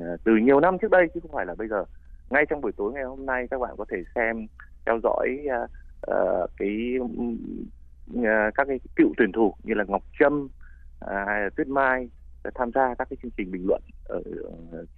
ờ, 0.00 0.16
từ 0.24 0.32
nhiều 0.36 0.60
năm 0.60 0.78
trước 0.78 0.90
đây 0.90 1.06
chứ 1.14 1.20
không 1.20 1.32
phải 1.32 1.46
là 1.46 1.54
bây 1.54 1.68
giờ. 1.68 1.84
Ngay 2.30 2.46
trong 2.50 2.60
buổi 2.60 2.72
tối 2.72 2.92
ngày 2.92 3.04
hôm 3.04 3.26
nay 3.26 3.46
các 3.50 3.60
bạn 3.60 3.74
có 3.78 3.84
thể 3.90 4.02
xem 4.14 4.46
theo 4.86 4.98
dõi 5.02 5.38
uh, 5.46 5.70
uh, 6.10 6.50
cái 6.58 6.98
uh, 7.00 8.54
các 8.54 8.68
cái 8.68 8.80
cựu 8.96 9.12
tuyển 9.16 9.32
thủ 9.32 9.54
như 9.62 9.74
là 9.74 9.84
Ngọc 9.88 10.02
Trâm 10.20 10.44
uh, 10.44 11.10
hay 11.26 11.42
là 11.42 11.50
Tuyết 11.56 11.68
Mai 11.68 12.08
tham 12.54 12.70
gia 12.74 12.94
các 12.94 13.08
cái 13.10 13.16
chương 13.22 13.30
trình 13.36 13.50
bình 13.50 13.66
luận 13.66 13.82
ở 14.04 14.22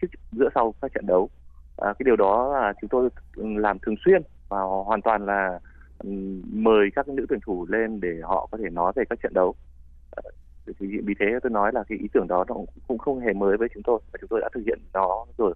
trước 0.02 0.08
giữa 0.32 0.48
sau 0.54 0.74
các 0.80 0.92
trận 0.94 1.06
đấu 1.06 1.30
Uh, 1.82 1.98
cái 1.98 2.04
điều 2.04 2.16
đó 2.16 2.52
là 2.52 2.72
chúng 2.80 2.90
tôi 2.90 3.08
làm 3.36 3.78
thường 3.78 3.94
xuyên 4.04 4.22
và 4.48 4.60
hoàn 4.60 5.02
toàn 5.02 5.26
là 5.26 5.60
mời 6.52 6.90
các 6.94 7.08
nữ 7.08 7.26
tuyển 7.28 7.40
thủ 7.46 7.66
lên 7.68 8.00
để 8.00 8.20
họ 8.22 8.48
có 8.52 8.58
thể 8.58 8.70
nói 8.70 8.92
về 8.96 9.04
các 9.10 9.18
trận 9.22 9.32
đấu. 9.34 9.54
Ờ, 10.10 10.22
thì 10.80 10.86
vì 11.04 11.14
thế 11.20 11.26
tôi 11.42 11.50
nói 11.50 11.72
là 11.74 11.84
cái 11.88 11.98
ý 11.98 12.08
tưởng 12.12 12.28
đó 12.28 12.44
nó 12.48 12.54
cũng 12.88 12.98
không 12.98 13.20
hề 13.20 13.32
mới 13.32 13.56
với 13.56 13.68
chúng 13.74 13.82
tôi. 13.82 14.00
Và 14.12 14.18
chúng 14.20 14.28
tôi 14.28 14.40
đã 14.40 14.48
thực 14.54 14.62
hiện 14.66 14.78
nó 14.92 15.26
rồi. 15.38 15.54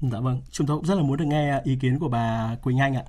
Dạ 0.00 0.20
vâng, 0.20 0.40
chúng 0.50 0.66
tôi 0.66 0.76
cũng 0.76 0.86
rất 0.86 0.94
là 0.94 1.02
muốn 1.02 1.16
được 1.16 1.24
nghe 1.24 1.60
ý 1.64 1.76
kiến 1.76 1.98
của 1.98 2.08
bà 2.08 2.56
Quỳnh 2.62 2.78
Anh 2.78 2.96
ạ. 2.96 3.02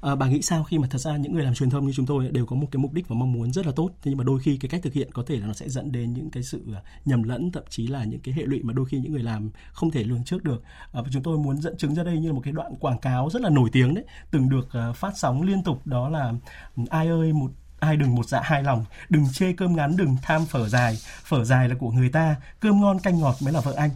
À, 0.00 0.14
bà 0.14 0.26
nghĩ 0.26 0.42
sao 0.42 0.64
khi 0.64 0.78
mà 0.78 0.88
thật 0.90 0.98
ra 0.98 1.16
những 1.16 1.34
người 1.34 1.44
làm 1.44 1.54
truyền 1.54 1.70
thông 1.70 1.86
như 1.86 1.92
chúng 1.92 2.06
tôi 2.06 2.28
đều 2.28 2.46
có 2.46 2.56
một 2.56 2.66
cái 2.70 2.78
mục 2.78 2.92
đích 2.92 3.08
và 3.08 3.16
mong 3.16 3.32
muốn 3.32 3.52
rất 3.52 3.66
là 3.66 3.72
tốt, 3.76 3.90
thế 4.02 4.10
nhưng 4.10 4.18
mà 4.18 4.24
đôi 4.24 4.40
khi 4.40 4.56
cái 4.56 4.68
cách 4.68 4.80
thực 4.82 4.92
hiện 4.92 5.12
có 5.12 5.22
thể 5.26 5.36
là 5.36 5.46
nó 5.46 5.52
sẽ 5.52 5.68
dẫn 5.68 5.92
đến 5.92 6.14
những 6.14 6.30
cái 6.30 6.42
sự 6.42 6.62
ờ, 6.74 6.82
nhầm 7.04 7.22
lẫn, 7.22 7.52
thậm 7.52 7.62
chí 7.68 7.86
là 7.86 8.04
những 8.04 8.20
cái 8.20 8.34
hệ 8.34 8.42
lụy 8.42 8.62
mà 8.62 8.72
đôi 8.72 8.86
khi 8.86 8.98
những 8.98 9.12
người 9.12 9.22
làm 9.22 9.50
không 9.72 9.90
thể 9.90 10.04
lường 10.04 10.24
trước 10.24 10.44
được. 10.44 10.62
À, 10.92 11.02
và 11.02 11.08
chúng 11.12 11.22
tôi 11.22 11.38
muốn 11.38 11.60
dẫn 11.60 11.76
chứng 11.76 11.94
ra 11.94 12.02
đây 12.02 12.18
như 12.18 12.28
là 12.28 12.34
một 12.34 12.42
cái 12.44 12.52
đoạn 12.52 12.74
quảng 12.80 12.98
cáo 12.98 13.30
rất 13.30 13.42
là 13.42 13.50
nổi 13.50 13.70
tiếng 13.72 13.94
đấy, 13.94 14.04
từng 14.30 14.48
được 14.48 14.68
phát 14.94 15.12
sóng 15.18 15.42
liên 15.42 15.62
tục 15.62 15.86
đó 15.86 16.08
là 16.08 16.32
ừ, 16.76 16.82
ai 16.90 17.08
ơi 17.08 17.32
một 17.32 17.50
ai 17.80 17.96
đừng 17.96 18.14
một 18.14 18.28
dạ 18.28 18.40
hai 18.44 18.62
lòng 18.62 18.84
đừng 19.08 19.24
chê 19.32 19.52
cơm 19.52 19.76
ngắn 19.76 19.96
đừng 19.96 20.16
tham 20.22 20.46
phở 20.46 20.68
dài 20.68 20.96
phở 21.24 21.44
dài 21.44 21.68
là 21.68 21.74
của 21.78 21.90
người 21.90 22.08
ta 22.08 22.36
cơm 22.60 22.80
ngon 22.80 22.98
canh 22.98 23.20
ngọt 23.20 23.36
mới 23.42 23.52
là 23.52 23.60
vợ 23.60 23.72
anh 23.76 23.90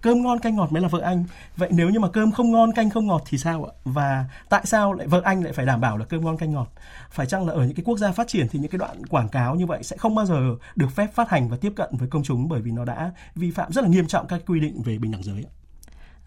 cơm 0.00 0.22
ngon 0.22 0.38
canh 0.38 0.56
ngọt 0.56 0.72
mới 0.72 0.82
là 0.82 0.88
vợ 0.88 1.00
anh. 1.00 1.24
Vậy 1.56 1.68
nếu 1.72 1.90
như 1.90 2.00
mà 2.00 2.08
cơm 2.08 2.32
không 2.32 2.52
ngon, 2.52 2.72
canh 2.72 2.90
không 2.90 3.06
ngọt 3.06 3.22
thì 3.26 3.38
sao 3.38 3.64
ạ? 3.64 3.72
Và 3.84 4.24
tại 4.48 4.62
sao 4.64 4.92
lại 4.92 5.06
vợ 5.06 5.20
anh 5.24 5.44
lại 5.44 5.52
phải 5.52 5.66
đảm 5.66 5.80
bảo 5.80 5.98
là 5.98 6.04
cơm 6.04 6.24
ngon 6.24 6.36
canh 6.36 6.52
ngọt? 6.52 6.72
Phải 7.10 7.26
chăng 7.26 7.46
là 7.46 7.52
ở 7.52 7.64
những 7.64 7.74
cái 7.74 7.84
quốc 7.84 7.98
gia 7.98 8.12
phát 8.12 8.28
triển 8.28 8.48
thì 8.50 8.58
những 8.58 8.70
cái 8.70 8.78
đoạn 8.78 9.06
quảng 9.06 9.28
cáo 9.28 9.54
như 9.54 9.66
vậy 9.66 9.82
sẽ 9.82 9.96
không 9.96 10.14
bao 10.14 10.26
giờ 10.26 10.40
được 10.76 10.88
phép 10.94 11.14
phát 11.14 11.30
hành 11.30 11.48
và 11.48 11.56
tiếp 11.56 11.72
cận 11.76 11.90
với 11.92 12.08
công 12.08 12.22
chúng 12.22 12.48
bởi 12.48 12.60
vì 12.60 12.70
nó 12.70 12.84
đã 12.84 13.10
vi 13.34 13.50
phạm 13.50 13.72
rất 13.72 13.84
là 13.84 13.90
nghiêm 13.90 14.06
trọng 14.06 14.26
các 14.26 14.40
quy 14.46 14.60
định 14.60 14.82
về 14.82 14.98
bình 14.98 15.12
đẳng 15.12 15.22
giới 15.22 15.44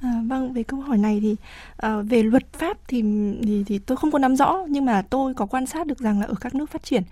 À, 0.02 0.22
vâng 0.28 0.54
về 0.54 0.64
câu 0.64 0.80
hỏi 0.80 0.98
này 0.98 1.20
thì 1.22 1.36
à, 1.78 2.02
về 2.02 2.24
luật 2.24 2.54
pháp 2.54 2.78
thì, 2.88 3.04
thì 3.44 3.64
thì 3.68 3.80
tôi 3.80 3.98
không 3.98 4.12
có 4.12 4.20
nắm 4.20 4.36
rõ 4.36 4.66
nhưng 4.70 4.86
mà 4.86 5.02
tôi 5.02 5.34
có 5.34 5.46
quan 5.46 5.66
sát 5.66 5.88
được 5.88 6.00
rằng 6.00 6.20
là 6.20 6.26
ở 6.26 6.34
các 6.42 6.56
nước 6.56 6.70
phát 6.70 6.84
triển 6.84 7.04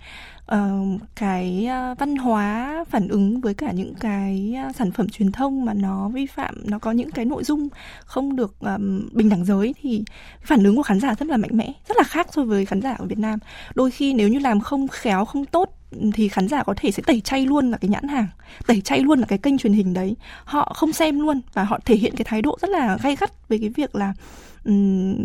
à, 0.46 0.70
cái 1.16 1.68
văn 1.98 2.16
hóa 2.16 2.84
phản 2.90 3.08
ứng 3.08 3.40
với 3.40 3.54
cả 3.54 3.72
những 3.72 3.94
cái 3.94 4.56
sản 4.74 4.90
phẩm 4.90 5.08
truyền 5.08 5.32
thông 5.32 5.64
mà 5.64 5.74
nó 5.74 6.08
vi 6.08 6.26
phạm 6.26 6.54
nó 6.64 6.78
có 6.78 6.92
những 6.92 7.10
cái 7.10 7.24
nội 7.24 7.44
dung 7.44 7.68
không 8.04 8.36
được 8.36 8.60
um, 8.60 9.08
bình 9.12 9.28
đẳng 9.28 9.44
giới 9.44 9.74
thì 9.82 10.04
phản 10.42 10.64
ứng 10.64 10.76
của 10.76 10.82
khán 10.82 11.00
giả 11.00 11.14
rất 11.14 11.28
là 11.28 11.36
mạnh 11.36 11.50
mẽ 11.52 11.72
rất 11.88 11.96
là 11.96 12.02
khác 12.02 12.26
so 12.32 12.42
với 12.42 12.66
khán 12.66 12.82
giả 12.82 12.94
ở 12.98 13.06
Việt 13.06 13.18
Nam. 13.18 13.38
Đôi 13.74 13.90
khi 13.90 14.14
nếu 14.14 14.28
như 14.28 14.38
làm 14.38 14.60
không 14.60 14.88
khéo 14.88 15.24
không 15.24 15.44
tốt 15.44 15.77
thì 16.14 16.28
khán 16.28 16.48
giả 16.48 16.62
có 16.62 16.74
thể 16.76 16.90
sẽ 16.90 17.02
tẩy 17.06 17.20
chay 17.20 17.46
luôn 17.46 17.70
là 17.70 17.78
cái 17.78 17.88
nhãn 17.88 18.08
hàng, 18.08 18.28
tẩy 18.66 18.80
chay 18.80 19.00
luôn 19.00 19.18
là 19.20 19.26
cái 19.26 19.38
kênh 19.38 19.58
truyền 19.58 19.72
hình 19.72 19.94
đấy. 19.94 20.16
Họ 20.44 20.72
không 20.76 20.92
xem 20.92 21.20
luôn 21.20 21.40
và 21.54 21.64
họ 21.64 21.78
thể 21.84 21.96
hiện 21.96 22.16
cái 22.16 22.24
thái 22.24 22.42
độ 22.42 22.58
rất 22.60 22.70
là 22.70 22.98
gay 23.02 23.16
gắt 23.16 23.48
về 23.48 23.58
cái 23.58 23.68
việc 23.68 23.94
là 23.94 24.12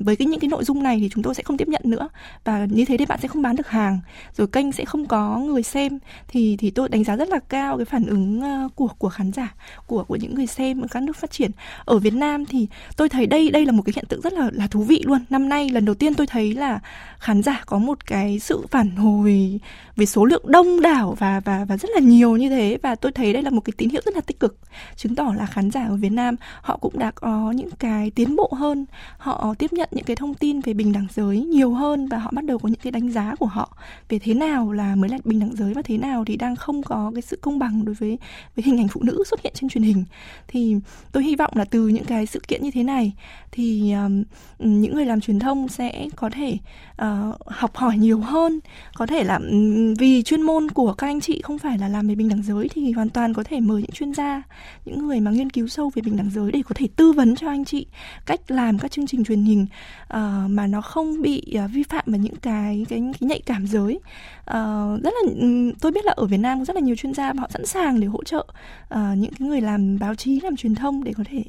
với 0.05 0.15
cái 0.15 0.25
những 0.25 0.39
cái 0.39 0.47
nội 0.47 0.63
dung 0.63 0.83
này 0.83 0.97
thì 0.99 1.09
chúng 1.09 1.23
tôi 1.23 1.35
sẽ 1.35 1.43
không 1.43 1.57
tiếp 1.57 1.67
nhận 1.67 1.81
nữa. 1.85 2.09
Và 2.43 2.65
như 2.65 2.85
thế 2.85 2.97
thì 2.97 3.05
bạn 3.05 3.19
sẽ 3.21 3.27
không 3.27 3.41
bán 3.41 3.55
được 3.55 3.67
hàng, 3.67 3.99
rồi 4.37 4.47
kênh 4.47 4.71
sẽ 4.71 4.85
không 4.85 5.05
có 5.05 5.37
người 5.37 5.63
xem. 5.63 5.99
Thì 6.27 6.57
thì 6.57 6.71
tôi 6.71 6.89
đánh 6.89 7.03
giá 7.03 7.15
rất 7.15 7.29
là 7.29 7.39
cao 7.49 7.77
cái 7.77 7.85
phản 7.85 8.05
ứng 8.05 8.41
ờ, 8.41 8.69
của 8.75 8.87
của 8.97 9.09
khán 9.09 9.31
giả, 9.31 9.55
của 9.87 10.03
của 10.03 10.15
những 10.15 10.35
người 10.35 10.47
xem 10.47 10.81
ở 10.81 10.87
các 10.91 11.03
nước 11.03 11.15
phát 11.15 11.31
triển. 11.31 11.51
Ở 11.85 11.99
Việt 11.99 12.13
Nam 12.13 12.45
thì 12.45 12.67
tôi 12.97 13.09
thấy 13.09 13.25
đây 13.25 13.49
đây 13.49 13.65
là 13.65 13.71
một 13.71 13.83
cái 13.85 13.93
hiện 13.95 14.05
tượng 14.09 14.21
rất 14.21 14.33
là 14.33 14.49
là 14.53 14.67
thú 14.67 14.83
vị 14.83 15.03
luôn. 15.05 15.25
Năm 15.29 15.49
nay 15.49 15.69
lần 15.69 15.85
đầu 15.85 15.95
tiên 15.95 16.13
tôi 16.13 16.27
thấy 16.27 16.53
là 16.53 16.79
khán 17.19 17.43
giả 17.43 17.63
có 17.65 17.77
một 17.77 18.05
cái 18.05 18.39
sự 18.39 18.65
phản 18.71 18.89
hồi 18.95 19.59
về 19.95 20.05
số 20.05 20.25
lượng 20.25 20.43
đông 20.47 20.81
đảo 20.81 21.15
và 21.19 21.39
và 21.39 21.65
và 21.65 21.77
rất 21.77 21.89
là 21.93 21.99
nhiều 21.99 22.37
như 22.37 22.49
thế. 22.49 22.77
Và 22.81 22.95
tôi 22.95 23.11
thấy 23.11 23.33
đây 23.33 23.43
là 23.43 23.49
một 23.49 23.61
cái 23.61 23.73
tín 23.77 23.89
hiệu 23.89 24.01
rất 24.05 24.15
là 24.15 24.21
tích 24.21 24.39
cực, 24.39 24.57
chứng 24.95 25.15
tỏ 25.15 25.33
là 25.37 25.45
khán 25.45 25.71
giả 25.71 25.85
ở 25.85 25.95
Việt 25.95 26.11
Nam 26.11 26.35
họ 26.61 26.77
cũng 26.77 26.99
đã 26.99 27.11
có 27.11 27.51
những 27.51 27.71
cái 27.79 28.11
tiến 28.11 28.35
bộ 28.35 28.53
hơn 28.57 28.85
họ 29.23 29.55
tiếp 29.59 29.73
nhận 29.73 29.89
những 29.91 30.05
cái 30.05 30.15
thông 30.15 30.33
tin 30.33 30.59
về 30.59 30.73
bình 30.73 30.93
đẳng 30.93 31.07
giới 31.13 31.39
nhiều 31.39 31.73
hơn 31.73 32.07
và 32.07 32.17
họ 32.17 32.31
bắt 32.33 32.45
đầu 32.45 32.59
có 32.59 32.69
những 32.69 32.79
cái 32.83 32.91
đánh 32.91 33.11
giá 33.11 33.35
của 33.35 33.45
họ 33.45 33.77
về 34.09 34.19
thế 34.19 34.33
nào 34.33 34.71
là 34.71 34.95
mới 34.95 35.09
là 35.09 35.17
bình 35.23 35.39
đẳng 35.39 35.55
giới 35.55 35.73
và 35.73 35.81
thế 35.81 35.97
nào 35.97 36.25
thì 36.25 36.37
đang 36.37 36.55
không 36.55 36.83
có 36.83 37.11
cái 37.15 37.21
sự 37.21 37.37
công 37.41 37.59
bằng 37.59 37.85
đối 37.85 37.95
với 37.95 38.17
với 38.55 38.63
hình 38.65 38.77
ảnh 38.77 38.87
phụ 38.87 39.01
nữ 39.03 39.23
xuất 39.29 39.41
hiện 39.43 39.53
trên 39.55 39.69
truyền 39.69 39.83
hình. 39.83 40.05
Thì 40.47 40.75
tôi 41.11 41.23
hy 41.23 41.35
vọng 41.35 41.51
là 41.55 41.65
từ 41.65 41.87
những 41.87 42.05
cái 42.05 42.25
sự 42.25 42.39
kiện 42.47 42.63
như 42.63 42.71
thế 42.71 42.83
này 42.83 43.11
thì 43.51 43.93
um, 43.93 44.23
những 44.59 44.95
người 44.95 45.05
làm 45.05 45.21
truyền 45.21 45.39
thông 45.39 45.67
sẽ 45.67 46.07
có 46.15 46.29
thể 46.29 46.57
uh, 47.01 47.47
học 47.47 47.75
hỏi 47.75 47.97
nhiều 47.97 48.19
hơn. 48.19 48.59
Có 48.95 49.05
thể 49.05 49.23
là 49.23 49.35
um, 49.35 49.93
vì 49.93 50.23
chuyên 50.23 50.41
môn 50.41 50.71
của 50.71 50.93
các 50.93 51.07
anh 51.07 51.21
chị 51.21 51.41
không 51.41 51.57
phải 51.57 51.77
là 51.77 51.87
làm 51.87 52.07
về 52.07 52.15
bình 52.15 52.29
đẳng 52.29 52.43
giới 52.43 52.69
thì 52.69 52.91
hoàn 52.91 53.09
toàn 53.09 53.33
có 53.33 53.43
thể 53.43 53.59
mời 53.59 53.81
những 53.81 53.91
chuyên 53.91 54.13
gia 54.13 54.41
những 54.85 55.07
người 55.07 55.19
mà 55.19 55.31
nghiên 55.31 55.49
cứu 55.49 55.67
sâu 55.67 55.91
về 55.95 56.01
bình 56.01 56.17
đẳng 56.17 56.29
giới 56.29 56.51
để 56.51 56.61
có 56.69 56.75
thể 56.75 56.87
tư 56.95 57.11
vấn 57.11 57.35
cho 57.35 57.47
anh 57.47 57.65
chị 57.65 57.87
cách 58.25 58.51
làm 58.51 58.79
các 58.79 58.91
chương 58.91 59.07
trình 59.07 59.12
truyền 59.23 59.43
hình 59.43 59.65
uh, 60.13 60.17
mà 60.49 60.67
nó 60.67 60.81
không 60.81 61.21
bị 61.21 61.43
uh, 61.65 61.71
vi 61.71 61.83
phạm 61.83 62.03
vào 62.07 62.17
những 62.17 62.35
cái 62.35 62.85
cái, 62.89 63.01
cái 63.19 63.27
nhạy 63.27 63.41
cảm 63.45 63.67
giới. 63.67 63.99
Uh, 64.39 65.03
rất 65.03 65.13
là 65.23 65.31
ừ, 65.39 65.71
tôi 65.81 65.91
biết 65.91 66.05
là 66.05 66.13
ở 66.15 66.25
Việt 66.25 66.37
Nam 66.37 66.59
có 66.59 66.65
rất 66.65 66.75
là 66.75 66.81
nhiều 66.81 66.95
chuyên 66.95 67.13
gia 67.13 67.33
họ 67.33 67.47
sẵn 67.49 67.65
sàng 67.65 67.99
để 67.99 68.07
hỗ 68.07 68.23
trợ 68.23 68.45
uh, 68.93 68.99
những 69.17 69.33
cái 69.39 69.47
người 69.47 69.61
làm 69.61 69.99
báo 69.99 70.15
chí 70.15 70.39
làm 70.39 70.55
truyền 70.55 70.75
thông 70.75 71.03
để 71.03 71.13
có 71.17 71.23
thể 71.29 71.43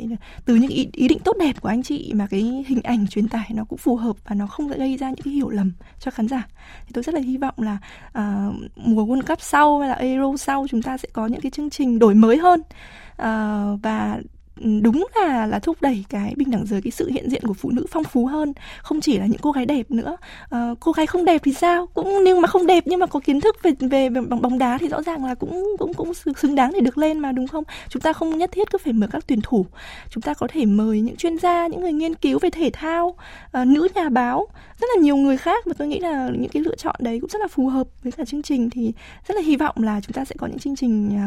từ 0.45 0.55
những 0.55 0.71
ý, 0.71 0.89
ý 0.93 1.09
định 1.09 1.19
tốt 1.19 1.37
đẹp 1.41 1.61
của 1.61 1.69
anh 1.69 1.83
chị 1.83 2.13
mà 2.15 2.27
cái 2.27 2.65
hình 2.67 2.81
ảnh 2.83 3.07
truyền 3.07 3.29
tải 3.29 3.51
nó 3.55 3.65
cũng 3.65 3.79
phù 3.79 3.97
hợp 3.97 4.17
và 4.29 4.35
nó 4.35 4.47
không 4.47 4.69
gây 4.69 4.97
ra 4.97 5.09
những 5.09 5.25
cái 5.25 5.35
hiểu 5.35 5.49
lầm 5.49 5.73
cho 6.01 6.11
khán 6.11 6.29
giả. 6.29 6.49
Thì 6.87 6.91
tôi 6.93 7.05
rất 7.05 7.15
là 7.15 7.21
hy 7.21 7.37
vọng 7.37 7.55
là 7.57 7.79
uh, 8.09 8.55
mùa 8.77 9.05
World 9.07 9.23
Cup 9.23 9.41
sau 9.41 9.79
hay 9.79 9.89
là 9.89 9.95
Euro 9.95 10.37
sau 10.37 10.67
chúng 10.71 10.83
ta 10.83 10.99
sẽ 10.99 11.09
có 11.13 11.27
những 11.27 11.41
cái 11.41 11.51
chương 11.51 11.71
trình 11.71 11.99
đổi 11.99 12.15
mới 12.15 12.39
hơn. 12.39 12.61
Uh, 12.61 13.83
và 13.83 14.21
Ừ, 14.61 14.81
đúng 14.83 15.07
là 15.17 15.47
là 15.47 15.59
thúc 15.59 15.77
đẩy 15.81 16.05
cái 16.09 16.35
bình 16.37 16.51
đẳng 16.51 16.67
giới 16.67 16.83
cái 16.83 16.91
sự 16.91 17.09
hiện 17.11 17.31
diện 17.31 17.43
của 17.47 17.55
phụ 17.55 17.71
nữ 17.71 17.87
phong 17.91 18.05
phú 18.05 18.27
hơn 18.27 18.53
không 18.83 19.01
chỉ 19.01 19.19
là 19.19 19.27
những 19.27 19.41
cô 19.43 19.53
gái 19.53 19.67
đẹp 19.67 19.91
nữa. 19.91 20.17
À, 20.51 20.75
cô 20.81 20.93
gái 20.93 21.07
không 21.07 21.25
đẹp 21.25 21.41
thì 21.45 21.53
sao? 21.53 21.87
Cũng 21.87 22.25
nhưng 22.25 22.41
mà 22.41 22.49
không 22.49 22.67
đẹp 22.67 22.83
nhưng 22.87 23.01
mà 23.01 23.07
có 23.07 23.21
kiến 23.21 23.41
thức 23.41 23.57
về 23.63 23.73
về 23.91 24.09
bóng 24.11 24.43
bóng 24.43 24.59
đá 24.59 24.79
thì 24.79 24.89
rõ 24.89 25.03
ràng 25.03 25.25
là 25.25 25.35
cũng 25.35 25.77
cũng 25.79 25.95
cũng 25.95 26.13
xứng 26.15 26.55
đáng 26.55 26.73
để 26.73 26.81
được 26.81 26.99
lên 26.99 27.19
mà 27.19 27.33
đúng 27.33 27.49
không? 27.49 27.65
Chúng 27.89 28.03
ta 28.03 28.13
không 28.13 28.39
nhất 28.39 28.53
thiết 28.53 28.71
cứ 28.71 28.79
phải 28.79 28.93
mời 28.93 29.09
các 29.13 29.25
tuyển 29.27 29.41
thủ. 29.43 29.67
Chúng 30.11 30.23
ta 30.23 30.35
có 30.35 30.47
thể 30.51 30.65
mời 30.65 31.01
những 31.01 31.17
chuyên 31.17 31.39
gia 31.39 31.67
những 31.67 31.81
người 31.81 31.93
nghiên 31.93 32.15
cứu 32.15 32.39
về 32.39 32.51
thể 32.51 32.71
thao 32.73 33.17
à, 33.53 33.65
nữ 33.65 33.89
nhà 33.95 34.09
báo 34.09 34.47
rất 34.81 34.87
là 34.97 35.03
nhiều 35.03 35.17
người 35.17 35.37
khác. 35.37 35.65
Và 35.67 35.75
tôi 35.79 35.89
nghĩ 35.89 35.99
là 35.99 36.31
những 36.39 36.51
cái 36.51 36.63
lựa 36.63 36.77
chọn 36.77 36.97
đấy 36.99 37.21
cũng 37.21 37.31
rất 37.31 37.41
là 37.41 37.49
phù 37.49 37.69
hợp 37.69 37.87
với 38.03 38.13
cả 38.13 38.25
chương 38.25 38.43
trình. 38.43 38.71
Thì 38.71 38.93
rất 39.29 39.35
là 39.35 39.43
hy 39.43 39.57
vọng 39.57 39.77
là 39.79 40.01
chúng 40.01 40.13
ta 40.13 40.25
sẽ 40.25 40.35
có 40.39 40.47
những 40.47 40.59
chương 40.59 40.77
trình 40.77 41.21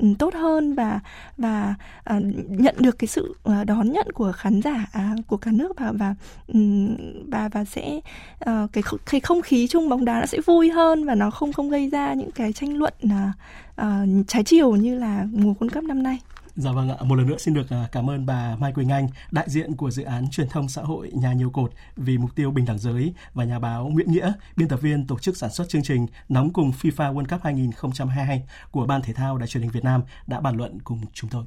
uh, 0.00 0.18
tốt 0.18 0.34
hơn 0.34 0.74
và 0.74 1.00
và 1.38 1.74
uh, 2.16 2.49
nhận 2.50 2.74
được 2.78 2.98
cái 2.98 3.08
sự 3.08 3.34
ờ, 3.42 3.64
đón 3.64 3.92
nhận 3.92 4.06
của 4.14 4.32
khán 4.32 4.62
giả 4.62 4.86
à, 4.92 5.14
của 5.26 5.36
cả 5.36 5.50
nước 5.54 5.72
và 5.78 5.92
và 5.92 6.14
và 7.28 7.48
và 7.48 7.64
sẽ 7.64 8.00
uh, 8.50 8.72
cái 8.72 8.84
cái 9.06 9.20
không 9.20 9.42
khí 9.42 9.66
chung 9.66 9.88
bóng 9.88 10.04
đá 10.04 10.20
nó 10.20 10.26
sẽ 10.26 10.38
vui 10.46 10.70
hơn 10.70 11.04
và 11.04 11.14
nó 11.14 11.30
không 11.30 11.52
không 11.52 11.70
gây 11.70 11.90
ra 11.90 12.14
những 12.14 12.30
cái 12.30 12.52
tranh 12.52 12.76
luận 12.76 12.94
uh, 13.04 14.26
trái 14.26 14.44
chiều 14.44 14.76
như 14.76 14.98
là 14.98 15.26
mùa 15.32 15.52
World 15.52 15.68
Cup 15.68 15.84
năm 15.84 16.02
nay. 16.02 16.18
Dạ 16.56 16.72
vâng 16.72 16.88
ạ, 16.88 16.96
một 17.04 17.14
lần 17.14 17.26
nữa 17.26 17.36
xin 17.38 17.54
được 17.54 17.70
à, 17.70 17.88
cảm 17.92 18.10
ơn 18.10 18.26
bà 18.26 18.56
Mai 18.56 18.72
Quỳnh 18.72 18.88
Anh, 18.88 19.08
đại 19.30 19.44
diện 19.48 19.76
của 19.76 19.90
dự 19.90 20.02
án 20.02 20.30
truyền 20.30 20.48
thông 20.48 20.68
xã 20.68 20.82
hội 20.82 21.10
Nhà 21.14 21.32
nhiều 21.32 21.50
cột 21.50 21.72
vì 21.96 22.18
mục 22.18 22.34
tiêu 22.34 22.50
bình 22.50 22.64
đẳng 22.64 22.78
giới 22.78 23.14
và 23.34 23.44
nhà 23.44 23.58
báo 23.58 23.88
Nguyễn 23.88 24.12
Nghĩa, 24.12 24.32
biên 24.56 24.68
tập 24.68 24.80
viên 24.82 25.06
tổ 25.06 25.18
chức 25.18 25.36
sản 25.36 25.50
xuất 25.50 25.68
chương 25.68 25.82
trình 25.82 26.06
Nóng 26.28 26.52
cùng 26.52 26.72
FIFA 26.80 27.14
World 27.14 27.26
Cup 27.28 27.42
2022 27.42 28.42
của 28.70 28.86
Ban 28.86 29.02
Thể 29.02 29.12
thao 29.12 29.38
Đài 29.38 29.48
truyền 29.48 29.62
hình 29.62 29.72
Việt 29.72 29.84
Nam 29.84 30.02
đã 30.26 30.40
bàn 30.40 30.56
luận 30.56 30.78
cùng 30.84 31.00
chúng 31.12 31.30
tôi. 31.30 31.44